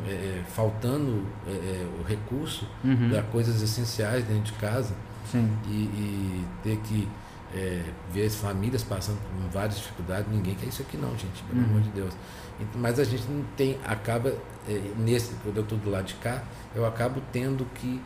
[0.07, 3.09] é, é, faltando é, é, o recurso Uhum.
[3.11, 4.95] para coisas essenciais dentro de casa
[5.31, 5.51] Sim.
[5.67, 7.09] e, e ter que
[7.55, 7.83] é,
[8.13, 10.31] ver as famílias passando por várias dificuldades.
[10.31, 11.67] Ninguém quer isso aqui não, gente, pelo Uhum.
[11.67, 12.13] amor de Deus.
[12.61, 14.33] Ent- Mas a gente não tem, acaba,
[14.69, 16.43] é, nesse, quando eu estou do lado de cá,
[16.77, 18.01] eu acabo tendo que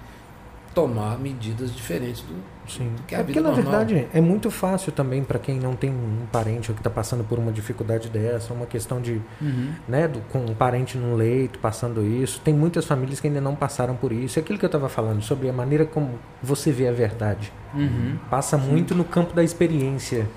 [0.73, 2.35] tomar medidas diferentes do,
[2.71, 2.91] Sim.
[2.97, 3.73] do que a É porque, vida na normal.
[3.85, 7.25] verdade, é muito fácil também para quem não tem um parente ou que está passando
[7.25, 9.73] por uma dificuldade dessa, uma questão de, Uhum.
[9.89, 12.41] né, do, com um parente no leito passando isso.
[12.45, 14.39] Tem muitas famílias que ainda não passaram por isso.
[14.39, 17.53] É aquilo que eu estava falando sobre a maneira como você vê a verdade.
[17.75, 18.17] Uhum.
[18.31, 20.29] Passa muito no campo da experiência.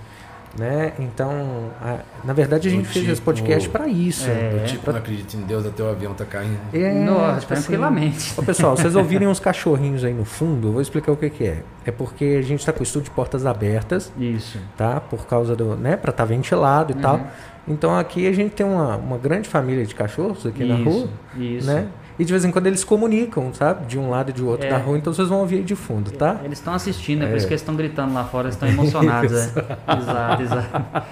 [0.58, 0.94] Né?
[1.00, 4.30] Então, a, na verdade, a gente Do fez esse tipo- podcast para isso.
[4.30, 4.50] É.
[4.60, 6.60] Do tipo, não acredito em Deus, até o avião tá caindo.
[6.72, 8.34] É, Nossa, tipo assim, tranquilamente.
[8.40, 11.44] Ô, pessoal, vocês ouvirem uns cachorrinhos aí no fundo, eu vou explicar o que, que
[11.44, 11.64] é.
[11.86, 14.60] É porque a gente está com o estúdio de portas abertas, Isso.
[14.78, 15.00] tá?
[15.00, 15.76] Por causa do.
[15.76, 15.98] né?
[15.98, 17.02] Para estar ventilado e Uhum.
[17.02, 17.20] tal.
[17.68, 21.10] Então aqui a gente tem uma, uma grande família de cachorros aqui na Isso, rua,
[21.36, 21.66] Isso.
[21.66, 21.88] né?
[22.19, 23.85] E de vez em quando eles comunicam, sabe?
[23.88, 24.69] De um lado e de outro É.
[24.69, 26.40] da rua, então vocês vão ouvir aí de fundo, tá?
[26.44, 27.38] Eles estão assistindo, é por É.
[27.38, 29.31] isso que eles estão gritando lá fora, eles estão emocionados.
[29.34, 29.49] é.
[29.99, 31.03] Exato, exato.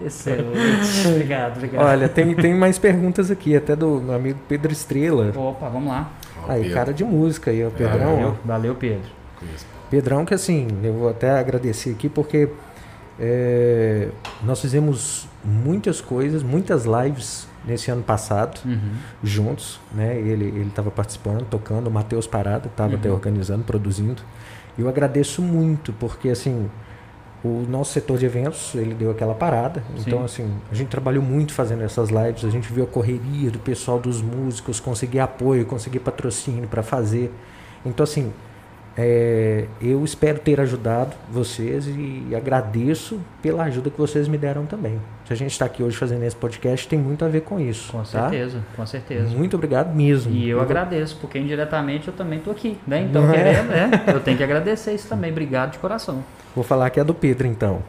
[0.00, 1.08] Excelente.
[1.08, 1.84] Obrigado, obrigado.
[1.86, 5.32] Olha, tem, tem mais perguntas aqui, até do meu amigo Pedro Estrela.
[5.36, 6.10] Opa, vamos lá.
[6.48, 8.12] Aí, Pedro, cara de música aí, ó, Pedrão.
[8.12, 8.16] ó.
[8.16, 9.08] Valeu, valeu Pedro.
[9.90, 12.48] Pedrão, que assim, eu vou até agradecer aqui porque
[13.20, 14.08] é,
[14.42, 18.78] nós fizemos muitas coisas, muitas lives nesse ano passado, Uhum.
[19.22, 20.16] juntos, né?
[20.18, 23.14] Ele ele estava participando, tocando, o Matheus Parada estava até Uhum.
[23.14, 24.22] organizando, produzindo.
[24.76, 26.68] E eu agradeço muito porque assim
[27.44, 29.82] o nosso setor de eventos ele deu aquela parada.
[29.98, 30.24] Então Sim.
[30.24, 32.44] assim a gente trabalhou muito fazendo essas lives.
[32.44, 37.32] A gente viu a correria do pessoal dos músicos, conseguir apoio, conseguir patrocínio para fazer.
[37.84, 38.32] Então assim
[38.96, 45.00] é, eu espero ter ajudado vocês e agradeço pela ajuda que vocês me deram também.
[45.26, 47.90] Se a gente está aqui hoje fazendo esse podcast, tem muito a ver com isso.
[47.92, 48.04] Com tá?
[48.04, 49.34] certeza, com certeza.
[49.34, 50.32] Muito obrigado mesmo.
[50.32, 53.02] E eu vou- agradeço, porque indiretamente eu também tô aqui, né?
[53.08, 53.32] Então, é?
[53.32, 55.30] querendo, é, eu tenho que agradecer isso também.
[55.30, 56.22] Obrigado de coração.
[56.54, 57.82] Vou falar que é do Pedro, então.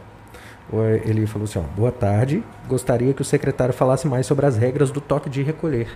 [1.06, 2.42] Ele falou assim: ó, boa tarde.
[2.68, 5.90] Gostaria que o secretário falasse mais sobre as regras do toque de recolher.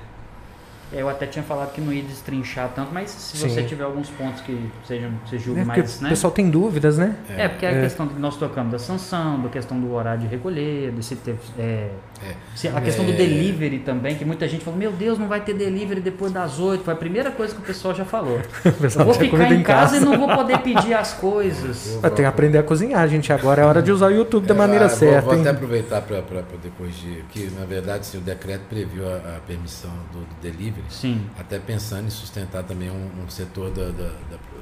[0.92, 3.50] Eu até tinha falado que não ia destrinchar tanto, mas se Sim.
[3.50, 6.10] você tiver alguns pontos que sejam, você julgue É, mais, o né?
[6.10, 7.16] pessoal tem dúvidas, né?
[7.30, 7.82] É, porque a É.
[7.82, 11.36] questão que nós tocamos da sanção, da questão do horário de recolher, de se ter,
[11.60, 11.90] é,
[12.24, 12.34] É.
[12.56, 13.16] se- a questão do É.
[13.16, 16.84] delivery também, que muita gente falou, meu Deus, não vai ter delivery depois das oito.
[16.84, 18.40] Foi a primeira coisa que o pessoal já falou.
[18.66, 21.98] Eu pessoal vou ficar em casa, e não vou poder pedir as coisas.
[22.02, 23.32] Vai ter que aprender a cozinhar, gente.
[23.32, 25.22] Agora é hora de usar o YouTube da É, maneira ah, vou- certa.
[25.22, 25.42] Vou, hein?
[25.42, 29.92] até aproveitar para poder corrigir que na verdade sim, o decreto previu a, a permissão
[30.12, 34.04] do, do delivery, Sim, até pensando em sustentar também um, um setor da, da- da-
[34.32, 34.57] da-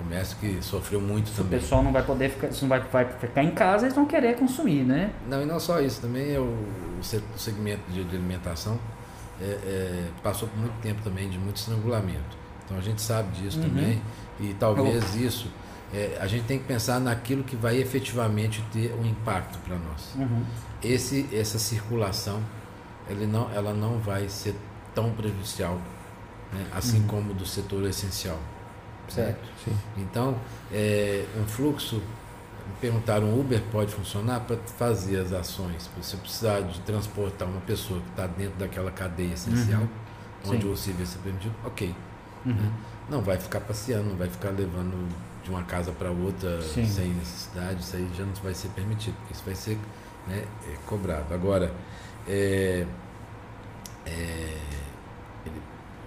[0.00, 1.58] comércio que sofreu muito o também.
[1.60, 4.36] pessoal não vai poder ficar, se não vai, vai ficar em casa, eles vão querer
[4.36, 5.10] consumir, né?
[5.28, 8.78] Não, e não só isso, também é o, o se- o segmento de, de alimentação
[9.40, 12.36] é, é, passou por muito tempo também de muito estrangulamento.
[12.64, 13.68] Então a gente sabe disso Uhum.
[13.68, 14.02] também
[14.40, 15.48] e talvez isso
[15.92, 20.14] é, a gente tem que pensar naquilo que vai efetivamente ter um impacto para nós.
[20.16, 20.42] Uhum.
[20.82, 22.40] Esse, essa circulação
[23.08, 24.54] ele não, ela não vai ser
[24.94, 25.78] tão prejudicial,
[26.52, 28.38] né, assim como do setor essencial.
[29.10, 29.40] Certo?
[29.64, 29.76] Sim.
[29.98, 30.36] Então,
[30.72, 32.00] é, um fluxo,
[32.80, 35.82] perguntaram, o Uber pode funcionar para fazer as ações.
[35.82, 40.52] Se você precisar de transportar uma pessoa que está dentro daquela cadeia essencial, Uhum.
[40.54, 40.72] onde Sim.
[40.72, 41.94] o serviço é permitido, ok.
[42.46, 42.70] Uhum.
[43.10, 45.08] Não vai ficar passeando, não vai ficar levando
[45.42, 46.86] de uma casa para outra Sim.
[46.86, 49.76] sem necessidade, isso aí já não vai ser permitido, porque isso vai ser
[50.28, 51.34] né, é, cobrado.
[51.34, 51.72] Agora,
[52.28, 52.86] é,
[54.06, 54.56] é,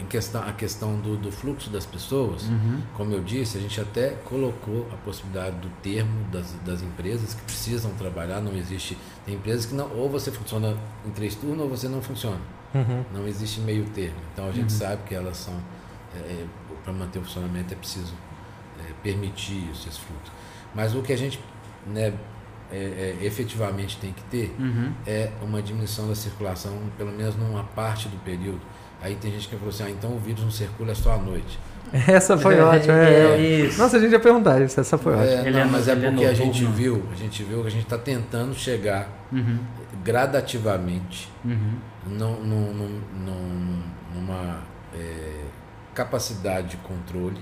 [0.03, 2.81] em questão, a questão do, do fluxo das pessoas, Uhum.
[2.95, 7.41] como eu disse, a gente até colocou a possibilidade do termo das, das empresas que
[7.43, 10.75] precisam trabalhar, não existe, tem empresas que não, ou você funciona
[11.05, 12.39] em três turnos ou você não funciona.
[12.73, 13.03] Uhum.
[13.13, 14.17] Não existe meio termo.
[14.33, 14.79] Então a gente Uhum.
[14.79, 15.53] sabe que elas são,
[16.83, 18.13] para manter o funcionamento é preciso
[18.79, 20.31] é, permitir isso, esse fluxo.
[20.75, 21.39] Mas o que a gente
[21.87, 22.13] né,
[22.71, 22.75] é,
[23.21, 24.91] é, efetivamente tem que ter Uhum.
[25.05, 28.61] é uma diminuição da circulação, pelo menos numa parte do período.
[29.03, 31.59] Aí tem gente que falou assim, ah, então o vírus não circula só à noite.
[32.07, 32.93] Essa foi É, ótima.
[32.97, 33.37] é, é.
[33.67, 33.77] isso.
[33.79, 34.79] Nossa, a gente ia perguntar isso.
[34.79, 35.27] Essa foi ótima.
[35.29, 37.67] É, Ele não, é mas é é porque a gente viu, a gente viu que
[37.67, 39.59] a gente está tentando chegar Uhum.
[40.03, 41.73] gradativamente Uhum.
[42.07, 43.83] num- num- num- num-
[44.15, 44.57] numa
[44.95, 45.41] é,
[45.95, 47.39] capacidade de controle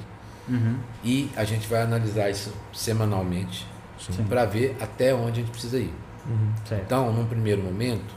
[0.50, 0.76] Uhum.
[1.04, 3.68] e a gente vai analisar isso semanalmente
[4.30, 5.94] para ver até onde a gente precisa ir.
[6.26, 6.52] Uhum.
[6.66, 6.82] Certo.
[6.86, 8.14] Então, num primeiro momento,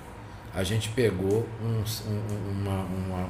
[0.55, 3.29] a gente pegou uns- um- uma, uma,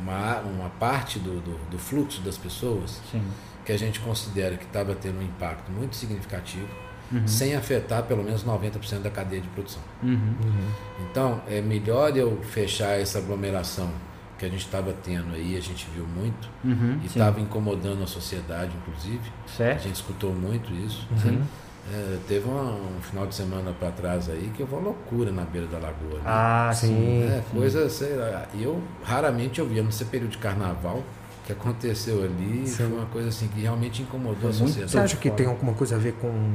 [0.00, 3.22] uma, uma parte do, do, do fluxo das pessoas Sim.
[3.64, 6.68] que a gente considera que estava tendo um impacto muito significativo,
[7.10, 7.26] Uhum.
[7.26, 9.80] sem afetar pelo menos 90% da cadeia de produção.
[10.02, 10.10] Uhum.
[10.44, 10.68] Uhum.
[11.10, 13.90] Então, é melhor eu fechar essa aglomeração
[14.38, 17.00] que a gente estava tendo aí, a gente viu muito, Uhum.
[17.02, 19.22] e estava incomodando a sociedade, inclusive.
[19.46, 19.82] A Certo.
[19.84, 21.08] gente escutou muito isso.
[21.22, 21.40] Sim.
[21.90, 25.42] É, teve uma- um final de semana para trás aí que houve uma loucura na
[25.42, 26.18] beira da lagoa.
[26.18, 26.22] né?
[26.26, 26.88] Ah, sim.
[26.88, 27.22] Sim.
[27.22, 31.02] É, coisa, sei lá, eu raramente eu via, no ser período de carnaval,
[31.46, 32.74] que aconteceu ali, Sim.
[32.76, 34.90] foi uma coisa assim que realmente incomodou a sociedade.
[34.90, 36.52] Você acha que tem alguma coisa a ver com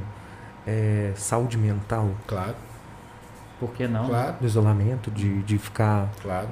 [0.68, 2.56] é, saúde mental, Claro,
[3.60, 4.06] Por que não?
[4.08, 6.10] claro, do isolamento, de, de ficar.
[6.22, 6.48] claro.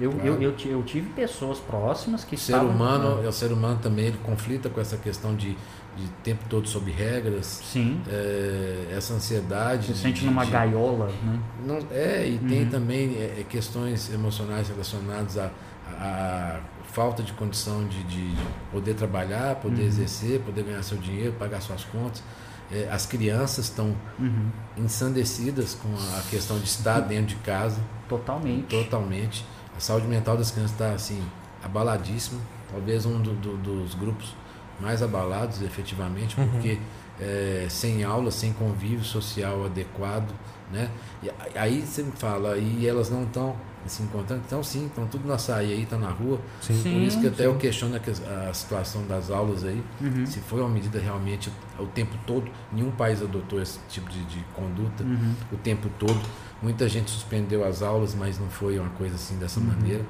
[0.00, 0.26] Eu, Claro.
[0.26, 3.78] eu, eu, eu tive pessoas próximas que O ser estavam- humano, é o ser humano
[3.82, 5.56] também, ele conflita com essa questão de
[5.96, 7.62] de tempo todo sob regras.
[7.64, 8.00] Sim.
[8.08, 9.86] É, essa ansiedade.
[9.88, 11.40] Se sente de, numa de, gaiola, né?
[11.64, 12.48] Não, é, e uhum.
[12.48, 15.50] tem também é, questões emocionais relacionadas à,
[15.98, 16.60] à
[16.92, 18.34] falta de condição de, de
[18.70, 19.88] poder trabalhar, poder uhum.
[19.88, 22.22] exercer, poder ganhar seu dinheiro, pagar suas contas.
[22.70, 24.50] É, as crianças estão uhum.
[24.76, 27.80] ensandecidas com a questão de estar dentro de casa.
[28.08, 28.66] Totalmente.
[28.66, 29.44] Totalmente.
[29.76, 31.22] A saúde mental das crianças está assim,
[31.62, 32.40] abaladíssima.
[32.70, 34.34] Talvez um do, do, dos grupos
[34.80, 36.48] mais abalados, efetivamente, uhum.
[36.48, 36.78] porque
[37.20, 40.32] é, sem aula, sem convívio social adequado,
[40.72, 40.90] né?
[41.22, 45.28] E aí você me fala, e elas não estão se encontrando, então sim, estão tudo
[45.28, 46.40] na saia aí, estão tá na rua.
[46.60, 46.74] Sim.
[46.74, 47.44] Por sim, isso que até sim.
[47.44, 50.26] eu questiono a, situação das aulas aí, uhum.
[50.26, 54.44] se foi uma medida realmente o tempo todo, nenhum país adotou esse tipo de, de
[54.54, 55.34] conduta uhum.
[55.52, 56.20] o tempo todo.
[56.62, 59.66] Muita gente suspendeu as aulas, mas não foi uma coisa assim dessa uhum.
[59.66, 60.04] maneira.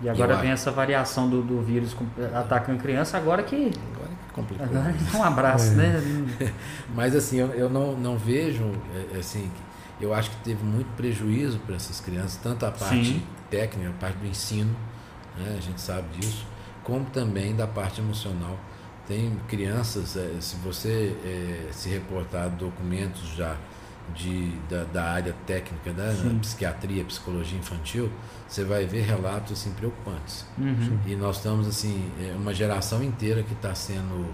[0.00, 1.96] E agora vem essa variação do, do vírus
[2.34, 3.56] atacando criança, agora que.
[3.56, 4.66] Agora que complicou.
[4.66, 5.74] Agora, um abraço, é.
[5.74, 6.02] né?
[6.94, 8.64] Mas assim, eu, eu não, não vejo,
[8.94, 9.50] é, é, assim,
[10.00, 13.22] eu acho que teve muito prejuízo para essas crianças, tanto a parte Sim.
[13.50, 14.74] técnica, a parte do ensino,
[15.36, 15.56] né?
[15.58, 16.46] a gente sabe disso,
[16.84, 18.56] como também da parte emocional.
[19.06, 23.56] Tem crianças, é, se você é, se reportar documentos já
[24.14, 28.10] de, da, da área técnica da né, psiquiatria, psicologia infantil,
[28.48, 30.44] você vai ver relatos assim, preocupantes.
[30.56, 30.98] Uhum.
[31.06, 34.26] E nós estamos assim, é, uma geração inteira que está sendo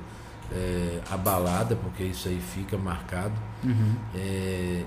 [0.53, 3.35] é, abalada, porque isso aí fica marcado.
[3.63, 3.97] Uhum.
[4.15, 4.85] É,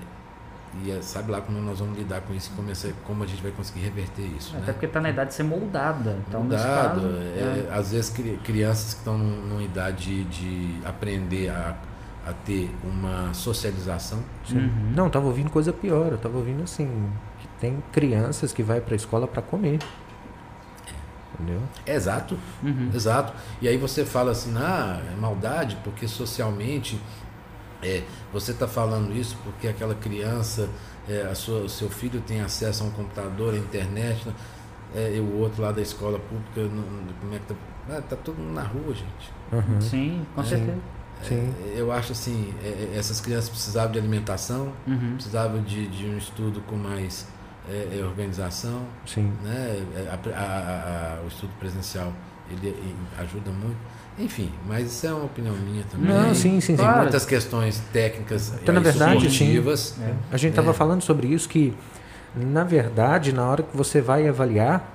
[0.84, 2.72] e é, sabe lá como nós vamos lidar com isso e como,
[3.04, 4.54] como a gente vai conseguir reverter isso.
[4.56, 4.72] Até né?
[4.72, 6.18] porque está na idade de ser moldada.
[6.26, 7.00] Então, Moldado.
[7.00, 11.76] Caso, é, Às vezes crianças que estão numa idade de aprender a
[12.28, 14.22] a ter uma socialização.
[14.50, 14.92] Uhum.
[14.94, 16.08] Não, estava ouvindo coisa pior.
[16.08, 17.10] Eu estava ouvindo assim
[17.40, 19.78] que tem crianças que vai para a escola para comer.
[21.34, 21.60] Entendeu?
[21.86, 22.90] exato, uhum.
[22.92, 23.32] exato.
[23.62, 27.00] E aí você fala assim, ah, é maldade, porque socialmente
[27.80, 28.02] é,
[28.32, 30.68] você está falando isso porque aquela criança,
[31.08, 34.34] é, a sua, o seu filho tem acesso a um computador, a internet, né?
[34.94, 36.84] é, e o outro lá da escola pública, não,
[37.20, 37.54] como é que tá?
[37.90, 39.32] Ah, tá todo mundo na rua, gente.
[39.52, 39.80] Uhum.
[39.80, 40.78] Sim, com certeza.
[41.22, 41.54] Sim.
[41.74, 45.14] É, eu acho assim, é, é, essas crianças precisavam de alimentação, uhum.
[45.14, 47.26] precisavam de, de um estudo com mais
[47.68, 48.82] é, organização.
[49.06, 49.32] Sim.
[49.42, 49.82] Né?
[50.10, 52.12] A, a, a, o estudo presencial
[52.50, 53.76] ele, ele, ajuda muito.
[54.18, 56.08] Enfim, mas isso é uma opinião minha também.
[56.08, 56.76] Não, sim, sim.
[56.76, 59.56] Tem muitas questões técnicas então, na verdade, sim.
[59.56, 60.14] É.
[60.32, 61.72] A gente estava falando sobre isso que,
[62.34, 64.92] na verdade, na hora que você vai avaliar,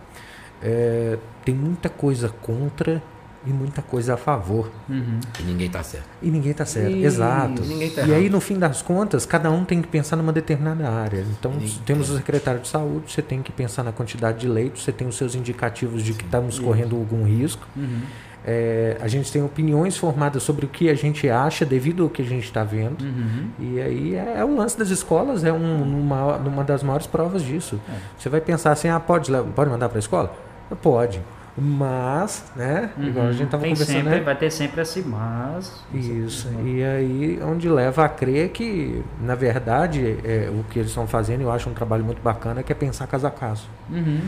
[0.61, 3.01] é, tem muita coisa contra
[3.45, 4.72] e muita coisa a favor.
[4.90, 5.20] Uhum.
[5.40, 6.06] E ninguém está certo.
[6.22, 7.06] E ninguém está certo, e...
[7.06, 7.64] exato.
[7.64, 10.90] E, tá e aí, no fim das contas, cada um tem que pensar numa determinada
[10.90, 11.26] área.
[11.40, 14.84] Então, ninguém temos o secretário de saúde, você tem que pensar na quantidade de leitos,
[14.84, 17.68] você tem os seus indicativos de que estamos correndo algum risco.
[17.76, 18.02] Uhum.
[18.45, 22.22] É, a gente tem opiniões formadas sobre o que a gente acha devido ao que
[22.22, 23.02] a gente está vendo.
[23.02, 23.48] Uhum.
[23.57, 27.41] E aí é, é, o lance das escolas, é um, uma, uma das maiores provas
[27.41, 27.80] disso.
[27.88, 27.94] É.
[28.18, 30.36] Você vai pensar assim, ah, pode, pode mandar para a escola?
[30.82, 31.22] Pode.
[31.57, 32.91] Mas, né?
[32.97, 33.07] Uhum.
[33.07, 33.95] Igual a gente estava conversando.
[33.95, 34.21] Sempre, né?
[34.21, 35.84] Vai ter sempre esse mas.
[35.93, 36.49] Isso.
[36.63, 41.41] E aí, onde leva a crer que, na verdade, é, o que eles estão fazendo,
[41.41, 43.67] eu acho um trabalho muito bacana, que é pensar caso a caso.
[43.89, 44.21] Uhum.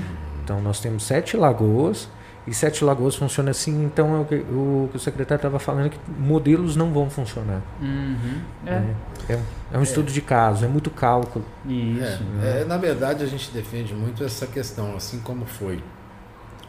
[0.43, 2.07] Então, nós temos sete lagoas,
[2.47, 5.87] e Sete Lagoas funciona assim, então é o que o, que o secretário estava falando
[5.87, 7.59] é que modelos não vão funcionar.
[7.81, 8.41] Uhum.
[8.67, 8.71] É.
[8.71, 9.39] É, é,
[9.73, 11.43] é um estudo de caso, é muito cálculo.
[11.65, 12.23] Isso.
[12.43, 15.81] É, é, na verdade, a gente defende muito essa questão, assim como foi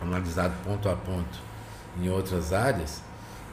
[0.01, 1.39] analisado ponto a ponto
[2.01, 3.03] em outras áreas,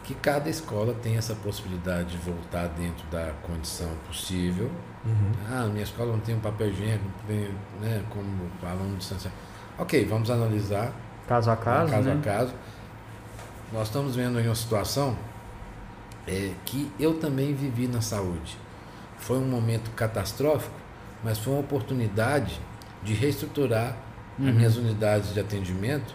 [0.04, 4.70] que cada escola tem essa possibilidade de voltar dentro da condição possível.
[5.06, 5.32] Uhum.
[5.50, 7.50] Ah, minha escola não tem um papel higiênico, tem,
[7.82, 9.36] né, como aluno distanciado.
[9.78, 10.92] Ok, vamos analisar.
[11.28, 11.92] Caso a caso.
[11.92, 12.20] Caso né?
[12.20, 12.54] a caso.
[13.72, 15.18] Nós estamos vendo aí uma situação
[16.28, 18.58] é, que eu também vivi na saúde.
[19.18, 20.76] Foi um momento catastrófico,
[21.24, 22.60] mas foi uma oportunidade
[23.02, 23.96] de reestruturar
[24.38, 24.50] uhum.
[24.50, 26.14] as minhas unidades de atendimento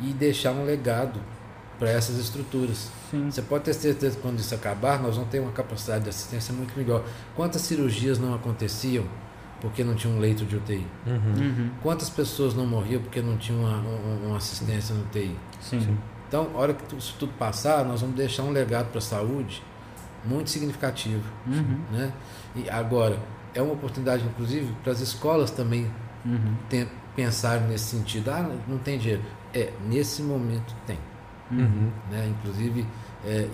[0.00, 1.20] e deixar um legado
[1.78, 2.90] para essas estruturas.
[3.10, 3.30] Sim.
[3.30, 6.52] Você pode ter certeza que quando isso acabar, nós vamos ter uma capacidade de assistência
[6.54, 7.04] muito melhor.
[7.34, 9.04] Quantas cirurgias não aconteciam
[9.60, 10.86] porque não tinha um leito de UTI?
[11.06, 11.14] Uhum.
[11.14, 11.70] Uhum.
[11.82, 15.36] Quantas pessoas não morriam porque não tinham uma, uma, uma assistência no UTI?
[15.60, 15.98] Sim.
[16.28, 19.62] Então, a hora que isso tudo passar, nós vamos deixar um legado para a saúde
[20.24, 21.22] muito significativo.
[21.46, 21.80] Uhum.
[21.92, 22.12] Né?
[22.56, 23.18] E agora,
[23.54, 25.90] é uma oportunidade, inclusive, para as escolas também
[26.24, 26.86] uhum.
[27.14, 28.30] pensarem nesse sentido.
[28.30, 29.22] Ah, não tem dinheiro.
[29.56, 30.98] É, nesse momento tem.
[31.50, 31.90] Uhum.
[32.10, 32.28] Né?
[32.28, 32.86] Inclusive,
[33.24, 33.48] é,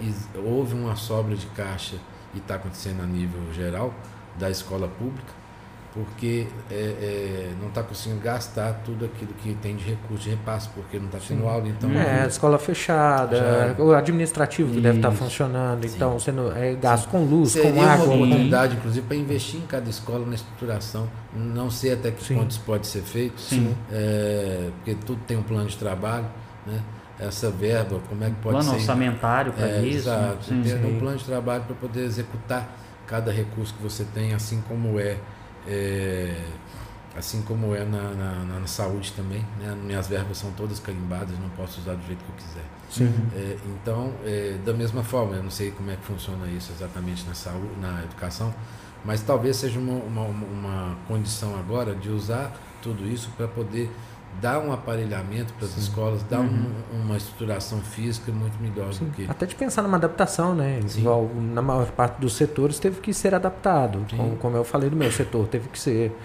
[0.45, 1.97] houve uma sobra de caixa,
[2.35, 3.95] e está acontecendo a nível geral,
[4.37, 5.33] da escola pública,
[5.95, 10.69] porque é, é, não está conseguindo gastar tudo aquilo que tem de recurso de repasse,
[10.71, 11.91] porque não está tendo aula, então...
[11.93, 13.83] É, escola fechada, Já...
[13.85, 14.83] o administrativo que Isso.
[14.83, 15.95] deve estar tá funcionando, Sim.
[15.95, 17.11] então sendo é, gasto Sim.
[17.11, 18.07] com luz, Seria com água...
[18.07, 22.37] uma oportunidade, inclusive, para investir em cada escola na estruturação, não sei até que Sim.
[22.37, 23.43] ponto isso pode ser feito,
[23.91, 26.27] é, porque tudo tem um plano de trabalho,
[26.67, 26.83] né?
[27.19, 28.69] essa verba, como é que pode plano ser...
[28.69, 30.09] Plano orçamentário para é, isso.
[30.09, 32.69] Exato, sim, ter um plano de trabalho para poder executar
[33.07, 35.19] cada recurso que você tem, assim como é,
[35.67, 36.35] é
[37.17, 39.45] assim como é na, na, na, saúde também.
[39.61, 39.77] Né?
[39.85, 42.65] Minhas verbas são todas carimbadas, não posso usar do jeito que eu quiser.
[42.91, 43.15] Sim.
[43.35, 47.27] É, então, é, da mesma forma, eu não sei como é que funciona isso exatamente
[47.27, 48.53] na saúde, na educação,
[49.05, 53.91] mas talvez seja uma, uma, uma condição agora de usar tudo isso para poder
[54.41, 56.71] dá um aparelhamento para as escolas, dá uhum.
[56.93, 59.07] um, uma estruturação física muito melhor Sim.
[59.07, 59.31] do que.
[59.31, 60.81] Até de pensar numa adaptação, né?
[60.97, 64.05] Igual na maior parte dos setores teve que ser adaptado.
[64.17, 66.17] Como, como, eu falei do meu setor, teve que ser.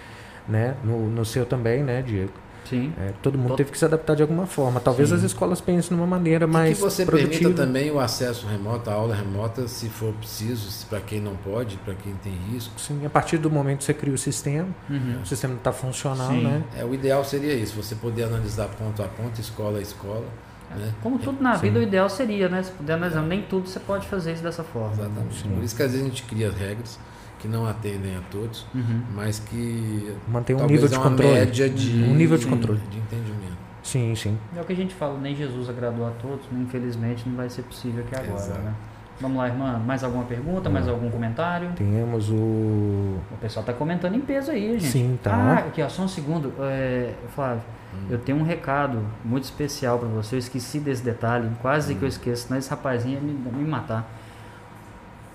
[0.48, 0.78] Né?
[0.82, 2.32] No, no seu também, né, Diego?
[2.70, 2.94] Sim.
[3.00, 3.58] É, todo mundo Tot...
[3.58, 4.80] teve que se adaptar de alguma forma.
[4.80, 5.16] Talvez Sim.
[5.16, 6.72] as escolas pensem numa maneira mais.
[6.72, 7.40] E que você produtiva.
[7.40, 11.78] permita também o acesso remoto, a aula remota, se for preciso, para quem não pode,
[11.78, 12.80] para quem tem risco.
[12.80, 15.22] Sim, a partir do momento que você cria o sistema, uhum.
[15.22, 16.44] o sistema está funcional, Sim.
[16.44, 16.64] né?
[16.76, 20.26] É, o ideal seria isso, você poder analisar ponto a ponto, escola a escola.
[20.72, 20.76] É.
[20.76, 20.94] Né?
[21.02, 22.62] Como tudo na vida, o ideal seria, né?
[22.62, 24.94] Se puder analisar, nem tudo você pode fazer isso dessa forma.
[24.94, 25.44] Exatamente.
[25.44, 27.00] Por isso que às vezes a gente cria regras
[27.40, 29.02] que não atendem a todos, uhum.
[29.14, 33.58] mas que mantém um nível de controle, média de um nível de controle, de entendimento.
[33.84, 34.38] Sim, sim.
[34.56, 37.62] É o que a gente fala, nem Jesus agradou a todos, infelizmente não vai ser
[37.62, 38.62] possível aqui agora, Exato.
[38.62, 38.74] né?
[39.20, 39.80] Vamos lá, irmã.
[39.80, 40.70] Mais alguma pergunta?
[40.70, 41.72] Mais algum comentário?
[41.76, 42.36] Temos o.
[42.36, 44.92] O pessoal está comentando em peso aí, gente.
[44.92, 45.34] Sim, tá.
[45.34, 46.54] Ah, aqui, ó, só um segundo.
[46.60, 47.64] É, Flávio,
[47.96, 48.08] hum.
[48.12, 50.36] eu tenho um recado muito especial para você.
[50.36, 51.98] Eu esqueci desse detalhe, quase hum.
[51.98, 54.08] que eu esqueço, senão esse rapazinho ia me, me matar.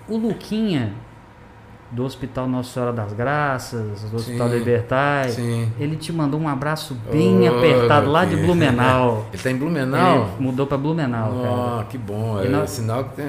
[0.07, 0.93] O Luquinha,
[1.93, 5.29] do Hospital Nossa Senhora das Graças, do Hospital sim, Libertai.
[5.29, 5.71] Sim.
[5.79, 9.27] Ele te mandou um abraço bem oh, apertado lá de Blumenau.
[9.29, 10.17] Ele está em Blumenau?
[10.17, 11.31] Ele mudou para Blumenau.
[11.31, 12.41] Oh, que bom.
[12.41, 12.65] É não...
[12.65, 13.25] sinal que tem.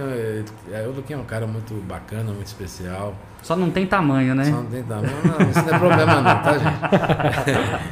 [0.72, 3.14] É, o Luquinha é um cara muito bacana, muito especial.
[3.42, 4.44] Só não tem tamanho, né?
[4.44, 5.12] Só não tem tamanho.
[5.22, 7.84] Não, isso não é problema não, tá, gente?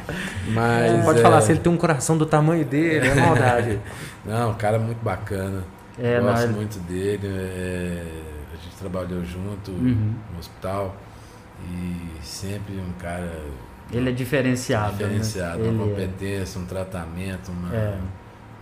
[0.51, 0.91] Mas.
[0.91, 1.21] Você pode é...
[1.21, 3.79] falar, se ele tem um coração do tamanho dele, é maldade.
[4.25, 5.63] não, um cara muito bacana.
[5.99, 7.27] É, Gosto não, muito dele.
[7.27, 8.22] É
[8.83, 10.13] trabalhou junto uhum.
[10.31, 10.95] no hospital
[11.69, 13.31] e sempre um cara.
[13.91, 14.91] Ele é diferenciado.
[14.93, 14.97] Né?
[14.97, 15.69] Diferenciado, né?
[15.69, 17.97] uma competência, um tratamento, uma, é.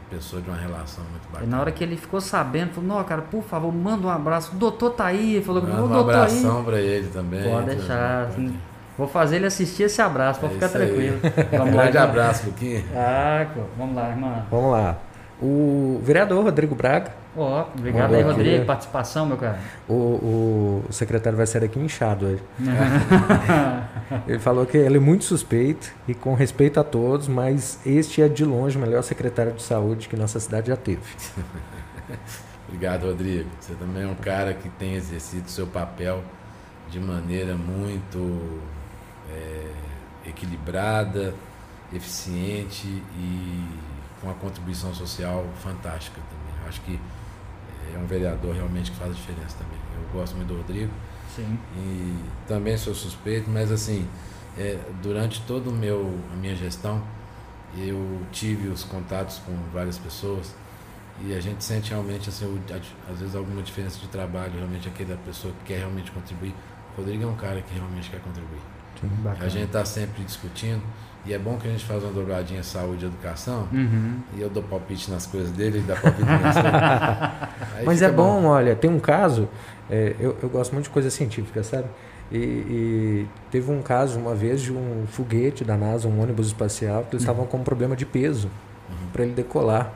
[0.10, 1.46] pessoa de uma relação muito bacana.
[1.46, 4.54] E na hora que ele ficou sabendo, falou: Não, cara, por favor, manda um abraço.
[4.54, 5.36] O doutor tá aí.
[5.36, 7.50] Ele falou: Manda um abração para ele também.
[7.50, 8.28] Pode deixar.
[8.28, 8.56] Assim,
[8.98, 11.20] vou fazer ele assistir esse abraço, pode é ficar tranquilo.
[11.66, 12.84] um grande abraço, Luquinha.
[12.96, 14.46] Ah, vamos lá, irmã.
[14.52, 14.98] Vamos lá.
[15.42, 18.66] O vereador Rodrigo Braga Ó, oh, obrigado aí, Rodrigo.
[18.66, 19.58] Participação, meu cara.
[19.88, 22.44] O, o, o, secretário vai sair aqui inchado hoje.
[24.28, 28.28] ele falou que ele é muito suspeito e com respeito a todos, mas este é
[28.28, 31.02] de longe o melhor secretário de saúde que nossa cidade já teve.
[32.68, 33.50] obrigado, Rodrigo.
[33.62, 36.22] Você também é um cara que tem exercido seu papel
[36.90, 38.60] de maneira muito
[39.32, 39.68] é,
[40.28, 41.34] equilibrada,
[41.94, 43.66] eficiente e
[44.20, 46.68] com uma contribuição social fantástica também.
[46.68, 47.00] Acho que
[47.94, 49.78] é um vereador realmente que faz a diferença também.
[49.96, 50.92] Eu gosto muito do Rodrigo.
[51.36, 51.58] Sim.
[51.78, 52.16] E
[52.48, 54.08] também sou suspeito, mas assim,
[54.58, 57.02] é, durante toda a minha gestão,
[57.78, 60.54] eu tive os contatos com várias pessoas
[61.24, 62.60] e a gente sente realmente, assim, o,
[63.12, 66.54] às vezes alguma diferença de trabalho, realmente aquela pessoa que quer realmente contribuir.
[66.94, 68.62] O Rodrigo é um cara que realmente quer contribuir.
[69.00, 69.10] Sim,
[69.40, 70.82] a gente está sempre discutindo.
[71.26, 73.68] E é bom que a gente faz uma dobradinha saúde e educação.
[73.72, 74.20] Uhum.
[74.36, 77.84] E eu dou palpite nas coisas dele, ele dá palpite nas coisas.
[77.86, 79.48] Mas é bom, bom, olha, tem um caso,
[79.90, 81.86] é, eu, eu gosto muito de coisa científica, sabe?
[82.32, 87.04] E, e, teve um caso uma vez de um foguete da NASA, um ônibus espacial,
[87.04, 87.50] que eles estavam uhum.
[87.50, 88.50] com um problema de peso
[88.90, 88.96] uhum.
[89.14, 89.94] para ele decolar.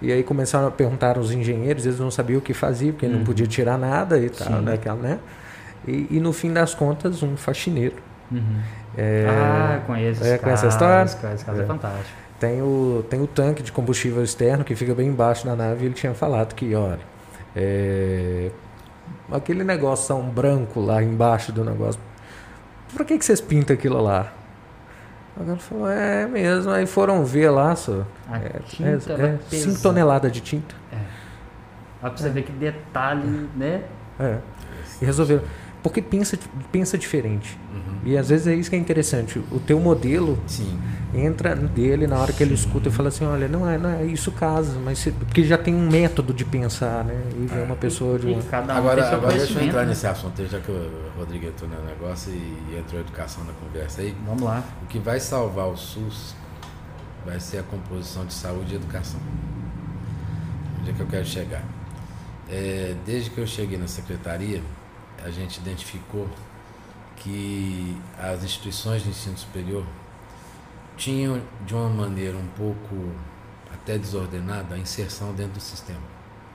[0.00, 3.12] E aí começaram a perguntar aos engenheiros, eles não sabiam o que fazer, porque uhum.
[3.12, 4.78] não podia tirar nada e tal, né?
[5.00, 5.18] né?
[5.88, 7.96] E, e no fim das contas, um faxineiro
[8.30, 8.60] Uhum.
[8.96, 11.04] É, ah, conheço é, Conhece a história?
[11.04, 11.64] Esse caso é.
[11.64, 12.26] é fantástico.
[12.38, 15.86] Tem o, tem o tanque de combustível externo que fica bem embaixo da nave e
[15.86, 17.00] ele tinha falado que, olha,
[17.54, 18.50] é,
[19.32, 22.00] aquele negócio branco lá embaixo do negócio,
[22.94, 24.32] por que, que vocês pintam aquilo lá?
[25.36, 26.72] O cara falou, é mesmo.
[26.72, 28.06] Aí foram ver lá, só.
[28.32, 30.74] É, é, 5 é, toneladas de tinta.
[30.90, 30.96] É.
[32.00, 33.82] Pra você ver que detalhe, né?
[34.18, 34.38] É.
[35.00, 35.42] E resolveram.
[35.86, 36.36] Porque pensa,
[36.72, 37.56] pensa diferente.
[37.72, 38.10] Uhum.
[38.10, 39.38] E às vezes é isso que é interessante.
[39.52, 40.76] O teu modelo Sim.
[41.14, 44.04] entra dele na hora que ele escuta e fala assim, olha, não é, não é
[44.04, 47.14] isso casa, mas se, porque já tem um método de pensar, né?
[47.36, 48.42] E vem uma pessoa de uma...
[48.42, 49.90] Cada um agora, agora deixa eu entrar né?
[49.90, 54.02] nesse assunto, já que o Rodrigo entrou no negócio e entrou a educação na conversa
[54.02, 54.12] aí.
[54.26, 54.64] Vamos lá.
[54.82, 56.34] O que vai salvar o SUS
[57.24, 59.20] vai ser a composição de saúde e educação.
[60.80, 61.62] Onde é que eu quero chegar?
[62.50, 64.60] É, desde que eu cheguei na secretaria,
[65.24, 66.28] a gente identificou
[67.16, 69.84] que as instituições de ensino superior
[70.96, 73.12] tinham, de uma maneira um pouco
[73.72, 76.00] até desordenada, a inserção dentro do sistema.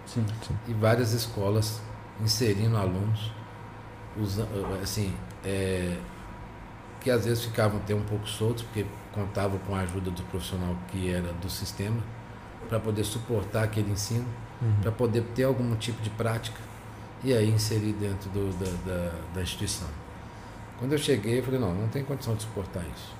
[0.05, 0.55] Sim, sim.
[0.67, 1.81] E várias escolas
[2.21, 3.31] inserindo alunos,
[4.17, 5.13] usando, assim,
[5.43, 5.97] é,
[6.99, 10.75] que às vezes ficavam até um pouco soltos, porque contavam com a ajuda do profissional
[10.89, 12.01] que era do sistema,
[12.69, 14.25] para poder suportar aquele ensino,
[14.61, 14.75] uhum.
[14.81, 16.70] para poder ter algum tipo de prática
[17.23, 19.87] e aí inserir dentro do, da, da, da, instituição.
[20.79, 23.13] Quando eu cheguei, eu falei, não, não tem condição de suportar isso.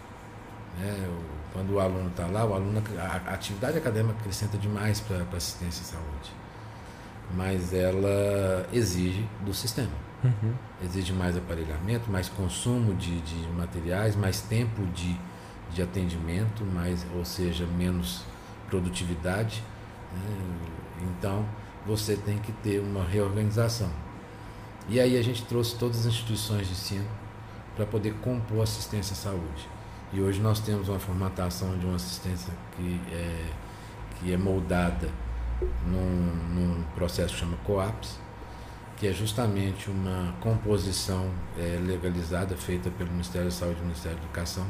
[0.79, 1.07] Né?
[1.53, 5.37] Quando o aluno está lá, o aluno, a, a, atividade acadêmica acrescenta demais para a
[5.37, 6.31] assistência e saúde.
[7.35, 9.91] Mas ela exige do sistema.
[10.23, 10.53] Uhum.
[10.83, 15.15] Exige mais aparelhamento, mais consumo de, de materiais, mais tempo de,
[15.71, 18.23] de atendimento, mais, ou seja, menos
[18.69, 19.63] produtividade.
[20.13, 20.45] Né?
[21.03, 21.45] Então,
[21.85, 23.89] você tem que ter uma reorganização.
[24.89, 27.07] E aí a gente trouxe todas as instituições de ensino
[27.75, 29.69] para poder compor assistência à saúde.
[30.13, 33.45] E hoje nós temos uma formatação de uma assistência que é,
[34.19, 35.09] que é moldada
[35.85, 38.19] num, num processo que chama COAPS,
[38.97, 44.23] que é justamente uma composição é, legalizada feita pelo Ministério da Saúde e Ministério da
[44.25, 44.65] Educação,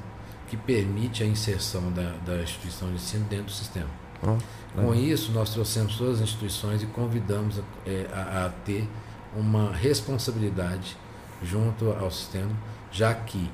[0.48, 3.90] que permite a inserção da, da instituição de ensino dentro do sistema.
[4.24, 4.38] Oh,
[4.82, 8.88] Com isso, nós trouxemos todas as instituições e convidamos é, a, a, ter
[9.36, 10.96] uma responsabilidade
[11.44, 12.52] junto ao sistema,
[12.92, 13.50] já que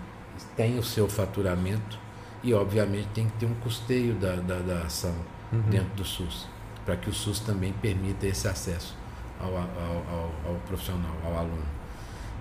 [0.55, 1.97] tem o seu faturamento
[2.43, 5.15] e, obviamente, tem que ter um custeio da, da, da ação
[5.51, 5.61] uhum.
[5.69, 6.47] dentro do SUS,
[6.85, 8.95] para que o SUS também permita esse acesso
[9.39, 11.77] ao, ao, ao, ao profissional, ao aluno.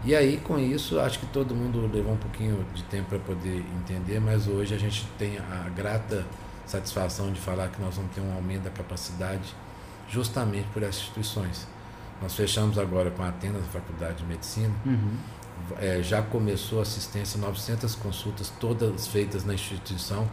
[0.05, 3.65] E aí, com isso, acho que todo mundo levou um pouquinho de tempo para poder
[3.77, 6.25] entender, mas hoje a gente tem a grata
[6.67, 9.55] satisfação de falar que nós vamos ter um aumento da capacidade
[10.09, 11.67] justamente por essas instituições.
[12.21, 15.17] Nós fechamos agora com a Atenas, a Faculdade de Medicina, uhum.
[15.79, 20.29] é, já começou a assistência, 900 consultas, todas feitas na instituição,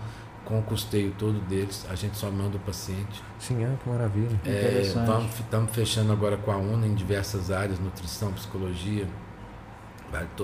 [0.45, 3.23] com o custeio todo deles, a gente só manda o paciente.
[3.39, 4.39] Sim, é, que maravilha.
[4.45, 9.07] É, estamos fechando agora com a UNA em diversas áreas, nutrição, psicologia,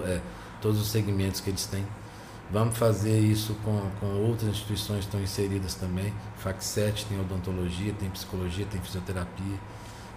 [0.06, 0.22] é,
[0.62, 1.86] todos os segmentos que eles têm.
[2.52, 6.12] Vamos fazer isso com, com outras instituições que estão inseridas também.
[6.44, 9.60] FAC7 tem odontologia, tem psicologia, tem fisioterapia.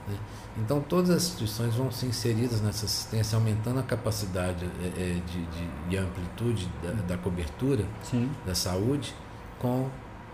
[0.09, 0.17] Né?
[0.57, 5.45] Então, todas as instituições vão ser inseridas nessa assistência, aumentando a capacidade é, é de,
[5.47, 8.31] de, de, amplitude da, da cobertura Sim.
[8.47, 9.15] da saúde,
[9.59, 9.91] com,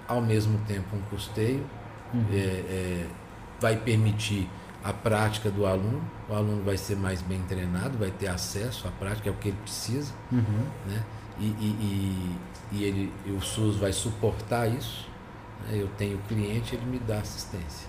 [0.06, 1.64] ao mesmo tempo, um custeio.
[2.14, 2.24] Uhum.
[2.32, 3.06] É, é,
[3.60, 4.48] vai permitir
[4.82, 8.90] a prática do aluno, o aluno vai ser mais bem treinado, vai ter acesso à
[8.90, 10.12] prática, é o que ele precisa.
[10.30, 10.66] Uhum.
[10.86, 11.04] Né?
[11.40, 12.36] E, e,
[12.73, 15.09] e, ele, e o SUS vai suportar isso.
[15.66, 15.81] Né?
[15.81, 17.89] Eu tenho cliente, ele me dá assistência.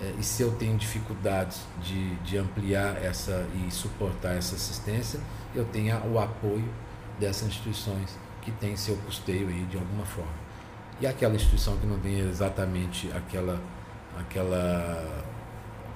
[0.00, 5.20] É, e se eu tenho dificuldades de, de ampliar essa e suportar essa assistência,
[5.54, 6.68] eu tenho o apoio
[7.20, 10.42] dessas instituições que tem seu custeio aí de alguma forma.
[11.00, 13.60] E aquela instituição que não tem exatamente aquela,
[14.18, 15.24] aquela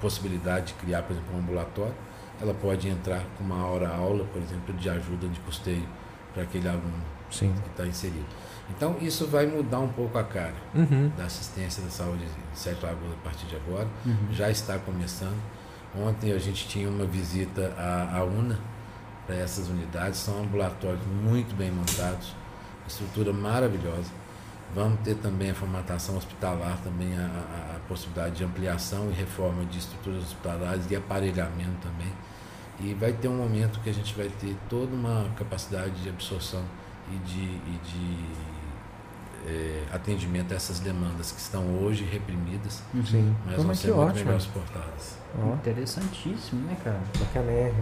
[0.01, 1.95] possibilidade de criar, por exemplo, um ambulatório,
[2.41, 5.87] ela pode entrar com uma hora aula, por exemplo, de ajuda de custeio
[6.37, 6.93] para aquele aluno
[7.31, 7.55] Sim.
[7.63, 8.27] que está inserido.
[8.69, 11.11] Então, isso vai mudar um pouco a cara uhum.
[11.17, 13.89] da assistência da saúde de Sete Lagoas a partir de agora.
[14.05, 14.33] Uhum.
[14.33, 15.41] Já está começando.
[15.99, 18.59] Ontem a gente tinha uma visita à, à UNA
[19.27, 20.19] para essas unidades.
[20.19, 22.35] São ambulatórios muito bem montados,
[22.87, 24.11] estrutura maravilhosa.
[24.75, 29.65] Vamos ter também a formatação hospitalar, também a, a, a possibilidade de ampliação e reforma
[29.65, 32.13] de estruturas hospitalares e aparelhamento também.
[32.81, 36.63] E vai ter um momento que a gente vai ter toda uma capacidade de absorção
[37.11, 38.27] e de, e de
[39.47, 43.35] é, atendimento a essas demandas que estão hoje reprimidas, Sim.
[43.47, 44.25] mas Como vão ser muito ótimo.
[44.27, 45.19] melhor suportadas.
[45.39, 45.55] Oh.
[45.55, 47.01] Interessantíssimo, né, cara?
[47.19, 47.73] Bacana.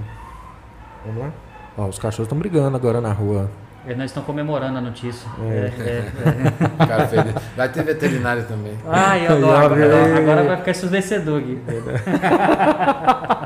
[1.07, 1.33] Vamos lá?
[1.77, 3.51] Ó, os cachorros estão brigando agora na rua.
[3.85, 5.29] Eles não estão comemorando a notícia.
[5.43, 5.73] É.
[5.79, 5.99] É,
[7.21, 7.35] é.
[7.55, 8.79] vai ter veterinário também.
[8.87, 9.75] Ai, eu adoro.
[9.85, 11.61] Agora, agora vai ficar ensurdecedor aqui.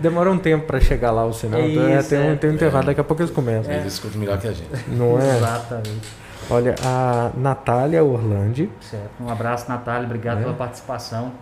[0.00, 1.60] Demora um tempo para chegar lá o sinal.
[1.60, 2.86] Isso, então, é, tem, é, um, tem um intervalo, é.
[2.88, 3.72] daqui a pouco eles começam.
[3.72, 4.68] Eles escutam melhor que a gente.
[4.88, 5.36] Não é?
[5.36, 6.08] Exatamente.
[6.50, 8.70] Olha, a Natália Orlandi.
[8.80, 9.10] Certo.
[9.20, 10.06] Um abraço, Natália.
[10.06, 10.42] Obrigado é.
[10.42, 11.32] pela participação.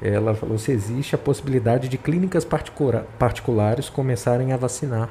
[0.00, 5.08] Ela falou se existe a possibilidade de clínicas particula particulares começarem a vacinar.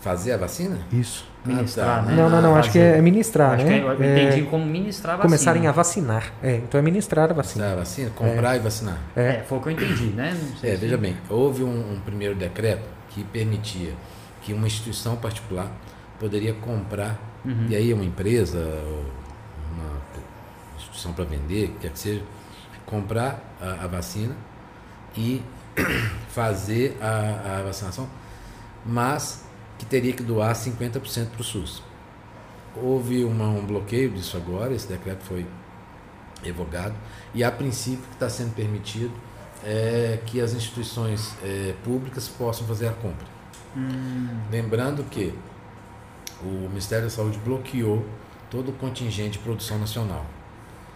[0.00, 0.78] Fazer a vacina?
[0.92, 1.29] Isso.
[1.44, 2.02] Ministrar, Ah, tá.
[2.10, 2.16] né?
[2.16, 3.78] Não, não, não, acho que é ministrar, Acho né?
[3.80, 5.28] que eu É, entendi como ministrar a vacina.
[5.28, 6.32] começarem a vacinar.
[6.42, 7.74] É, então é ministrar a vacina.
[7.76, 8.10] Vacina?
[8.10, 8.98] Comprar e vacinar.
[9.16, 10.36] É, foi o que eu entendi, né?
[10.38, 13.94] Não sei É, veja bem, houve um, um primeiro decreto que permitia
[14.42, 15.66] que uma instituição particular
[16.18, 17.66] poderia comprar, Uhum.
[17.70, 19.04] e aí uma empresa, ou
[19.72, 19.96] uma
[20.76, 22.22] instituição para vender, que quer que seja,
[22.84, 24.34] comprar a, a vacina
[25.16, 25.40] e
[26.28, 28.06] fazer a, a vacinação,
[28.84, 29.44] mas
[29.80, 31.82] que teria que doar 50% para o SUS.
[32.76, 35.46] Houve uma- um bloqueio disso agora, esse decreto foi
[36.42, 36.94] revogado,
[37.34, 39.10] e a princípio que está sendo permitido
[39.64, 43.26] é que as instituições eh, públicas possam fazer a compra.
[44.50, 45.32] Lembrando que
[46.42, 48.04] o Ministério da Saúde bloqueou
[48.50, 50.26] todo o contingente de produção nacional.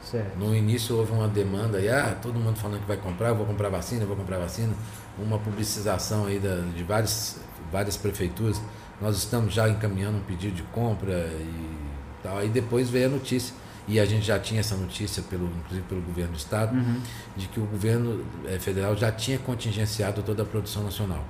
[0.02, 0.38] Certo.
[0.38, 3.70] No início houve uma demanda aí, ah, todo mundo falando que vai comprar, vou comprar
[3.70, 4.74] vacina, vou comprar vacina,
[5.18, 7.38] uma publicização aí da, de várias,
[7.72, 8.60] várias prefeituras.
[9.00, 11.76] Nós estamos já encaminhando um pedido de compra e
[12.22, 12.38] tal.
[12.38, 13.54] Aí depois veio a notícia,
[13.86, 17.00] e a gente já tinha essa notícia, pelo, inclusive pelo governo do estado, Uhum.
[17.36, 21.22] de que o governo eh, federal já tinha contingenciado toda a produção nacional.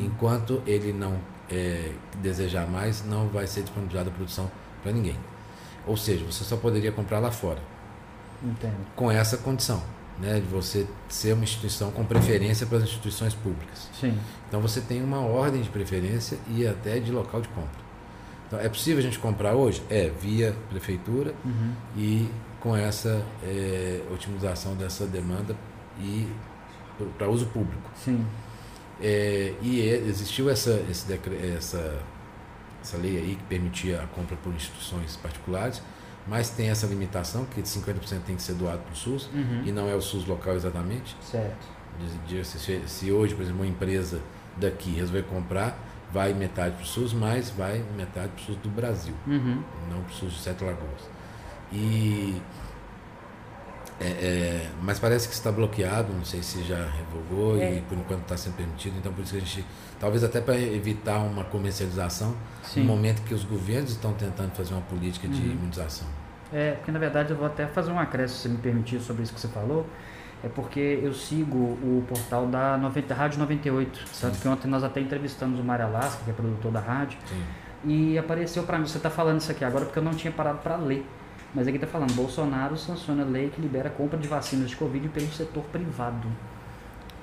[0.00, 1.18] Enquanto ele não
[1.50, 1.92] eh,
[2.22, 4.50] desejar mais, não vai ser disponibilizada a produção
[4.82, 5.16] para ninguém.
[5.86, 7.58] Ou seja, você só poderia comprar lá fora
[8.42, 8.74] Entendo.
[8.96, 9.82] com essa condição,
[10.20, 13.88] né, de você ser uma instituição com preferência para as instituições públicas.
[14.00, 14.16] Sim.
[14.48, 17.84] Então você tem uma ordem de preferência e até de local de compra.
[18.46, 19.82] Então é possível a gente comprar hoje?
[19.90, 21.72] É, via prefeitura Uhum.
[21.96, 22.28] e
[22.60, 25.54] com essa eh, otimização dessa demanda
[26.00, 26.26] e
[27.18, 27.90] para uso público.
[27.94, 28.24] Sim.
[29.02, 31.04] É, e é- existiu essa, esse
[31.56, 31.98] essa,
[32.82, 35.82] essa lei aí que permitia a compra por instituições particulares,
[36.26, 39.62] mas tem essa limitação que 50% tem que ser doado para o SUS Uhum.
[39.64, 41.16] e não é o SUS local exatamente.
[41.20, 41.66] Certo.
[42.44, 44.20] Se, se hoje, por exemplo, uma empresa
[44.56, 45.78] daqui resolver comprar,
[46.12, 49.62] vai metade para o SUS, mas vai metade para o SUS do Brasil, Uhum.
[49.90, 51.08] não para o SUS de Sete Lagoas.
[51.72, 52.40] E
[54.00, 57.74] é, é, mas parece que está bloqueado, não sei se já revogou É.
[57.76, 59.64] e por enquanto está sendo permitido, então por isso que a gente,
[60.00, 62.34] talvez até para evitar uma comercialização,
[62.64, 62.80] Sim.
[62.80, 65.52] no momento que os governos estão tentando fazer uma política de Uhum.
[65.52, 66.06] imunização.
[66.52, 69.32] É, porque na verdade eu vou até fazer um acréscimo, se me permitir, sobre isso
[69.32, 69.86] que você falou.
[70.42, 74.06] É porque eu sigo o portal da 90, Rádio 98.
[74.12, 77.42] Sabe que ontem nós até entrevistamos o Mário Alasca, que é produtor da rádio, Sim.
[77.84, 80.58] e apareceu para mim, você está falando isso aqui agora porque eu não tinha parado
[80.58, 81.06] para ler.
[81.54, 85.08] Mas aqui está falando, Bolsonaro sanciona lei que libera a compra de vacinas de Covid
[85.08, 86.26] pelo setor privado.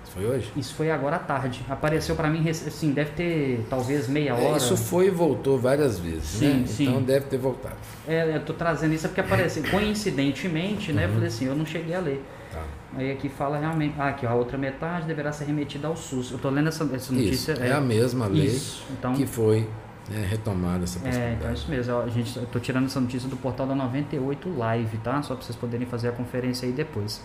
[0.03, 0.52] Isso foi hoje?
[0.56, 1.62] Isso foi agora à tarde.
[1.70, 4.58] Apareceu para mim, assim, deve ter talvez meia É, hora.
[4.58, 6.68] isso foi e voltou várias vezes, Sim, né?
[6.68, 6.88] sim.
[6.88, 7.76] Então deve ter voltado.
[8.08, 9.64] É, eu tô trazendo isso porque apareceu.
[9.70, 11.06] Coincidentemente, né?
[11.06, 12.24] Eu falei assim, eu não cheguei a ler.
[12.52, 12.64] Tá.
[12.98, 13.95] Aí aqui fala realmente.
[13.98, 16.32] Ah, aqui, ó, a outra metade deverá ser remetida ao SUS.
[16.32, 17.53] Eu tô lendo essa, essa notícia.
[17.53, 18.84] Isso, é, a mesma lei Isso.
[18.91, 19.68] Então, que foi
[20.12, 21.54] né, retomada essa é, então é possibilidade.
[21.60, 21.94] isso mesmo.
[21.96, 25.22] ó, gente, eu tô tirando essa notícia do portal da 98 Live, tá?
[25.22, 27.24] Só para vocês poderem fazer a conferência aí depois.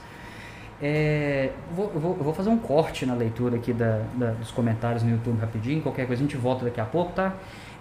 [0.81, 4.51] É, vou- eu, vou, eu vou fazer um corte na leitura aqui da, da- dos
[4.51, 5.81] comentários no YouTube rapidinho.
[5.83, 7.35] Qualquer coisa a gente volta daqui a pouco, tá?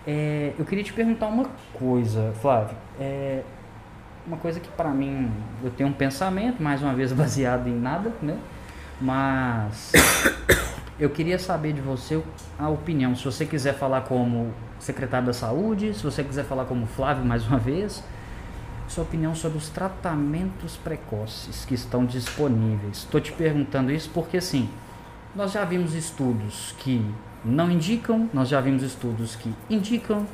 [0.08, 2.78] É, eu queria te perguntar uma coisa, Flávio.
[3.00, 3.42] É,
[4.26, 5.30] uma coisa que para mim
[5.64, 8.38] eu tenho um pensamento, mais uma vez baseado em nada, né?
[9.02, 9.92] Mas
[11.00, 12.22] eu queria saber de você
[12.58, 13.16] a opinião.
[13.16, 17.46] Se você quiser falar como secretário da Saúde, se você quiser falar como Flávio mais
[17.48, 18.04] uma vez,
[18.88, 23.00] sua opinião sobre os tratamentos precoces que estão disponíveis.
[23.00, 24.70] Estou te perguntando isso porque assim,
[25.36, 27.04] nós já vimos estudos que
[27.44, 30.26] não indicam, nós já vimos estudos que indicam,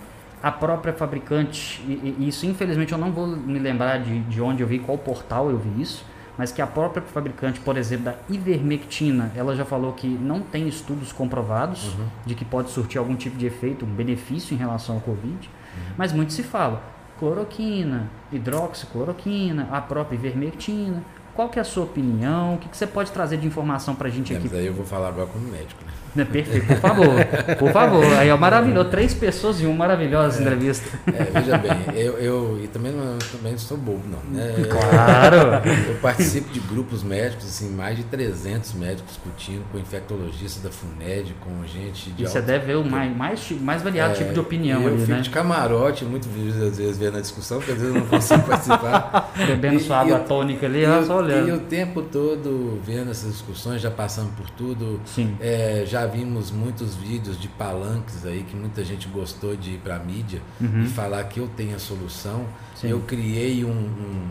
[0.44, 4.64] a própria fabricante, e, e isso infelizmente eu não vou me lembrar de, de onde
[4.64, 6.04] eu vi, qual portal eu vi isso,
[6.38, 10.68] mas que a própria fabricante, por exemplo, da ivermectina, ela já falou que não tem
[10.68, 11.92] estudos comprovados
[12.26, 15.50] de que pode surtir algum tipo de efeito, um benefício em relação ao Covid,
[15.98, 16.82] mas muito se fala
[17.20, 21.04] cloroquina, hidroxicloroquina, a própria ivermectina.
[21.34, 22.56] Qual que é a sua opinião?
[22.56, 24.48] O que, que você pode trazer de informação pra gente É, aqui?
[24.50, 25.92] mas aí eu vou falar agora como médico, né?
[26.14, 27.26] Perfeito, por favor.
[27.58, 28.06] Por favor.
[28.18, 28.90] Aí é maravilhoso.
[28.90, 30.86] Três pessoas em uma maravilhosa entrevista.
[31.08, 34.20] É, veja bem, eu, eu e também não, eu também sou bobo, não.
[34.32, 34.54] Né?
[34.70, 35.62] Claro.
[35.90, 41.34] Eu participo de grupos médicos, assim, mais de 300 médicos discutindo com infectologistas da FUNED,
[41.40, 44.34] com gente de E você alto- deve ver o mais, mais, mais variado É, tipo
[44.34, 45.22] de opinião eu ali, fico né?
[45.22, 48.42] de camarote, muito vezes, às vezes, vendo a discussão, porque às vezes eu não consigo
[48.44, 49.32] participar.
[49.48, 51.48] Bebendo E- sua e água eu- tônica ali, E eu- só olhando.
[51.48, 55.00] E o tempo todo vendo essas discussões, já passando por tudo.
[55.06, 55.36] Sim.
[55.40, 60.00] É, já vimos muitos vídeos de palanques aí que muita gente gostou de ir para
[60.00, 62.40] mídia e falar que eu tenho a solução.
[62.40, 62.48] Uhum.
[62.76, 62.88] Sim.
[62.90, 64.30] Eu criei um, um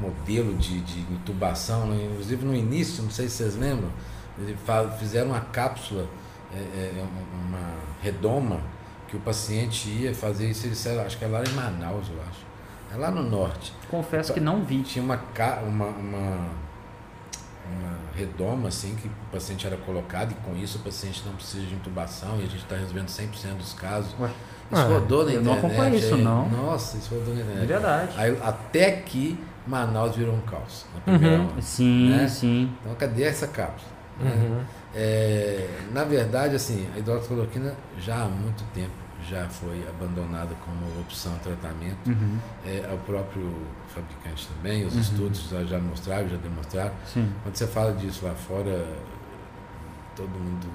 [0.00, 2.08] modelo de, de intubação, né?
[2.10, 3.88] inclusive no início, não sei se vocês lembram,
[4.98, 6.06] fizeram uma cápsula,
[6.52, 7.04] é, é,
[7.46, 8.60] uma, redoma
[9.06, 12.50] que o paciente ia fazer isso, ele, acho que é lá em Manaus, eu acho.
[12.92, 13.72] É lá no norte.
[13.88, 14.82] Confesso que não vi.
[14.82, 15.20] Tinha uma,
[15.64, 16.48] uma, uma
[17.78, 21.66] uma redoma assim que o paciente era colocado e com isso o paciente não precisa
[21.66, 24.14] de intubação e a gente está resolvendo 100% dos casos.
[24.18, 24.30] Ué?
[24.70, 25.44] Isso ah, rodou na eu internet.
[25.44, 26.48] não acompanho isso, aí, não.
[26.48, 27.66] Nossa, isso rodou na internet.
[27.66, 28.12] Verdade.
[28.16, 30.86] Aí, até que Manaus virou um caos.
[30.94, 31.48] Na primeira uhum.
[31.50, 32.28] onda, sim, né?
[32.28, 32.72] sim.
[32.82, 33.90] Então cadê essa cápsula?
[34.20, 34.30] Né?
[34.30, 34.60] Uhum.
[34.94, 41.32] É, na verdade, assim, a hidroxicloroquina já há muito tempo já foi abandonada como opção
[41.34, 42.08] de tratamento.
[42.08, 42.38] Uhum.
[42.66, 43.48] É, o próprio
[43.86, 45.00] fabricante também, os uhum.
[45.00, 46.92] estudos já, mostraram, já demonstraram.
[47.06, 47.32] Sim.
[47.42, 48.86] Quando você fala disso lá fora,
[50.16, 50.68] todo mundo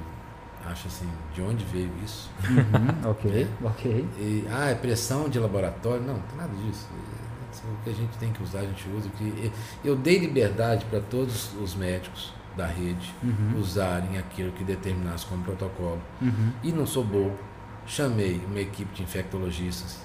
[0.65, 2.31] acha assim, de onde veio isso?
[2.49, 3.09] Uhum.
[3.11, 3.67] ok, é.
[3.67, 4.09] ok.
[4.17, 6.01] E, ah, é pressão de laboratório?
[6.01, 6.87] Não, não tem nada disso.
[7.11, 7.25] É,
[7.67, 9.09] o que a gente tem que usar, a gente usa.
[9.09, 9.51] Que
[9.83, 13.59] eu dei liberdade para todos os médicos da rede uhum.
[13.59, 16.01] usarem aquilo que determinasse como protocolo.
[16.21, 16.51] Uhum.
[16.63, 17.37] E não sou bobo
[17.85, 19.99] chamei uma equipe de infectologistas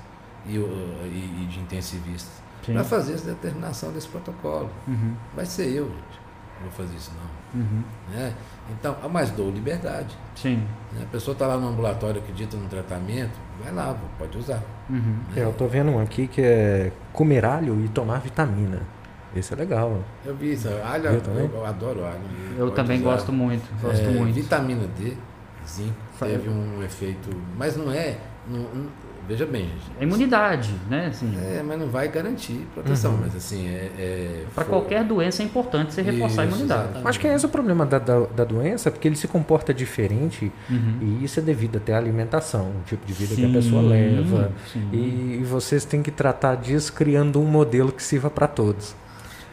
[0.47, 4.70] e, e, e de intensivistas para fazer essa determinação desse protocolo.
[4.86, 5.15] Uhum.
[5.35, 6.20] Vai ser eu, gente.
[6.61, 7.61] Não vou fazer isso não.
[7.61, 7.82] Uhum.
[8.11, 8.35] Né?
[8.70, 10.16] Então, ah, mas dou liberdade.
[10.35, 10.62] Sim.
[10.93, 11.02] Né?
[11.02, 13.32] A pessoa está lá no ambulatório, acredita no tratamento,
[13.62, 14.62] vai lá, pode usar.
[14.89, 15.20] Uhum.
[15.35, 18.82] É, eu estou vendo um aqui que é comer alho e tomar vitamina.
[19.35, 20.02] Esse é legal.
[20.24, 20.69] Eu vi isso.
[20.85, 22.20] Alho, eu, eu, eu adoro alho.
[22.59, 23.11] Eu também usar.
[23.11, 23.65] gosto muito.
[23.81, 24.35] Gosto é, muito.
[24.35, 25.16] Vitamina D
[25.66, 28.16] zinco teve um efeito, mas não é,
[28.48, 28.66] não,
[29.28, 29.92] veja bem, gente.
[30.01, 31.06] É imunidade, né?
[31.06, 33.18] Assim, é, mas não vai garantir proteção, uhum.
[33.22, 33.90] mas assim, é...
[33.98, 34.70] é Para for...
[34.70, 36.82] qualquer doença é importante você reforçar isso, a imunidade.
[36.82, 37.09] Exatamente.
[37.09, 40.51] Acho que é esse o problema da, da, da, doença, porque ele se comporta diferente
[40.68, 40.98] uhum.
[41.01, 43.82] e isso é devido até à alimentação, o tipo de vida sim, que a pessoa
[43.82, 44.51] leva.
[44.92, 48.94] E, e vocês têm que tratar disso criando um modelo que sirva para todos.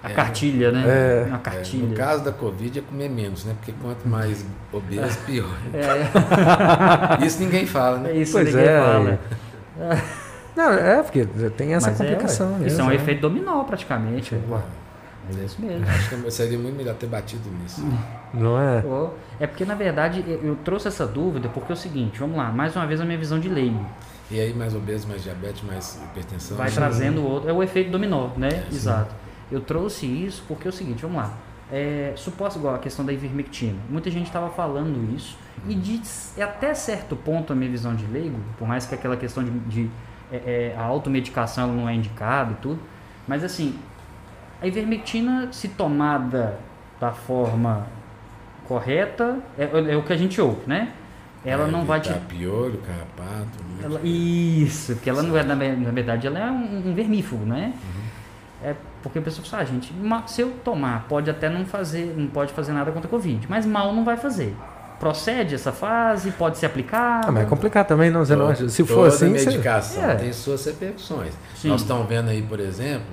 [0.04, 0.84] A é, cartilha, né?
[0.86, 1.86] É, Uma cartilha.
[1.86, 3.56] É, no caso da Covid é comer menos, né?
[3.58, 5.58] Porque quanto mais obeso, pior.
[5.74, 7.26] É.
[7.26, 8.16] Isso ninguém fala, né?
[8.16, 8.80] Isso pois ninguém é.
[8.80, 9.20] fala.
[10.56, 11.26] Não, é, porque
[11.56, 12.48] tem essa Mas é, complicação.
[12.48, 12.96] É, mesmo, isso é um né?
[12.96, 14.36] efeito dominó, praticamente.
[14.36, 15.86] É isso mesmo.
[15.88, 17.84] Acho que seria muito melhor ter batido nisso.
[18.34, 18.84] Não é?
[19.40, 22.76] É porque, na verdade, eu trouxe essa dúvida porque é o seguinte, vamos lá, mais
[22.76, 23.86] uma vez a minha visão de leigo.
[24.30, 26.58] E aí, mais obeso, mais diabetes, mais hipertensão.
[26.58, 27.50] Vai trazendo outro.
[27.50, 28.50] É o efeito dominó, né?
[28.50, 29.14] É, Exato.
[29.52, 31.34] Eu trouxe isso porque é o seguinte, vamos lá.
[31.72, 33.78] É, suposto igual a questão da ivermectina.
[33.90, 35.38] Muita gente estava falando isso
[35.68, 36.02] e de
[36.42, 39.90] até certo ponto a minha visão de leigo, por mais que aquela questão de, de
[40.32, 42.80] é, é, a automedicação não é indicada e tudo,
[43.28, 43.78] mas assim,
[44.62, 46.58] a ivermectina se tomada
[47.00, 47.88] da forma
[48.68, 50.94] correta é, é o que a gente ouve, né?
[51.46, 53.60] Ela não vai te piolho, carrapato.
[53.82, 57.74] Ela, isso, porque ela não é na, na verdade ela é um, um vermífugo, né?
[57.74, 58.70] Uhum.
[58.70, 58.76] É
[59.08, 59.94] porque a pessoa fala, ah, gente,
[60.28, 63.66] se eu tomar, pode até não fazer, não pode fazer nada contra a Covid, mas
[63.66, 64.56] mal não vai fazer.
[65.00, 67.28] Procede essa fase, pode ser aplicado.
[67.30, 69.30] Ah, mas é complicado também, não, não Se for assim.
[69.30, 70.12] medicação você...
[70.12, 70.16] é.
[70.16, 71.34] tem suas repercussões.
[71.56, 71.70] Sim.
[71.70, 73.08] Nós estamos vendo aí, por exemplo,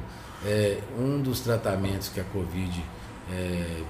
[0.45, 2.85] é, um dos tratamentos que a Covid
[3.31, 3.83] é,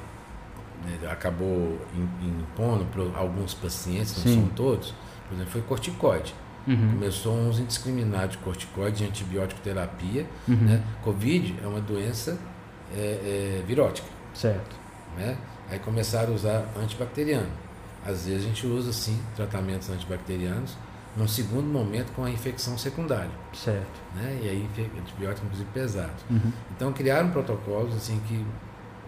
[0.85, 1.79] né, acabou
[2.23, 4.41] impondo para alguns pacientes, não Sim.
[4.41, 4.95] são todos,
[5.29, 6.35] por exemplo, foi corticoide.
[6.67, 6.93] Uhum.
[6.93, 10.27] Começou uns indiscriminados de corticoide, de antibiótico terapia.
[10.49, 10.57] Uhum.
[10.57, 10.83] Né?
[11.03, 12.39] Covid é uma doença
[12.95, 14.09] é, é, virótica.
[14.33, 14.77] Certo.
[15.17, 15.37] Né?
[15.71, 17.51] Aí começaram a usar antibacteriano.
[18.05, 20.77] Às vezes a gente usa sim tratamentos antibacterianos
[21.17, 23.31] num segundo momento com a infecção secundária.
[23.53, 24.01] Certo.
[24.15, 24.41] Né?
[24.43, 24.69] E aí
[24.99, 26.25] antibióticos inclusive pesados.
[26.29, 26.53] Uhum.
[26.77, 28.45] Então criaram protocolos assim que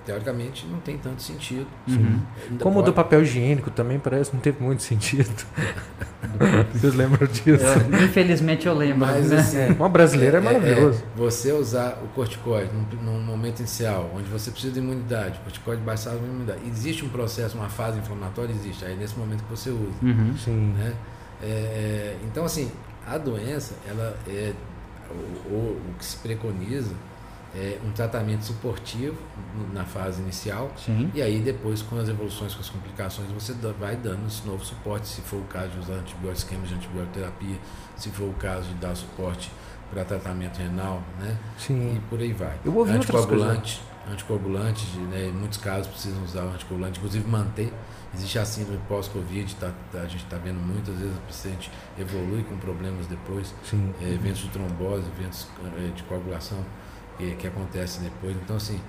[0.07, 1.67] teoricamente não tem tanto sentido.
[1.89, 2.21] Uhum.
[2.61, 5.29] Como o do papel higiênico também parece não teve muito sentido.
[6.73, 7.65] Vocês lembram disso?
[7.65, 8.99] Eu, infelizmente eu lembro.
[8.99, 9.39] Mas né?
[9.39, 11.03] assim, uma brasileira é, é, é maravilhoso.
[11.03, 15.43] É, você usar o corticoide num, num, momento inicial, onde você precisa de imunidade, o
[15.43, 16.61] corticoide baixado de imunidade.
[16.69, 18.53] Existe um processo, uma fase inflamatória?
[18.53, 18.85] Existe.
[18.85, 19.93] Aí nesse momento que você usa.
[20.03, 20.75] Uhum, sim.
[20.79, 20.95] Né?
[21.43, 22.71] É, então assim,
[23.05, 24.53] a doença, ela é
[25.11, 26.93] o, o, o que se preconiza
[27.55, 29.17] é, um tratamento suportivo
[29.73, 31.11] na fase inicial Sim.
[31.15, 35.09] e aí depois com as evoluções, com as complicações, você vai dando esse novo suporte,
[35.09, 37.57] se for o caso de usar antibióticos, esquemas de antibioterapia,
[37.97, 39.51] se for o caso de dar suporte
[39.91, 41.37] para tratamento renal, né?
[41.59, 41.97] Sim.
[41.97, 42.59] E por aí vai.
[42.65, 45.27] Eu ouvi anticoagulante, anticoagulante, né?
[45.27, 47.73] em muitos casos precisam usar o anticoagulante, inclusive manter.
[48.15, 52.43] Existe a síndrome pós-Covid, tá, tá, a gente está vendo muitas vezes o paciente evolui
[52.45, 53.55] com problemas depois,
[54.01, 55.47] é, eventos de trombose, eventos
[55.79, 56.65] é, de coagulação
[57.17, 58.37] que, que acontece depois.
[58.37, 58.81] Então, assim,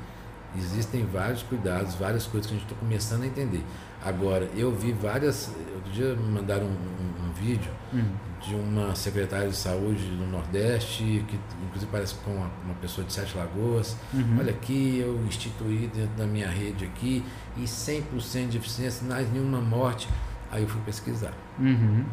[0.56, 3.64] existem vários cuidados, várias coisas que a gente está começando a entender.
[4.04, 5.52] Agora, eu vi várias.
[5.76, 8.12] Outro dia me mandaram um, um, um vídeo uhum.
[8.42, 13.12] de uma secretária de saúde do Nordeste, que inclusive parece com uma, uma pessoa de
[13.12, 13.98] Sete Lagoas.
[14.14, 14.38] Uhum.
[14.40, 17.24] Olha aqui, eu instituí dentro da minha rede aqui,
[17.58, 20.08] e 100% de eficiência, mais nenhuma morte.
[20.52, 21.34] Aí eu fui pesquisar.
[21.60, 22.06] Uhum.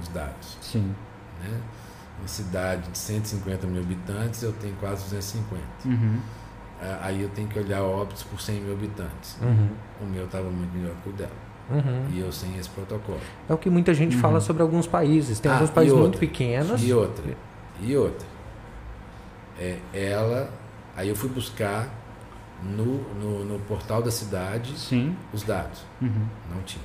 [0.00, 0.58] os dados.
[0.60, 0.94] Sim.
[1.42, 1.60] Né?
[2.22, 5.60] Uma cidade de 150 mil habitantes, eu tenho quase 250.
[5.86, 6.20] Uhum.
[7.00, 9.36] Aí eu tenho que olhar óbitos por 100 mil habitantes.
[9.42, 9.68] Uhum.
[10.00, 11.30] O meu estava muito melhor que o dela.
[11.68, 12.06] Uhum.
[12.12, 13.18] E eu sem esse protocolo.
[13.48, 14.22] É o que muita gente Uhum.
[14.22, 15.40] fala sobre alguns países.
[15.40, 16.80] Tem Ah, alguns países muito pequenos.
[16.82, 17.24] E outra.
[17.80, 18.26] E outra.
[19.58, 20.48] É, ela.
[20.96, 21.88] Aí eu fui buscar
[22.62, 25.16] no, no, no portal da cidade Sim.
[25.32, 25.82] os dados.
[26.00, 26.26] Uhum.
[26.54, 26.84] Não tinha.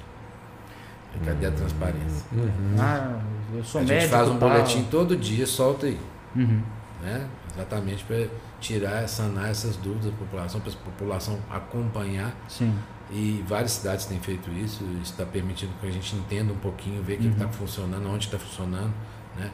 [1.21, 2.23] E cadê a transparência?
[2.31, 2.75] Uhum.
[2.79, 3.19] Ah,
[3.53, 4.11] eu sou a gente médico.
[4.15, 4.49] faz um tal.
[4.49, 5.99] boletim todo dia, solta aí.
[6.35, 6.61] Uhum.
[7.01, 7.27] Né?
[7.55, 8.27] Exatamente para
[8.59, 12.35] tirar, sanar essas dúvidas da população, para a população acompanhar.
[12.47, 12.73] Sim.
[13.09, 17.01] E várias cidades têm feito isso, isso está permitindo que a gente entenda um pouquinho,
[17.01, 17.33] ver o que Uhum.
[17.33, 18.91] está funcionando, onde está funcionando.
[19.37, 19.49] Né?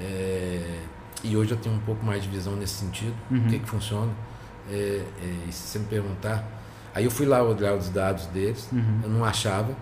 [0.00, 0.80] É,
[1.24, 3.38] e hoje eu tenho um pouco mais de visão nesse sentido, Uhum.
[3.46, 4.10] o que, que funciona.
[4.70, 4.74] É,
[5.22, 6.44] é, e se você me perguntar,
[6.94, 9.00] aí eu fui lá olhar os dados deles, Uhum.
[9.02, 9.74] eu não achava,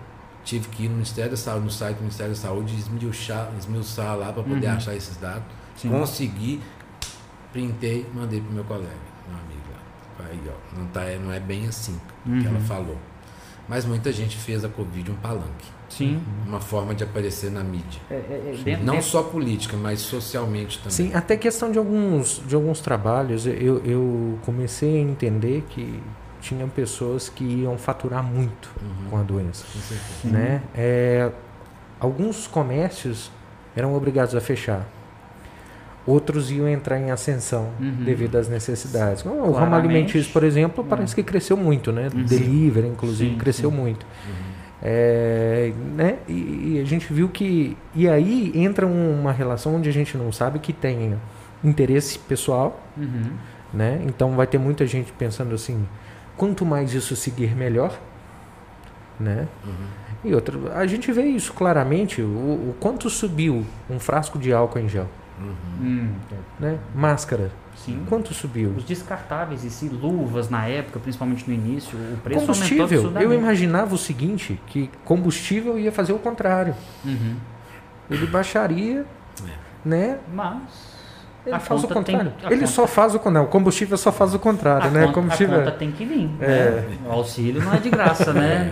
[0.43, 4.17] tive que ir no Ministério da Saúde, no site do Ministério da Saúde, esmiuçar, esmiuçar
[4.17, 4.73] lá para poder Uhum.
[4.75, 5.43] achar esses dados.
[5.75, 5.89] Sim.
[5.89, 6.61] Consegui,
[7.51, 8.89] printei, mandei pro meu colega,
[9.27, 10.25] meu amigo lá.
[10.29, 12.45] Aí, ó, não, tá, não é bem assim que Uhum.
[12.47, 12.97] ela falou.
[13.67, 16.21] Mas muita gente fez a Covid um palanque, Sim.
[16.45, 18.01] uma forma de aparecer na mídia.
[18.09, 18.17] É, é,
[18.59, 20.91] é, dentro, Não dentro- só política, mas socialmente também.
[20.91, 26.01] Sim, até questão de alguns, de alguns trabalhos, eu, eu comecei a entender que
[26.41, 29.09] tinham pessoas que iam faturar muito Uhum.
[29.09, 29.63] com a doença.
[30.21, 30.27] Com.
[30.29, 30.61] Né?
[30.75, 31.29] É,
[31.99, 33.31] alguns comércios
[33.75, 34.85] eram obrigados a fechar.
[36.05, 38.03] Outros iam entrar em ascensão Uhum.
[38.03, 39.23] devido às necessidades.
[39.23, 42.09] O ramo alimentício, por exemplo, parece que cresceu muito, né?
[42.13, 42.23] Uhum.
[42.23, 43.77] Delivery, inclusive, Sim, cresceu sim.
[43.77, 44.03] muito.
[44.03, 44.51] Uhum.
[44.81, 46.17] É, né?
[46.27, 47.77] E, e a gente viu que.
[47.93, 51.15] E aí entra um- uma relação onde a gente não sabe que tem
[51.63, 53.33] interesse pessoal, Uhum.
[53.71, 54.01] né?
[54.07, 55.87] Então vai ter muita gente pensando assim:
[56.41, 57.99] quanto mais isso seguir, melhor,
[59.19, 59.47] né?
[59.63, 59.85] Uhum.
[60.23, 64.79] E outra, a gente vê isso claramente: o, o quanto subiu um frasco de álcool
[64.79, 65.07] em gel,
[65.39, 65.53] Uhum.
[65.81, 66.09] Hum,
[66.59, 66.79] né?
[66.95, 68.03] Máscara, sim.
[68.09, 68.73] quanto subiu?
[68.75, 73.33] Os descartáveis e se luvas na época, principalmente no início, o preço aumentou Combustível, eu
[73.33, 76.73] imaginava o seguinte: que combustível ia fazer o contrário,
[77.05, 77.35] Uhum.
[78.09, 79.05] ele baixaria,
[79.85, 80.17] né?
[80.33, 80.90] Mas
[81.43, 82.33] Ele A faz o tem- contrário.
[82.43, 83.47] a ele conta- só faz o contrário.
[83.49, 84.99] O combustível só faz o contrário, a, né?
[85.01, 86.29] conta, a combustível conta tem que vir.
[86.39, 86.85] É.
[86.87, 86.97] Né?
[87.07, 88.69] O auxílio não é de graça, né?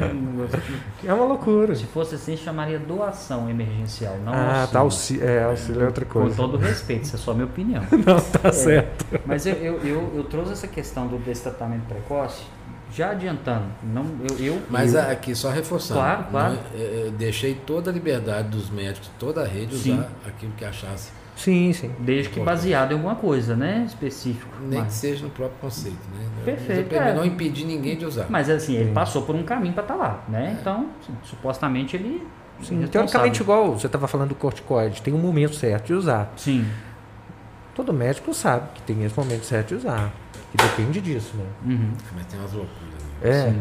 [1.04, 1.74] é uma loucura.
[1.76, 4.68] Se fosse assim, chamaria doação emergencial, não Ah, auxílio.
[4.72, 4.80] tá.
[4.80, 6.36] Auxílio, é, auxílio é outra Com coisa.
[6.36, 7.82] todo respeito, isso é só a minha opinião.
[7.92, 8.52] Não, tá É.
[8.52, 9.06] certo.
[9.26, 12.44] Mas eu, eu, eu, eu trouxe essa questão do desse tratamento precoce,
[12.94, 13.66] já adiantando.
[13.84, 16.00] Não, eu, eu, Mas eu, aqui, só reforçando.
[16.00, 16.54] Claro, claro.
[16.54, 19.94] não é- é- eu deixei toda a liberdade dos médicos, toda a rede, Sim.
[19.96, 21.12] usar aquilo que achasse.
[21.40, 21.90] Sim, sim.
[22.00, 23.86] desde que baseado em alguma coisa, né?
[23.88, 24.52] Específico.
[24.62, 26.26] Nem que Mas, seja no próprio conceito, né?
[26.44, 27.14] Perfeito, é.
[27.14, 28.26] não impedir ninguém de usar.
[28.30, 28.94] mas assim, ele Sim.
[28.94, 30.58] passou por um caminho para estar lá, né?
[30.60, 32.28] Então, assim, supostamente ele.
[32.60, 36.34] é Sim, teoricamente, igual você estava falando do corticoide, tem um momento certo de usar.
[36.36, 36.66] Sim.
[37.74, 40.12] Todo médico sabe que tem esse momento certo de usar.
[40.52, 41.46] Que depende disso, né?
[41.66, 41.92] Uhum.
[42.16, 42.80] Mas tem umas loucuras.
[42.84, 43.00] né?
[43.22, 43.54] É.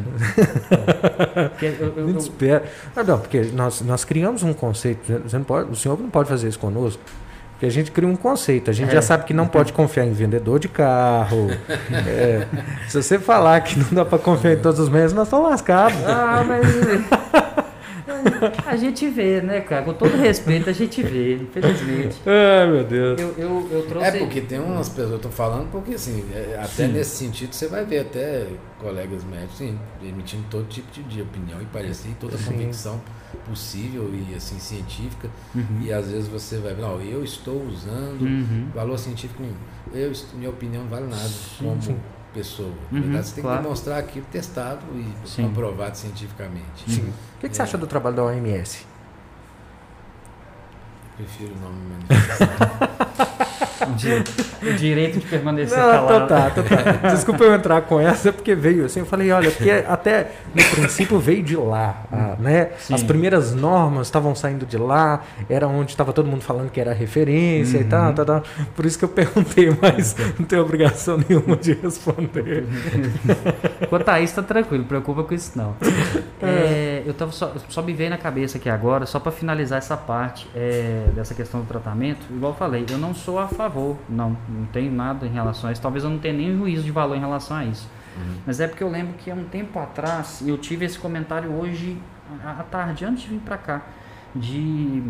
[1.50, 2.62] Porque eu- eu- eu-.
[2.96, 5.20] Ah, não, porque nós, nós criamos um conceito.
[5.22, 7.00] Você não pode, o senhor não pode fazer isso conosco.
[7.58, 8.70] Porque a gente cria um conceito.
[8.70, 8.92] A gente É.
[8.92, 11.48] já sabe que não pode confiar em vendedor de carro.
[12.06, 12.46] É,
[12.88, 15.98] se você falar que não dá para confiar em todos os médicos, nós estamos lascados.
[16.06, 16.64] Ah, mas.
[18.66, 19.84] a gente vê, né, cara?
[19.84, 22.16] Com todo respeito, a gente vê, infelizmente.
[22.26, 23.20] Ai, meu Deus.
[23.20, 24.08] Eu, eu, eu trouxe.
[24.08, 26.92] É porque tem umas pessoas, eu tô falando porque assim, é, até Sim.
[26.92, 28.46] nesse sentido você vai ver até
[28.78, 32.52] colegas médicos sim, emitindo todo tipo de, de opinião e parecer, e toda Sim.
[32.52, 33.00] convicção
[33.46, 35.28] possível e assim científica.
[35.54, 35.80] Uhum.
[35.82, 38.68] E às vezes você vai ver, não, eu estou usando Uhum.
[38.74, 39.54] valor científico nenhum.
[39.92, 41.28] Eu, minha opinião não vale nada
[41.58, 41.98] como.
[42.38, 42.68] Pessoa.
[42.68, 43.56] Uhum, Na verdade, você tem claro.
[43.58, 45.42] que demonstrar aquilo testado e Sim.
[45.48, 46.84] comprovado cientificamente.
[46.88, 47.12] Sim.
[47.36, 47.64] O que, que você É.
[47.64, 48.86] acha do trabalho da OMS?
[51.16, 53.47] Prefiro não me manifestar.
[53.86, 56.28] O direito, de permanecer Não, calado.
[56.28, 57.08] tá, tá, tá.
[57.08, 61.18] Desculpa eu entrar com essa, porque veio assim, eu falei, olha, porque até no princípio
[61.18, 62.02] veio de lá,
[62.38, 62.70] né?
[62.78, 62.94] Sim.
[62.94, 66.92] As primeiras normas estavam saindo de lá, era onde estava todo mundo falando que era
[66.92, 67.88] referência e Uhum.
[67.88, 68.42] tal, tal, tal.
[68.74, 72.64] Por isso que eu perguntei, mas não tenho obrigação nenhuma de responder.
[73.88, 75.74] Quanto a isso, tá tranquilo, não preocupa com isso não.
[76.42, 79.96] É, eu tava só, só me veio na cabeça aqui agora, só para finalizar essa
[79.96, 83.67] parte é, dessa questão do tratamento, igual eu falei, eu não sou a favor,
[84.08, 86.90] não, não tenho nada em relação a isso, talvez eu não tenha nem juízo de
[86.90, 87.88] valor em relação a isso.
[88.44, 91.96] Mas é porque eu lembro que há um tempo atrás, eu tive esse comentário hoje
[92.44, 93.82] à tarde, antes de vir para cá,
[94.34, 95.02] de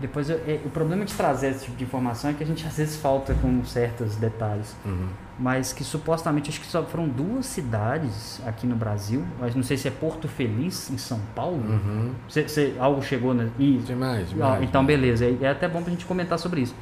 [0.00, 2.66] Depois, eu, é, o problema de trazer esse tipo de informação é que a gente
[2.66, 4.74] às vezes falta com certos detalhes.
[4.84, 5.06] Uhum.
[5.38, 9.76] Mas que supostamente, acho que só foram duas cidades aqui no Brasil, mas não sei
[9.76, 11.62] se é Porto Feliz, em São Paulo.
[11.68, 12.10] Uhum.
[12.28, 13.44] Cê, cê- algo chegou na.
[13.58, 13.86] Isso.
[13.86, 14.62] Demais, Ah, demais.
[14.64, 15.00] então, demais.
[15.00, 15.24] beleza.
[15.24, 16.74] É é até bom pra gente comentar sobre isso.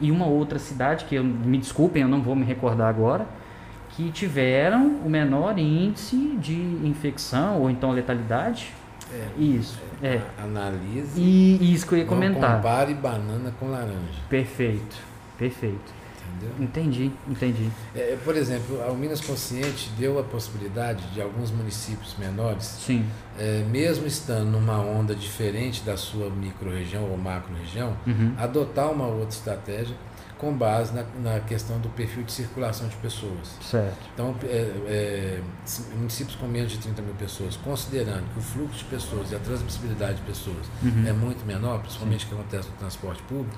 [0.00, 3.26] E uma outra cidade, que eu, me desculpem, eu não vou me recordar agora,
[3.90, 6.54] que tiveram o menor índice de
[6.84, 8.72] infecção ou então letalidade.
[9.12, 9.40] É.
[9.40, 9.80] Isso.
[10.02, 10.20] É.
[10.42, 11.20] Analise.
[11.20, 12.56] E isso que eu ia comentar.
[12.56, 14.20] compare banana com laranja.
[14.28, 14.96] Perfeito.
[15.38, 15.95] Perfeito.
[16.36, 16.50] Entendeu?
[16.60, 17.70] Entendi, entendi.
[17.94, 23.04] É, por exemplo, a Minas Consciente deu a possibilidade de alguns municípios menores, Sim.
[23.38, 28.34] é, mesmo estando numa onda diferente da sua micro-região ou macro-região, Uhum.
[28.38, 29.96] adotar uma outra estratégia
[30.38, 33.56] com base na, na questão do perfil de circulação de pessoas.
[33.62, 33.96] Certo.
[34.12, 35.40] Então, é, é,
[35.96, 39.38] municípios com menos de 30 mil pessoas, considerando que o fluxo de pessoas e a
[39.38, 41.04] transmissibilidade de pessoas Uhum.
[41.06, 43.56] é muito menor, principalmente o que acontece no transporte público,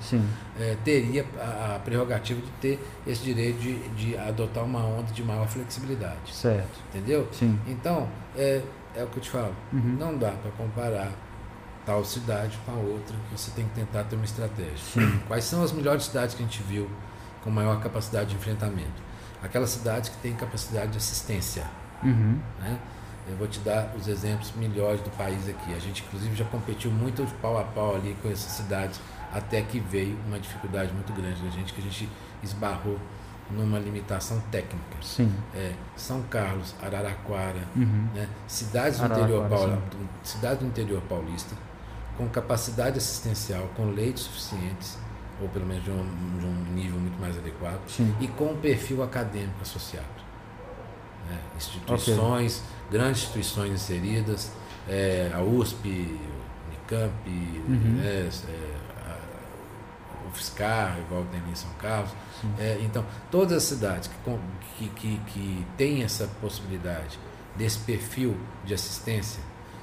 [0.59, 5.23] é, teria a, a prerrogativa de ter esse direito de, de adotar uma onda de
[5.23, 6.33] maior flexibilidade.
[6.33, 6.79] Certo.
[6.93, 7.27] Entendeu?
[7.31, 7.59] Sim.
[7.67, 8.07] Então,
[8.37, 8.61] é,
[8.95, 9.53] é o que eu te falo.
[9.73, 9.97] Uhum.
[9.99, 11.11] Não dá para comparar
[11.89, 14.77] tal cidade com a outra, que você tem que tentar ter uma estratégia.
[14.77, 15.19] Sim.
[15.27, 16.87] Quais são as melhores cidades que a gente viu
[17.43, 19.01] com maior capacidade de enfrentamento?
[19.41, 21.63] Aquelas cidades que têm capacidade de assistência.
[22.03, 22.37] Uhum.
[22.59, 22.77] Né?
[23.27, 25.73] Eu vou te dar os exemplos melhores do país aqui.
[25.73, 28.99] A gente, inclusive, já competiu muito de pau a pau ali com essas cidades,
[29.33, 32.07] até que veio uma dificuldade muito grande da gente, que a gente
[32.43, 32.99] esbarrou
[33.49, 34.95] numa limitação técnica.
[35.01, 35.33] Sim.
[35.55, 38.07] É, São Carlos, Araraquara, Uhum.
[38.13, 38.27] né?
[38.47, 41.55] cidades, do Araraquara, interior do- cidades do interior paulista,
[42.19, 44.97] com capacidade assistencial, com leitos suficientes,
[45.41, 46.03] ou pelo menos de um,
[46.37, 48.13] de um nível muito mais adequado, Sim.
[48.19, 50.05] e com um perfil acadêmico associado.
[51.29, 51.37] né?
[51.55, 54.51] Instituições, grandes instituições inseridas,
[54.87, 56.19] é, a USP,
[56.67, 57.95] Unicamp, Uhum.
[58.01, 58.75] né, é,
[59.07, 62.11] a- o FSCar, igual tem ali em São Carlos.
[62.57, 64.31] É, então, todas as cidades que,
[64.77, 67.17] que, que, que têm essa possibilidade
[67.55, 68.35] desse perfil
[68.65, 69.41] de assistência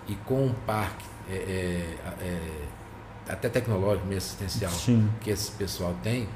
[0.09, 5.09] e com um parque é, é, é, até tecnológico, meio assistencial, Sim.
[5.21, 6.29] que esse pessoal tem,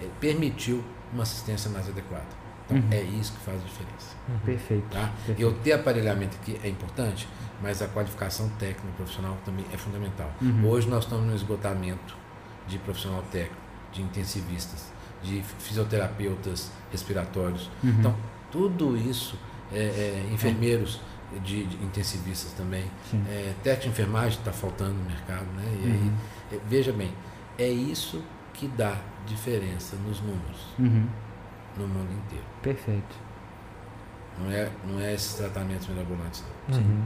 [0.00, 2.24] é, permitiu uma assistência mais adequada.
[2.66, 2.88] Então, Uhum.
[2.92, 4.16] é isso que faz a diferença.
[4.44, 4.84] Perfeito.
[4.90, 5.10] Tá?
[5.26, 5.40] Perfeito.
[5.40, 7.26] Eu ter aparelhamento aqui é importante,
[7.62, 10.30] mas a qualificação técnica profissional também é fundamental.
[10.40, 10.68] Uhum.
[10.68, 12.14] Hoje nós estamos no esgotamento
[12.66, 13.56] de profissional técnico,
[13.92, 14.92] de intensivistas,
[15.22, 17.70] de fisioterapeutas respiratórios.
[17.82, 17.90] Uhum.
[17.98, 18.16] Então,
[18.52, 19.38] tudo isso,
[19.72, 21.00] é, é, enfermeiros
[21.44, 22.84] de, de intensivistas também,
[23.28, 25.44] é, técnico de enfermagem está faltando no mercado.
[25.56, 25.64] Né?
[25.82, 26.12] E aí, Uhum.
[26.52, 27.12] é, veja bem,
[27.58, 28.22] é isso
[28.54, 28.96] que dá
[29.26, 31.06] diferença nos números Uhum.
[31.76, 32.44] no mundo inteiro.
[32.62, 33.16] Perfeito.
[34.40, 36.44] Não é, não é esses tratamentos mirabolantes.
[36.68, 36.78] não.
[36.78, 37.02] Uhum.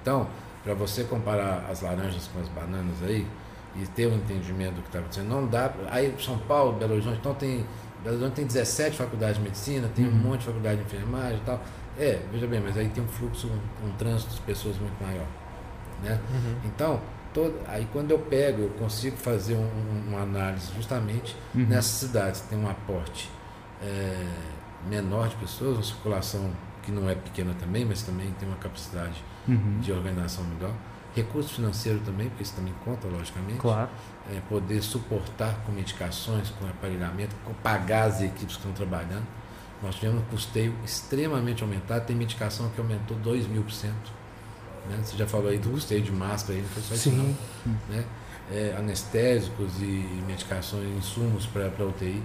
[0.00, 0.28] Então,
[0.64, 3.26] para você comparar as laranjas com as bananas aí
[3.76, 5.72] e ter um entendimento do que está acontecendo, não dá.
[5.90, 7.66] Aí São Paulo, Belo Horizonte, então tem.
[8.02, 10.14] Belo Horizonte tem 17 faculdades de medicina, tem um Uhum.
[10.14, 11.60] monte de faculdade de enfermagem e tal.
[11.98, 15.26] É, veja bem, mas aí tem um fluxo, um, um trânsito de pessoas muito maior.
[16.02, 16.18] Né?
[16.32, 16.56] Uhum.
[16.64, 17.00] Então,
[17.34, 21.66] todo, aí quando eu pego, eu consigo fazer um- um- uma análise justamente Uhum.
[21.66, 23.30] nessas cidades que tem um aporte
[23.84, 24.26] é,
[24.88, 26.50] menor de pessoas, uma circulação
[26.84, 29.80] que não é pequena também, mas também tem uma capacidade Uhum.
[29.80, 30.72] de organização melhor.
[31.16, 33.58] Recurso financeiro também, porque isso também conta, logicamente.
[33.58, 33.90] Claro.
[34.32, 39.26] É, poder suportar com medicações, com aparelhamento, com pagar as equipes que estão trabalhando.
[39.82, 44.12] Nós tivemos um custeio extremamente aumentado, tem medicação que aumentou 2 mil por cento.
[44.88, 45.00] Né?
[45.02, 47.16] Você já falou aí do custeio de máscara, aí, não foi só isso Sim.
[47.16, 48.04] não, né?
[48.50, 52.22] É, anestésicos e medicações, insumos para UTI.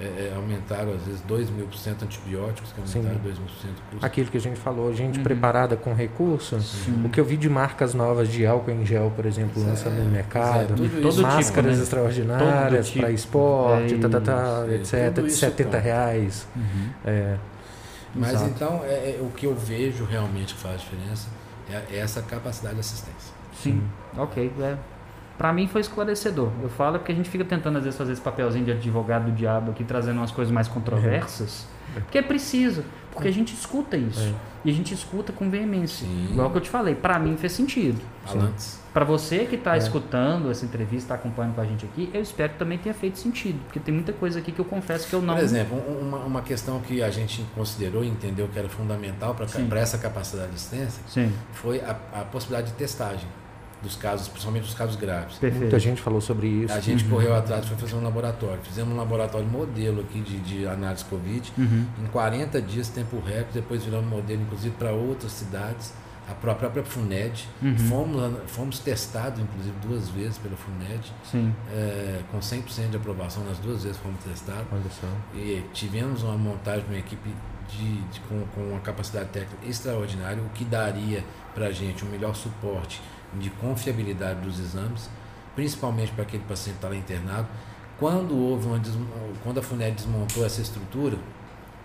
[0.00, 2.98] É, é, aumentaram às vezes 2 mil por cento antibióticos, que Sim.
[2.98, 4.04] aumentaram 2 mil por cento custo.
[4.06, 5.24] Aquilo que a gente falou, gente Uhum.
[5.24, 6.60] preparada com recurso.
[6.60, 7.02] Sim.
[7.04, 9.94] O que eu vi de marcas novas de álcool em gel, por exemplo, É, lançando
[10.02, 10.74] no é, mercado.
[10.74, 11.82] tudo Todo máscaras tipo, né?
[11.82, 12.98] extraordinárias Todo tipo.
[13.00, 15.14] para esporte, É tá, tá, tá, etc.
[15.22, 15.78] De isso 70 conta.
[15.78, 16.46] reais.
[16.54, 16.88] Uhum.
[17.04, 17.36] É,
[18.14, 18.50] Mas Exato.
[18.54, 21.28] então, é, é, o que eu vejo realmente que faz diferença
[21.70, 23.34] é, é essa capacidade de assistência.
[23.62, 23.82] Sim,
[24.16, 24.52] ok.
[24.60, 24.76] É.
[25.38, 26.50] Pra mim foi esclarecedor.
[26.62, 29.32] Eu falo porque a gente fica tentando às vezes fazer esse papelzinho de advogado do
[29.32, 31.66] diabo aqui, trazendo umas coisas mais controversas.
[31.94, 32.82] Porque é preciso.
[33.12, 34.20] Porque a gente escuta isso.
[34.20, 34.32] É.
[34.64, 36.06] E a gente escuta com veemência.
[36.06, 36.28] Sim.
[36.32, 38.00] Igual que eu te falei, pra mim fez sentido.
[38.92, 39.78] Pra você que tá É.
[39.78, 43.18] escutando essa entrevista, tá acompanhando com a gente aqui, eu espero que também tenha feito
[43.18, 43.58] sentido.
[43.64, 45.34] Porque tem muita coisa aqui que eu confesso que eu não.
[45.34, 49.34] Por exemplo, um- uma, uma questão que a gente considerou e entendeu que era fundamental
[49.34, 53.28] para essa capacidade de assistência Sim, foi a, a possibilidade de testagem
[53.86, 55.38] dos casos, principalmente dos casos graves.
[55.38, 55.62] perfeito.
[55.62, 56.74] muita gente falou sobre isso.
[56.74, 57.10] A gente Uhum.
[57.10, 58.58] correu atrás, foi fazer um laboratório.
[58.62, 61.52] Fizemos um laboratório modelo aqui de, de análise Covid.
[61.56, 61.86] Uhum.
[62.02, 65.92] Em 40 dias, tempo recorde, depois viramos modelo, inclusive, para outras cidades,
[66.28, 67.48] a própria, a própria FUNED.
[67.62, 67.78] Uhum.
[67.78, 71.12] Fomos, fomos testados, inclusive, duas vezes pela FUNED,
[71.72, 74.66] é, com 100% de aprovação, nas duas vezes fomos testados.
[75.34, 77.30] E tivemos uma montagem de uma equipe
[77.68, 82.08] de, de, com, com uma capacidade técnica extraordinária, o que daria para a gente um
[82.08, 83.00] melhor suporte
[83.38, 85.08] de confiabilidade dos exames,
[85.54, 87.48] principalmente para aquele paciente que está lá internado.
[87.98, 88.80] Quando houve uma
[89.42, 91.16] quando a FUNED desmontou essa estrutura,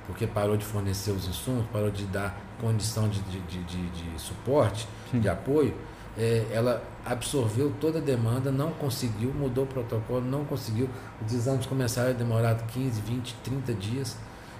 [0.06, 4.88] porque parou de fornecer os insumos, parou de dar condição de, de, de, de suporte,
[5.10, 5.20] Sim.
[5.20, 5.74] de apoio,
[6.18, 10.90] é, ela absorveu toda a demanda, não conseguiu, mudou o protocolo, não conseguiu.
[11.26, 14.18] Os exames começaram a demorar 15, 20, 30 dias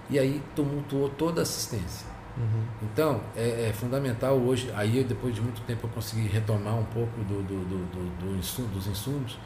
[0.10, 2.11] e aí tumultuou toda a assistência.
[2.38, 2.64] Uhum.
[2.84, 7.20] Então, é, é, fundamental hoje, aí depois de muito tempo eu consegui retomar um pouco
[7.24, 9.38] do, do, do, do, do insumo, dos insumos,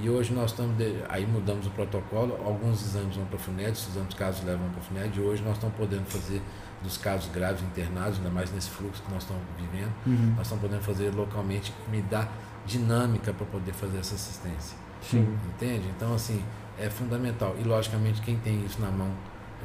[0.00, 3.72] e hoje nós estamos, de, aí mudamos o protocolo, alguns exames vão para a FUNED,
[3.72, 6.40] os exames casos levam para a FUNED, e hoje nós estamos podendo fazer
[6.82, 10.34] dos casos graves internados, ainda mais nesse fluxo que nós estamos vivendo, uhum.
[10.36, 12.28] nós estamos podendo fazer localmente, me dá
[12.64, 14.78] dinâmica para poder fazer essa assistência.
[15.02, 15.36] Sim.
[15.46, 15.88] Entende?
[15.96, 16.42] Então, assim,
[16.78, 17.54] é fundamental.
[17.58, 19.10] E, logicamente, quem tem isso na mão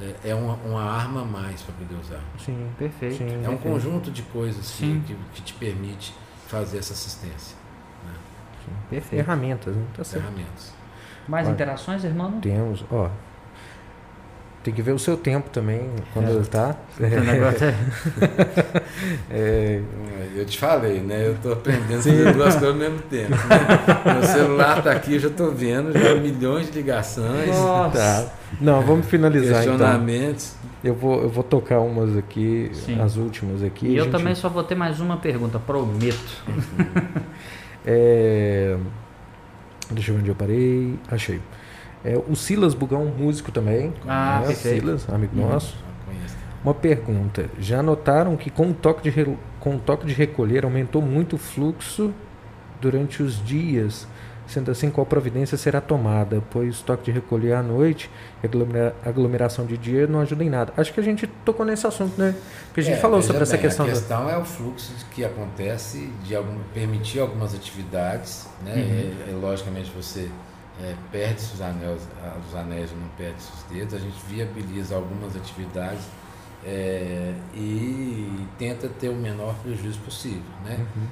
[0.02, 2.22] é, é uma, uma arma a mais para poder usar.
[2.38, 3.18] Sim, perfeito.
[3.18, 6.14] Sim, é um conjunto de coisas que, que, que, te permite
[6.48, 7.56] fazer essa assistência.
[8.06, 8.14] Né?
[8.66, 9.24] Sim, perfeito.
[9.24, 9.86] Ferramentas, né?
[9.96, 10.74] Tá Ferramentas.
[11.28, 12.40] Mais interações, irmão?
[12.40, 13.10] Temos, ó.
[14.64, 16.32] Tem que ver o seu tempo também, quando é.
[16.32, 16.76] ele tá.
[17.00, 17.06] É.
[19.30, 19.82] é.
[20.36, 21.28] Eu te falei, né?
[21.28, 23.32] Eu tô aprendendo a fazer duas coisas ao mesmo tempo.
[23.32, 24.14] Né?
[24.14, 27.48] Meu celular tá aqui, eu já tô vendo, já milhões de ligações.
[27.48, 27.98] Nossa.
[27.98, 28.34] Tá.
[28.60, 29.78] Não, vamos finalizar então.
[29.78, 30.56] Questionamentos.
[30.60, 30.76] Então.
[30.84, 33.00] Eu vou, eu vou tocar umas aqui, Sim.
[33.00, 33.88] as últimas aqui.
[33.88, 34.12] E eu gente...
[34.12, 36.44] também só vou ter mais uma pergunta, prometo.
[37.86, 38.78] é...
[39.92, 41.00] Deixa eu ver onde eu parei.
[41.10, 41.42] Achei.
[42.04, 43.92] É, o Silas Bugão, músico também.
[44.08, 44.54] Ah, né?
[44.54, 45.50] Silas, amigo uhum.
[45.50, 45.76] nosso.
[46.66, 47.48] Uma pergunta.
[47.60, 51.38] Já notaram que com o, toque de, com o toque de recolher aumentou muito o
[51.38, 52.12] fluxo
[52.82, 54.08] durante os dias?
[54.48, 56.42] Sendo assim, qual providência será tomada?
[56.50, 58.10] Pois toque de recolher à noite
[58.44, 58.50] e
[59.08, 60.74] aglomeração de dia não ajuda em nada.
[60.76, 62.34] Acho que a gente tocou nesse assunto, né?
[62.66, 63.86] Porque a gente é, falou sobre bem, essa questão.
[63.86, 68.74] A questão é o fluxo que acontece de algum, permitir algumas atividades, né?
[68.74, 69.28] Uhum.
[69.28, 70.32] É, é, logicamente você
[70.84, 72.02] é, perde os anéis,
[72.50, 76.02] os anéis não perde os dedos, a gente viabiliza algumas atividades
[76.66, 80.78] é, e tenta ter o menor prejuízo possível, né?
[80.96, 81.08] Uhum.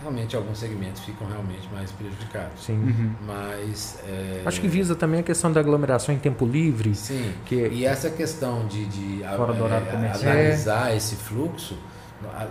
[0.00, 2.64] Realmente alguns segmentos ficam realmente mais prejudicados.
[2.64, 2.74] Sim.
[2.74, 3.14] Uhum.
[3.24, 3.98] Mas.
[4.04, 4.42] É...
[4.44, 6.94] Acho que visa também a questão da aglomeração em tempo livre.
[6.94, 7.32] Sim.
[7.46, 7.68] Que...
[7.68, 11.78] E essa questão de, de a, é, analisar esse fluxo,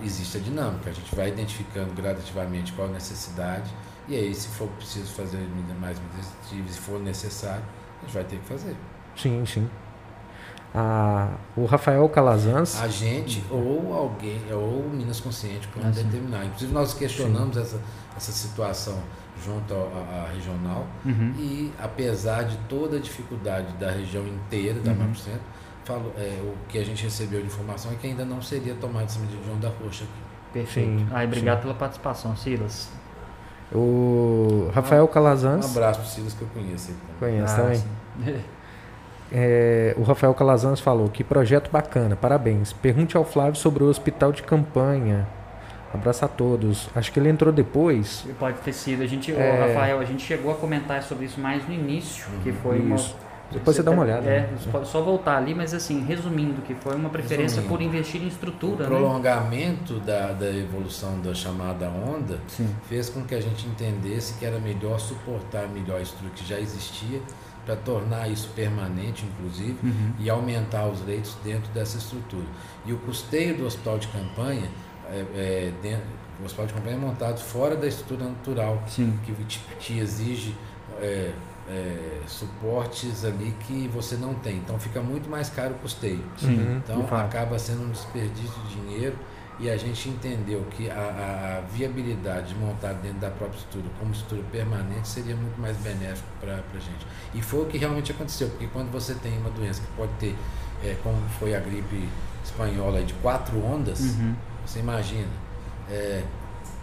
[0.04, 0.92] existe a dinâmica.
[0.92, 3.70] A gente vai identificando gradativamente qual a necessidade
[4.08, 5.38] e aí, se for preciso fazer
[5.80, 7.64] mais medidas, se for necessário,
[8.00, 8.76] a gente vai ter que fazer.
[9.16, 9.70] Sim, sim.
[10.74, 12.82] Ah, o Rafael Calazans.
[12.82, 16.46] A gente ou alguém, ou Minas Consciente, para ah, determinar.
[16.46, 17.80] Inclusive, nós questionamos essa,
[18.16, 18.98] essa situação
[19.44, 21.34] junto à regional uhum.
[21.38, 25.16] e, apesar de toda a dificuldade da região inteira, da uhum.
[25.16, 25.42] Centro,
[25.84, 29.06] falo, é, o que a gente recebeu de informação é que ainda não seria tomada
[29.06, 30.22] essa medida de onda roxa aqui.
[30.54, 31.00] Perfeito.
[31.00, 31.62] Sim, Ai, obrigado sim.
[31.64, 32.90] pela participação, Silas.
[33.74, 35.66] O Rafael Calazans.
[35.66, 36.94] Um abraço para o Silas que eu conheço.
[37.20, 38.44] Conhece ah, também.
[39.32, 42.74] É, o Rafael Calazans falou que projeto bacana, parabéns.
[42.74, 45.28] Pergunte ao Flávio sobre o hospital de campanha.
[45.94, 46.90] Abraço a todos.
[46.96, 48.26] Acho que ele entrou depois.
[48.40, 49.04] Pode ter sido.
[49.04, 49.36] A gente, é...
[49.36, 52.40] o Rafael, a gente chegou a comentar sobre isso mais no início, uhum.
[52.42, 53.16] que foi isso.
[53.16, 54.30] uma depois você, você dá uma olhada.
[54.30, 54.86] É, né?
[54.86, 58.76] só voltar ali, mas assim, resumindo, que foi uma preferência resumindo, por investir em estrutura.
[58.76, 58.86] O né?
[58.86, 60.02] prolongamento né?
[60.06, 62.74] da, da evolução da chamada onda Sim.
[62.88, 66.60] fez com que a gente entendesse que era melhor suportar melhor a estrutura que já
[66.60, 67.22] existia
[67.72, 70.14] para tornar isso permanente, inclusive, uhum.
[70.20, 72.46] e aumentar os leitos dentro dessa estrutura.
[72.86, 74.70] E o custeio do hospital de campanha,
[75.10, 76.06] é, é, dentro,
[76.42, 79.18] o hospital de campanha é montado fora da estrutura natural, Sim.
[79.24, 80.54] que te, te exige
[81.00, 81.32] é,
[81.70, 84.58] é, suportes ali que você não tem.
[84.58, 86.24] Então fica muito mais caro o custeio.
[86.44, 89.16] Uhum, então acaba sendo um desperdício de dinheiro
[89.62, 94.12] e a gente entendeu que a, a, viabilidade de montar dentro da própria estrutura como
[94.12, 97.06] estrutura permanente seria muito mais benéfico para a gente.
[97.36, 100.36] E foi o que realmente aconteceu, porque quando você tem uma doença que pode ter,
[100.84, 102.10] é, como foi a gripe
[102.44, 104.36] espanhola de quatro ondas, uhum.
[104.66, 105.30] você imagina.
[105.88, 106.24] É,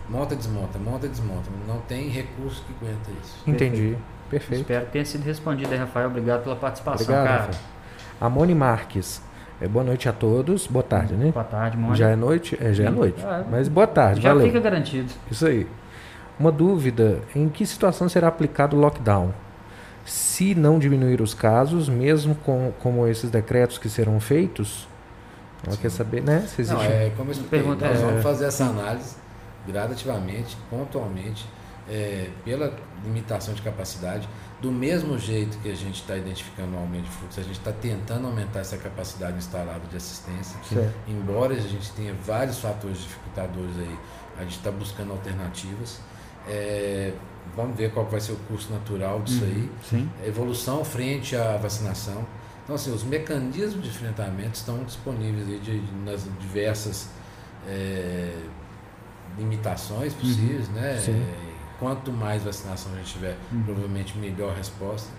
[0.09, 1.51] monta, desmonta, monta, desmonta.
[1.67, 3.43] Não tem recurso que aguenta isso.
[3.45, 3.99] Entendi.
[4.31, 4.61] Perfeito.
[4.61, 6.09] Espero que tenha sido respondido Rafael.
[6.09, 7.47] Obrigado pela participação, Obrigado, cara.
[7.47, 7.65] Rafael.
[8.21, 9.23] Amone Marques.
[9.61, 10.67] É, boa noite a todos.
[10.67, 11.33] Boa tarde, né?
[11.33, 11.97] Boa tarde, Mônica.
[11.97, 12.57] Já é noite?
[12.61, 13.21] É, já é noite.
[13.25, 14.47] Ah, Mas boa tarde, já valeu.
[14.47, 15.13] fica garantido.
[15.31, 15.67] Isso aí.
[16.39, 19.33] Uma dúvida: em que situação será aplicado o lockdown?
[20.05, 24.89] Se não diminuir os casos, mesmo com como esses decretos que serão feitos,
[25.67, 26.45] Ela quer saber, né?
[26.47, 26.83] Se existe...
[26.83, 27.95] Não, é como eu expliquei, nós é.
[27.95, 29.17] vamos fazer essa análise
[29.67, 31.47] gradativamente, pontualmente,
[31.89, 34.29] é, pela limitação de capacidade.
[34.61, 37.71] Do mesmo jeito que a gente está identificando o aumento de fluxo, a gente está
[37.71, 40.59] tentando aumentar essa capacidade instalada de assistência.
[40.65, 40.95] Certo.
[41.07, 43.99] Embora a gente tenha vários fatores dificultadores aí,
[44.37, 46.01] a gente está buscando alternativas.
[46.49, 47.13] É,
[47.55, 49.71] vamos ver qual vai ser o curso natural disso aí.
[49.89, 50.11] Sim.
[50.27, 52.27] Evolução frente à vacinação.
[52.65, 57.09] Então, assim, os mecanismos de enfrentamento estão disponíveis aí de, nas diversas
[57.67, 58.33] é,
[59.39, 60.99] limitações possíveis, né?
[60.99, 61.25] Sim.
[61.79, 65.11] Quanto mais vacinação a gente tiver, provavelmente melhor resposta.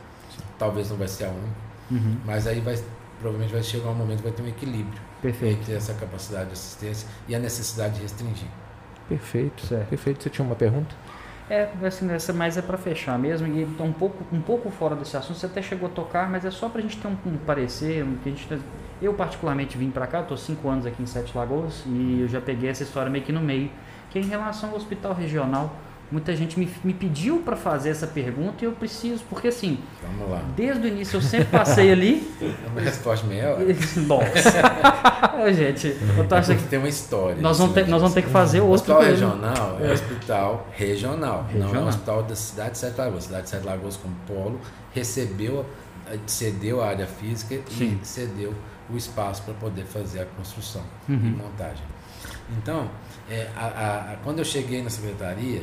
[0.57, 2.17] Talvez não vai ser a única, Uhum.
[2.25, 2.77] mas aí vai,
[3.19, 5.61] provavelmente vai chegar um momento que vai ter um equilíbrio Perfeito.
[5.61, 8.47] entre essa capacidade de assistência e a necessidade de restringir.
[9.07, 9.65] Perfeito.
[9.65, 9.87] Certo.
[9.87, 10.21] Perfeito.
[10.23, 10.95] Você tinha uma pergunta?
[11.49, 14.95] É, assim, essa mais é para fechar mesmo, e então um pouco, um pouco fora
[14.95, 17.17] desse assunto, você até chegou a tocar, mas é só para a gente ter um,
[17.25, 18.61] um parecer, um, que a gente,
[19.01, 22.39] eu particularmente vim para cá, estou cinco anos aqui em Sete Lagoas, e eu já
[22.39, 23.71] peguei essa história meio que no meio,
[24.11, 25.73] que é em relação ao hospital regional,
[26.11, 30.29] muita gente me, me pediu para fazer essa pergunta e eu preciso, porque assim, Vamos
[30.31, 30.41] lá.
[30.55, 33.65] desde o início eu sempre passei ali, É uma resposta meia hora.
[34.07, 37.41] nossa, gente, eu tô achando Tem que ter uma história.
[37.41, 41.49] nós vamos ter, nós vamos ter que fazer outro hospital regional é, hospital regional, não
[41.49, 41.83] é Regional.
[41.83, 43.23] um hospital da cidade de Sete Lagoas.
[43.25, 44.59] Cidade de Sete Lagoas, como polo,
[44.93, 45.65] recebeu,
[46.25, 47.99] cedeu a área física Sim.
[48.01, 48.53] e cedeu
[48.89, 51.15] o espaço para poder fazer a construção Uhum.
[51.15, 51.83] e montagem.
[52.57, 52.89] Então,
[53.29, 55.61] é, a- a- quando eu cheguei na secretaria,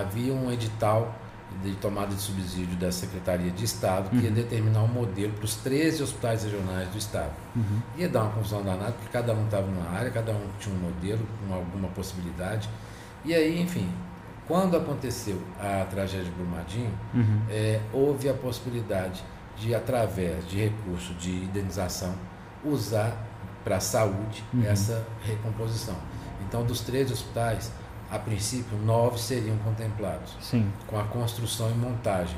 [0.00, 1.14] havia um edital
[1.62, 5.54] de tomada de subsídio da Secretaria de Estado que ia determinar um modelo para os
[5.56, 7.30] 13 hospitais regionais do Estado.
[7.54, 7.80] Uhum.
[7.96, 10.78] Ia dar uma confusão danada, porque cada um estava numa área, cada um tinha um
[10.78, 12.68] modelo, com alguma possibilidade.
[13.24, 13.88] E aí, enfim,
[14.46, 17.40] quando aconteceu a tragédia de Brumadinho, Uhum.
[17.48, 19.24] é, houve a possibilidade
[19.56, 22.12] de, através de recurso de indenização,
[22.64, 23.16] usar
[23.64, 24.64] para a saúde Uhum.
[24.66, 25.94] essa recomposição.
[26.46, 27.72] Então, dos 13 hospitais,
[28.10, 30.70] a princípio, nove seriam contemplados Sim.
[30.86, 32.36] com a construção e montagem.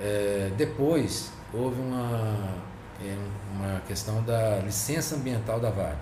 [0.00, 2.52] É, depois houve uma,
[3.02, 3.16] é,
[3.54, 5.96] uma questão da licença ambiental da Vale.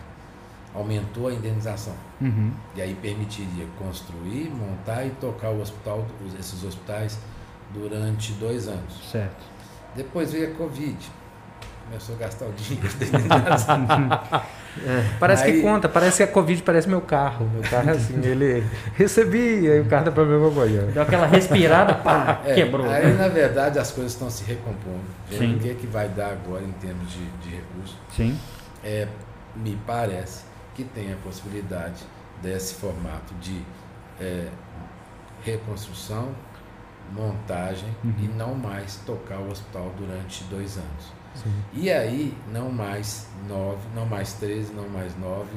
[0.75, 1.95] Aumentou a indenização.
[2.21, 2.53] Uhum.
[2.75, 7.17] E aí permitiria construir, montar e tocar o hospital, os- esses hospitais
[7.73, 9.11] durante dois anos.
[9.11, 9.45] Certo.
[9.95, 10.99] Depois veio a Covid.
[11.89, 13.87] Começou a gastar o dinheiro da indenização.
[15.21, 17.49] Parece que Aí- conta, parece que a Covid parece meu carro.
[17.49, 18.67] Meu carro é assim, ele
[18.97, 20.83] recebi, aí o carro dá problema amanhã.
[20.87, 22.91] Deu aquela respirada, pá, É, quebrou.
[22.91, 25.05] Aí, na verdade, as coisas estão se recompondo.
[25.31, 25.55] Sim.
[25.55, 27.97] O que, é que vai dar agora em termos de, de recursos.
[28.17, 28.37] Sim.
[28.83, 29.07] é,
[29.55, 30.43] me parece
[30.75, 32.03] que tem a possibilidade
[32.43, 33.63] desse formato de
[34.21, 34.49] é,
[35.45, 36.31] reconstrução,
[37.13, 38.13] montagem Uhum.
[38.19, 41.13] e não mais tocar o hospital durante dois anos.
[41.35, 41.53] Sim.
[41.73, 45.51] E aí, não mais nove, não mais 13, não mais nove,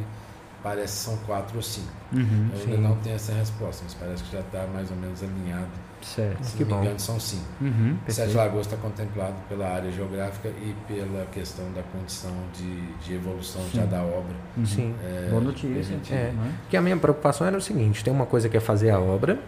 [0.63, 1.87] parece que são quatro ou cinco.
[2.11, 2.49] Uhum.
[2.53, 2.81] Eu ainda Sim.
[2.81, 5.69] não tenho essa resposta, mas parece que já está mais ou menos alinhado.
[6.01, 6.43] Certo.
[6.43, 6.81] Se Que não me bom.
[6.83, 7.43] engano, são cinco.
[7.59, 7.97] Uhum.
[8.07, 8.33] Sete.
[8.35, 13.81] Lagoas está contemplado pela área geográfica e pela questão da condição de, de evolução já
[13.83, 13.87] Sim.
[13.89, 14.35] da obra.
[14.55, 14.65] Uhum.
[14.65, 14.95] Sim.
[15.03, 15.69] É, Boa notícia.
[15.69, 16.13] permitido.
[16.15, 16.31] É.
[16.35, 16.51] não é?
[16.61, 19.39] Porque a minha preocupação era o seguinte: tem uma coisa que é fazer a obra,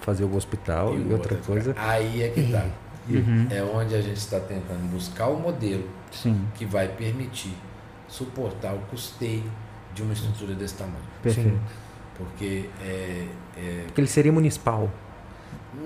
[0.00, 1.74] fazer o hospital, e, o outra coisa.
[1.78, 2.64] Aí é que está.
[3.08, 3.46] Uhum.
[3.50, 6.44] É onde a gente está tentando buscar o modelo Sim.
[6.54, 7.54] que vai permitir
[8.08, 9.44] suportar o custeio
[9.94, 10.96] de uma estrutura desse tamanho.
[11.22, 11.58] Perfeito.
[12.16, 14.90] Porque é, é, Porque ele seria municipal.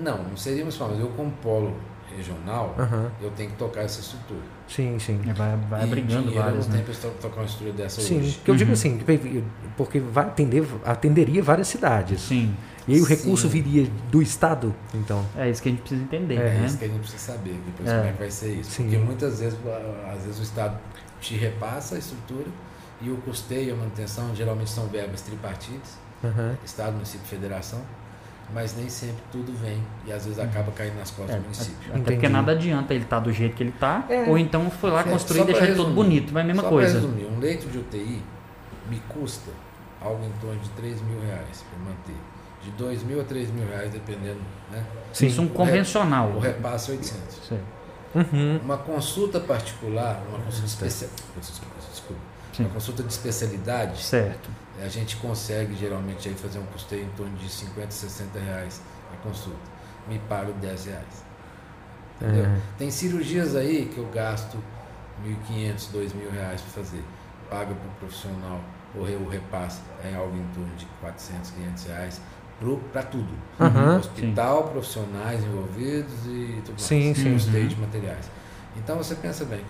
[0.01, 1.73] não, não seríamos mas eu como polo
[2.15, 3.11] regional, Aham.
[3.21, 4.41] eu tenho que tocar essa estrutura.
[4.67, 5.19] Sim, sim.
[5.27, 6.83] É, Vai, vai e abrigando dinheiro vários, não né?
[6.83, 8.39] para tocar uma estrutura dessa Sim, hoje.
[8.43, 8.73] que eu digo Uhum.
[8.73, 9.43] assim, que-
[9.77, 12.21] porque vai atender, atenderia várias cidades.
[12.21, 12.55] Sim.
[12.87, 13.61] E aí o recurso Sim.
[13.61, 15.25] viria do Estado, então.
[15.35, 16.65] É isso que a gente precisa entender, É, É né?
[16.67, 17.95] isso que a gente precisa saber depois É.
[17.97, 18.69] como é que vai ser isso.
[18.71, 18.83] Sim.
[18.83, 19.57] Porque muitas vezes,
[20.13, 20.77] às vezes o Estado
[21.19, 22.45] te repassa a estrutura
[23.01, 26.55] e o custeio e a manutenção geralmente são verbas tripartidas, Aham.
[26.63, 27.81] Estado, município, federação,
[28.53, 31.75] mas nem sempre tudo vem e às vezes acaba caindo nas costas É, do município.
[31.89, 32.11] Até Entendi.
[32.17, 34.29] porque nada adianta ele estar do jeito que ele tá, É.
[34.29, 36.45] ou então foi lá É, construir e deixar pra ele todo resumir, bonito, vai a
[36.45, 36.99] mesma Só coisa.
[36.99, 38.21] para resumir, um leito de UTI
[38.91, 39.49] me custa
[39.99, 42.15] algo em torno de 3 mil reais para manter.
[42.65, 44.83] De 2 mil a 3 mil reais, dependendo, né?
[45.13, 45.27] Sim.
[45.27, 46.29] Isso um convencional.
[46.31, 47.47] O repasse é 800.
[47.47, 47.59] Sei.
[48.15, 48.57] Uhum.
[48.63, 52.21] Uma consulta particular, uma consulta especial, desculpa,
[52.53, 52.63] Sim.
[52.63, 54.49] uma consulta de especialidade, Certo.
[54.81, 58.81] a gente consegue geralmente aí fazer um custeio em torno de 50, 60 reais
[59.13, 59.59] a consulta.
[60.07, 61.25] Me pago 10 reais.
[62.21, 62.45] Entendeu?
[62.45, 62.57] É.
[62.77, 64.57] Tem cirurgias aí que eu gasto
[65.23, 67.03] 1.500, 2.000 reais para fazer.
[67.49, 68.61] Paga para o profissional,
[68.95, 72.21] o repasse é algo em torno de 400, 500 reais
[72.91, 73.29] para tudo.
[73.59, 73.97] Aham.
[73.99, 76.81] Hospital, profissionais envolvidos e tudo mais.
[76.81, 77.33] Sim, sim.
[77.33, 78.29] Custeio de materiais.
[78.77, 79.61] Então você pensa bem,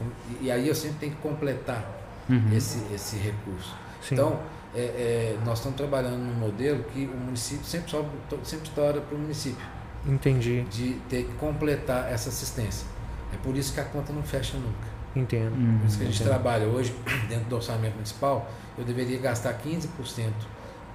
[0.41, 1.85] e- aí eu sempre tenho que completar
[2.29, 2.51] Uhum.
[2.53, 3.75] esse, esse recurso.
[4.01, 4.15] Sim.
[4.15, 4.39] Então,
[4.73, 8.09] é, é, nós estamos trabalhando num modelo que o município sempre, sobe,
[8.43, 9.63] sempre estoura para o município.
[10.07, 10.61] Entendi.
[10.71, 12.85] De ter que completar essa assistência.
[13.33, 14.95] É por isso que a conta não fecha nunca.
[15.15, 15.55] Entendo.
[15.55, 16.27] Uhum, por isso que a gente entendo.
[16.29, 16.93] trabalha hoje,
[17.29, 19.87] dentro do orçamento municipal, eu deveria gastar 15%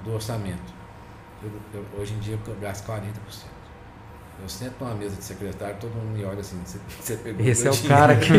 [0.04, 0.79] do orçamento.
[1.42, 3.00] Eu, eu, hoje em dia eu gasto 40%.
[4.42, 6.58] Eu sento numa mesa de secretário, todo mundo me olha assim,
[6.98, 7.94] você, pegou Esse é o dinheiro.
[7.94, 8.32] cara que.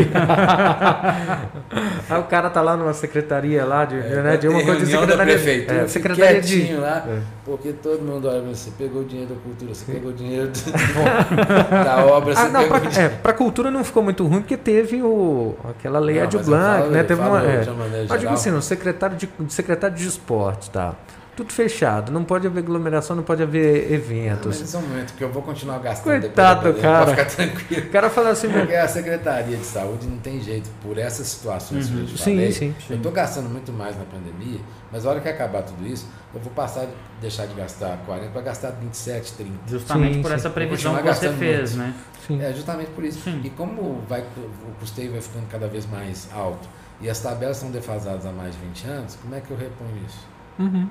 [2.10, 4.90] Aí o cara tá lá numa secretaria lá de, é, né, de uma coisa de
[4.90, 5.34] secretaria.
[5.34, 6.74] Prefeito, é, secretaria de.
[6.74, 7.20] lá, é.
[7.44, 10.72] porque todo mundo olha você pegou o dinheiro da cultura, você pegou o dinheiro do,
[11.84, 15.54] da obra, ah, não, pra, é, pra cultura não ficou muito ruim, porque teve o,
[15.70, 17.04] aquela lei Ed Blanc, né?
[17.04, 17.42] Teve uma.
[17.44, 17.64] É,
[18.08, 20.96] mas digo assim, o secretário de, secretário de esporte, tá?
[21.34, 24.60] Tudo fechado, não pode haver aglomeração, não pode haver eventos.
[24.60, 26.20] Mas é um momento que eu vou continuar gastando.
[26.20, 27.06] Coitado do cara.
[27.06, 27.86] Pode ficar tranquilo.
[27.86, 31.88] O cara fala assim, porque a Secretaria de Saúde não tem jeito por essas situações
[31.88, 32.04] uhum.
[32.04, 32.52] que eu sim, falei.
[32.52, 32.86] Sim, sim.
[32.90, 34.60] Eu estou gastando muito mais na pandemia,
[34.90, 36.86] mas a hora que acabar tudo isso, eu vou passar
[37.20, 39.52] deixar de gastar 40 para gastar 27, 30.
[39.66, 41.88] Justamente sim, por essa previsão que você fez, muito.
[41.88, 41.94] né?
[42.26, 42.42] Sim.
[42.42, 43.20] É justamente por isso.
[43.20, 43.40] Sim.
[43.42, 46.68] E como vai, o custeio vai ficando cada vez mais alto
[47.00, 49.96] e as tabelas são defasadas há mais de 20 anos, como é que eu reponho
[50.06, 50.26] isso?
[50.58, 50.88] Uhum.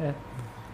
[0.00, 0.12] É.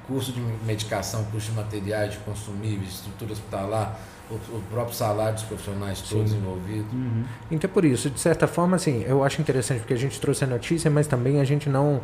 [0.06, 3.98] Custo de medicação, custo de materiais, de consumíveis, estrutura hospitalar,
[4.30, 6.38] o, o próprio salário dos profissionais todos Sim.
[6.38, 6.92] envolvidos.
[6.92, 7.24] Uhum.
[7.50, 10.46] Então, por isso, de certa forma, assim, eu acho interessante porque a gente trouxe a
[10.46, 12.00] notícia, mas também a gente não.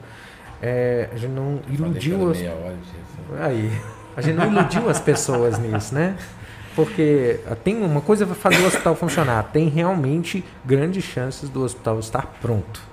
[0.60, 2.38] É, a gente não iludiu as...
[3.40, 3.72] Aí,
[4.16, 6.16] a gente não iludiu as pessoas nisso, né?
[6.76, 11.62] Porque ah, tem uma coisa para fazer o hospital funcionar, tem realmente grandes chances do
[11.62, 12.91] hospital estar pronto.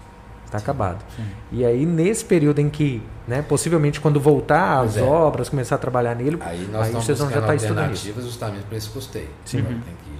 [0.49, 1.05] Está acabado.
[1.15, 1.23] Sim.
[1.51, 5.03] E aí, nesse período em que, né, possivelmente quando voltar as é.
[5.03, 8.11] obras, começar a trabalhar nele, aí, nós aí vocês vão já estar tá estudando isso.
[8.19, 9.29] justamente para esse custeio.
[9.45, 9.59] Sim.
[9.59, 9.65] Uhum.
[9.65, 10.18] Tem que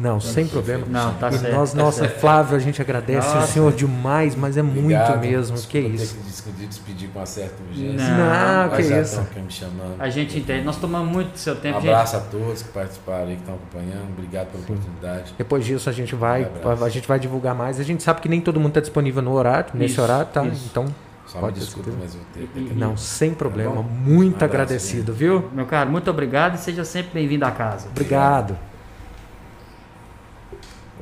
[0.00, 0.86] não, sem problema.
[0.88, 1.54] Não, tá e certo.
[1.54, 2.20] Nós, tá nossa, certo.
[2.20, 3.44] Flávio, a gente agradece nossa.
[3.44, 5.10] o senhor demais, mas é Obrigado.
[5.10, 5.56] muito mesmo.
[5.68, 6.14] que é isso?
[6.14, 8.08] Ter que despedir com uma certa urgência.
[8.08, 9.26] Não, não que isso.
[9.36, 9.96] Me chamando.
[9.98, 10.64] A gente entende.
[10.64, 11.76] Nós tomamos muito do seu tempo.
[11.76, 12.26] Um abraço gente.
[12.26, 14.08] a todos que participaram aí, que estão acompanhando.
[14.16, 14.72] Obrigado pela Sim.
[14.72, 15.34] oportunidade.
[15.36, 17.78] Depois disso a gente vai, um a gente vai divulgar mais.
[17.78, 20.44] A gente sabe que nem todo mundo está disponível no horário, nesse isso, horário, tá?
[20.46, 20.66] Isso.
[20.70, 20.86] Então.
[21.26, 23.76] Só Pode me desculpa, mas eu tenho, Não, sem problema.
[23.76, 25.48] Tá muito um agradecido, viu?
[25.52, 27.86] Meu caro, muito obrigado e seja sempre bem-vindo à casa.
[27.88, 28.69] Obrigado.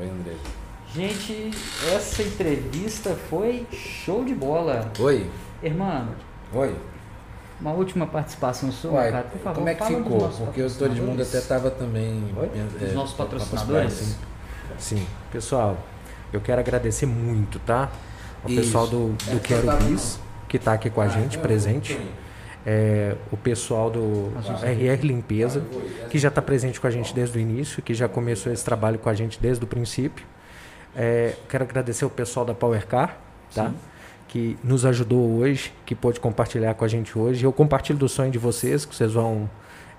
[0.01, 0.37] Oi, André.
[0.95, 1.51] Gente,
[1.93, 4.93] essa entrevista foi show de bola.
[5.01, 5.29] Oi.
[5.63, 6.09] Irmão.
[6.53, 6.75] Oi.
[7.61, 9.57] Uma última participação sua, Uai, cara, por favor.
[9.57, 10.29] Como é que ficou?
[10.29, 12.33] Porque o Todo Mundo até estava também.
[12.37, 12.51] Oi?
[12.81, 13.93] É, Os nossos patrocinadores?
[13.93, 14.17] Sim.
[14.79, 15.07] sim.
[15.33, 15.77] Pessoal,
[16.33, 17.91] eu quero agradecer muito, tá?
[18.45, 21.99] O pessoal do, do é, Quero Bis, que está aqui com a ah, gente, presente
[22.71, 24.31] é, o pessoal do
[24.63, 25.65] RR Limpeza,
[26.11, 28.99] que já está presente com a gente desde o início, que já começou esse trabalho
[28.99, 30.27] com a gente desde o princípio.
[30.95, 33.17] É, quero agradecer o pessoal da PowerCar,
[33.55, 33.73] tá?
[34.29, 37.43] que nos ajudou hoje, que pôde compartilhar com a gente hoje.
[37.43, 39.49] Eu compartilho do sonho de vocês, que vocês vão.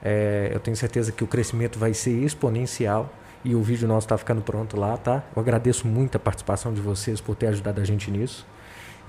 [0.03, 3.11] É, eu tenho certeza que o crescimento vai ser exponencial
[3.43, 5.23] e o vídeo nosso está ficando pronto lá, tá?
[5.35, 8.45] Eu agradeço muito a participação de vocês por ter ajudado a gente nisso.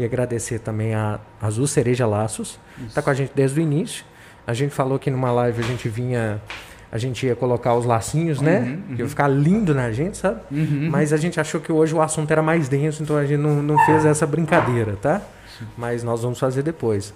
[0.01, 4.02] E agradecer também a Azul Cereja Laços, está com a gente desde o início.
[4.47, 6.40] A gente falou que numa live a gente vinha,
[6.90, 8.60] a gente ia colocar os lacinhos, né?
[8.60, 8.97] Uhum, uhum.
[8.97, 10.40] Que ia ficar lindo na gente, sabe?
[10.51, 10.89] Uhum.
[10.90, 13.62] Mas a gente achou que hoje o assunto era mais denso, então a gente não,
[13.62, 15.20] não fez essa brincadeira, tá?
[15.77, 17.12] Mas nós vamos fazer depois.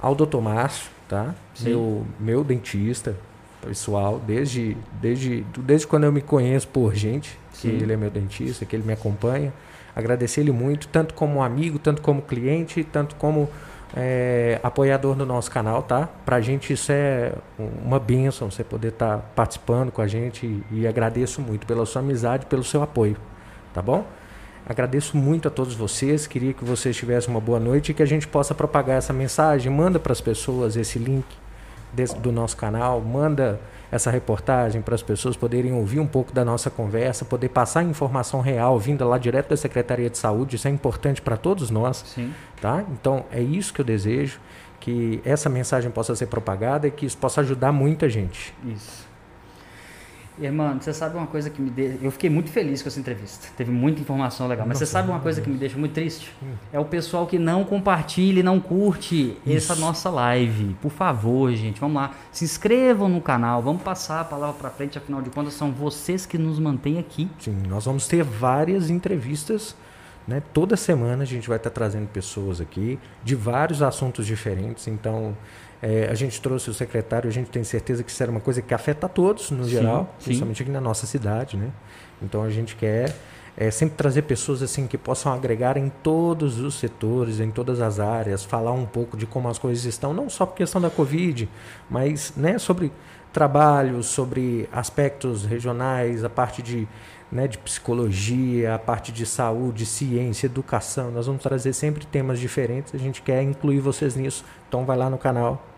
[0.00, 1.34] Ao doutor Márcio, tá?
[1.60, 3.14] Meu, meu dentista
[3.60, 7.76] pessoal, desde, desde, desde quando eu me conheço por gente, que Sim.
[7.76, 9.52] ele é meu dentista, que ele me acompanha
[9.94, 13.48] agradecer ele muito, tanto como amigo, tanto como cliente, tanto como
[13.94, 16.08] é, apoiador do nosso canal, tá?
[16.24, 17.32] Pra gente isso é
[17.84, 21.84] uma bênção, você poder estar tá participando com a gente e, e agradeço muito pela
[21.84, 23.16] sua amizade, pelo seu apoio,
[23.72, 24.04] tá bom?
[24.64, 28.06] Agradeço muito a todos vocês, queria que vocês tivessem uma boa noite e que a
[28.06, 31.26] gente possa propagar essa mensagem, manda para as pessoas esse link
[31.92, 33.60] desse, do nosso canal, manda
[33.92, 38.40] essa reportagem para as pessoas poderem ouvir um pouco da nossa conversa, poder passar informação
[38.40, 40.56] real vinda lá direto da Secretaria de Saúde.
[40.56, 42.02] Isso é importante para todos nós.
[42.06, 42.32] Sim.
[42.58, 42.82] Tá?
[42.90, 44.40] Então, é isso que eu desejo,
[44.80, 48.54] que essa mensagem possa ser propagada e que isso possa ajudar muita gente.
[48.64, 49.01] Isso.
[50.40, 51.98] Irmão, você sabe uma coisa que me deixa.
[52.00, 53.48] Eu fiquei muito feliz com essa entrevista.
[53.56, 54.66] Teve muita informação legal.
[54.66, 56.32] Mas Nossa, você sabe uma coisa que me deixa muito triste?
[56.42, 56.54] Hum.
[56.72, 59.72] É o pessoal que não compartilha e não curte Isso.
[59.72, 60.74] essa nossa live.
[60.80, 62.12] Por favor, gente, vamos lá.
[62.30, 63.60] Se inscrevam no canal.
[63.62, 64.96] Vamos passar a palavra para frente.
[64.96, 67.28] Afinal de contas, são vocês que nos mantêm aqui.
[67.38, 69.76] Sim, nós vamos ter várias entrevistas
[70.26, 70.40] Né?
[70.52, 74.86] Toda semana a gente vai estar trazendo pessoas aqui de vários assuntos diferentes.
[74.86, 75.36] Então,
[75.82, 78.62] é, a gente trouxe o secretário, a gente tem certeza que isso era uma coisa
[78.62, 80.26] que afeta a todos no sim, geral, sim.
[80.26, 81.56] principalmente aqui na nossa cidade.
[81.56, 81.70] Né?
[82.22, 83.12] Então, a gente quer
[83.56, 87.98] é, sempre trazer pessoas assim que possam agregar em todos os setores, em todas as
[87.98, 91.48] áreas, falar um pouco de como as coisas estão, não só por questão da Covid,
[91.90, 92.92] mas né, sobre
[93.32, 96.86] trabalho, sobre aspectos regionais, a parte de,
[97.30, 101.10] né, de psicologia, a parte de saúde, ciência, educação.
[101.10, 102.94] Nós vamos trazer sempre temas diferentes.
[102.94, 104.44] A gente quer incluir vocês nisso.
[104.68, 105.71] Então vai lá no canal.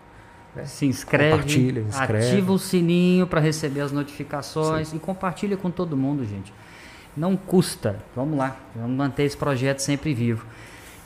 [0.54, 0.64] Né?
[0.64, 2.26] Se inscreve, compartilha, inscreve.
[2.28, 4.96] ativa o sininho para receber as notificações Sim.
[4.96, 6.52] e compartilha com todo mundo, gente.
[7.16, 8.00] Não custa.
[8.14, 10.44] Vamos lá, vamos manter esse projeto sempre vivo.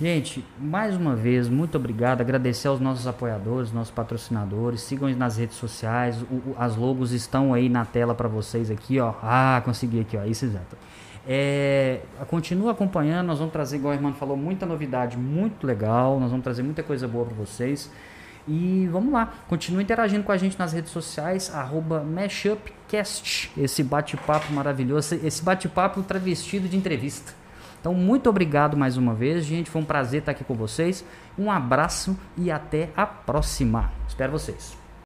[0.01, 2.21] Gente, mais uma vez, muito obrigado.
[2.21, 4.81] Agradecer aos nossos apoiadores, nossos patrocinadores.
[4.83, 6.23] Sigam nas redes sociais.
[6.23, 9.15] O, o, as logos estão aí na tela para vocês aqui, ó.
[9.21, 10.25] Ah, consegui aqui, ó.
[10.25, 10.77] Isso exato.
[11.27, 13.27] É, continua acompanhando.
[13.27, 16.21] Nós vamos trazer, igual o irmão falou, muita novidade, muito legal.
[16.21, 17.91] Nós vamos trazer muita coisa boa para vocês.
[18.49, 24.51] E vamos lá, continue interagindo com a gente nas redes sociais, arroba Mashupcast, esse bate-papo
[24.55, 27.35] maravilhoso, esse bate-papo travestido de entrevista.
[27.79, 29.71] Então, muito obrigado mais uma vez, gente.
[29.71, 31.05] Foi um prazer estar aqui com vocês.
[31.39, 33.93] Um abraço e até a próxima.
[34.09, 34.78] Espero vocês.